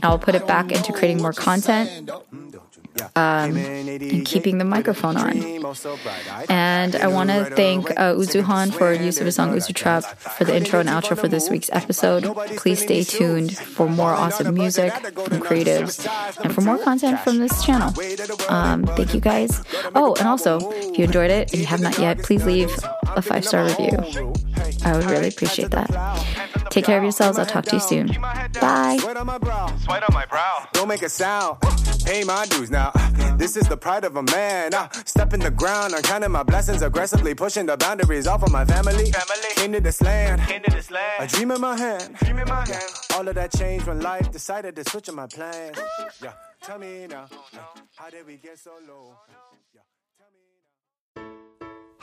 I 0.01 0.09
will 0.09 0.19
put 0.19 0.35
it 0.35 0.47
back 0.47 0.71
into 0.71 0.93
creating 0.93 1.21
more 1.21 1.33
content. 1.33 2.09
Um, 3.15 3.57
and 3.57 4.25
keeping 4.25 4.57
the 4.57 4.65
microphone 4.65 5.17
on. 5.17 5.37
And 6.49 6.95
I 6.95 7.07
want 7.07 7.29
to 7.29 7.45
thank 7.55 7.89
uh, 7.91 8.13
Uzuhan 8.13 8.73
for 8.73 8.93
use 8.93 9.19
of 9.19 9.25
his 9.25 9.35
song 9.35 9.53
Uzu 9.53 9.73
Trap 9.73 10.03
for 10.03 10.43
the 10.43 10.55
intro 10.55 10.79
and 10.79 10.89
outro 10.89 11.17
for 11.17 11.27
this 11.27 11.49
week's 11.49 11.69
episode. 11.71 12.23
Please 12.57 12.81
stay 12.81 13.03
tuned 13.03 13.57
for 13.57 13.87
more 13.87 14.13
awesome 14.13 14.53
music 14.53 14.93
from 14.93 15.39
creatives 15.39 16.07
and 16.43 16.53
for 16.53 16.61
more 16.61 16.77
content 16.77 17.19
from 17.19 17.39
this 17.39 17.63
channel. 17.63 17.93
Um, 18.49 18.85
thank 18.85 19.13
you 19.13 19.19
guys. 19.19 19.63
Oh, 19.93 20.15
and 20.19 20.27
also, 20.27 20.71
if 20.71 20.97
you 20.97 21.05
enjoyed 21.05 21.31
it 21.31 21.51
and 21.51 21.61
you 21.61 21.67
have 21.67 21.81
not 21.81 21.97
yet, 21.99 22.19
please 22.19 22.45
leave 22.45 22.71
a 23.15 23.21
five 23.21 23.45
star 23.45 23.65
review. 23.65 23.97
I 24.83 24.95
would 24.95 25.05
really 25.05 25.29
appreciate 25.29 25.71
that. 25.71 25.89
Take 26.69 26.85
care 26.85 26.97
of 26.97 27.03
yourselves. 27.03 27.39
I'll 27.39 27.45
talk 27.45 27.65
to 27.65 27.75
you 27.75 27.81
soon. 27.81 28.07
Bye. 28.59 28.97
Sweat 28.99 29.17
on 29.17 29.25
my 29.27 29.37
brow. 29.37 29.75
Sweat 29.77 30.03
on 30.03 30.13
my 30.13 30.25
brow. 30.25 30.67
Don't 30.73 30.87
make 30.87 31.01
a 31.01 31.09
sound. 31.09 31.57
Pay 32.05 32.23
my 32.23 32.45
dues 32.45 32.69
now. 32.69 32.91
This 33.37 33.57
is 33.57 33.67
the 33.67 33.77
pride 33.77 34.03
of 34.03 34.15
a 34.15 34.23
man. 34.23 34.71
Step 35.05 35.33
in 35.33 35.39
the 35.39 35.51
ground. 35.51 35.95
I'm 35.95 36.01
counting 36.01 36.31
my 36.31 36.43
blessings 36.43 36.81
aggressively, 36.81 37.33
pushing 37.33 37.65
the 37.65 37.77
boundaries 37.77 38.27
off 38.27 38.43
of 38.43 38.51
my 38.51 38.65
family. 38.65 39.11
family. 39.11 39.49
Came 39.55 39.71
to 39.73 39.81
this 39.81 40.01
land. 40.01 40.41
Came 40.41 40.61
to 40.63 40.71
this 40.71 40.91
land. 40.91 41.23
A 41.23 41.27
dream 41.27 41.51
in 41.51 41.61
my 41.61 41.77
hand. 41.77 42.15
Dream 42.17 42.39
in 42.39 42.47
my 42.47 42.65
hand. 42.67 42.83
All 43.13 43.27
of 43.27 43.35
that 43.35 43.51
changed 43.51 43.87
when 43.87 44.01
life 44.01 44.31
decided 44.31 44.75
to 44.75 44.83
switch 44.89 45.09
on 45.09 45.15
my 45.15 45.27
plans. 45.27 45.77
Yeah. 46.21 46.33
Tell 46.61 46.79
me 46.79 47.07
now. 47.07 47.27
How 47.95 48.09
did 48.09 48.25
we 48.27 48.37
get 48.37 48.59
so 48.59 48.71
low? 48.87 49.13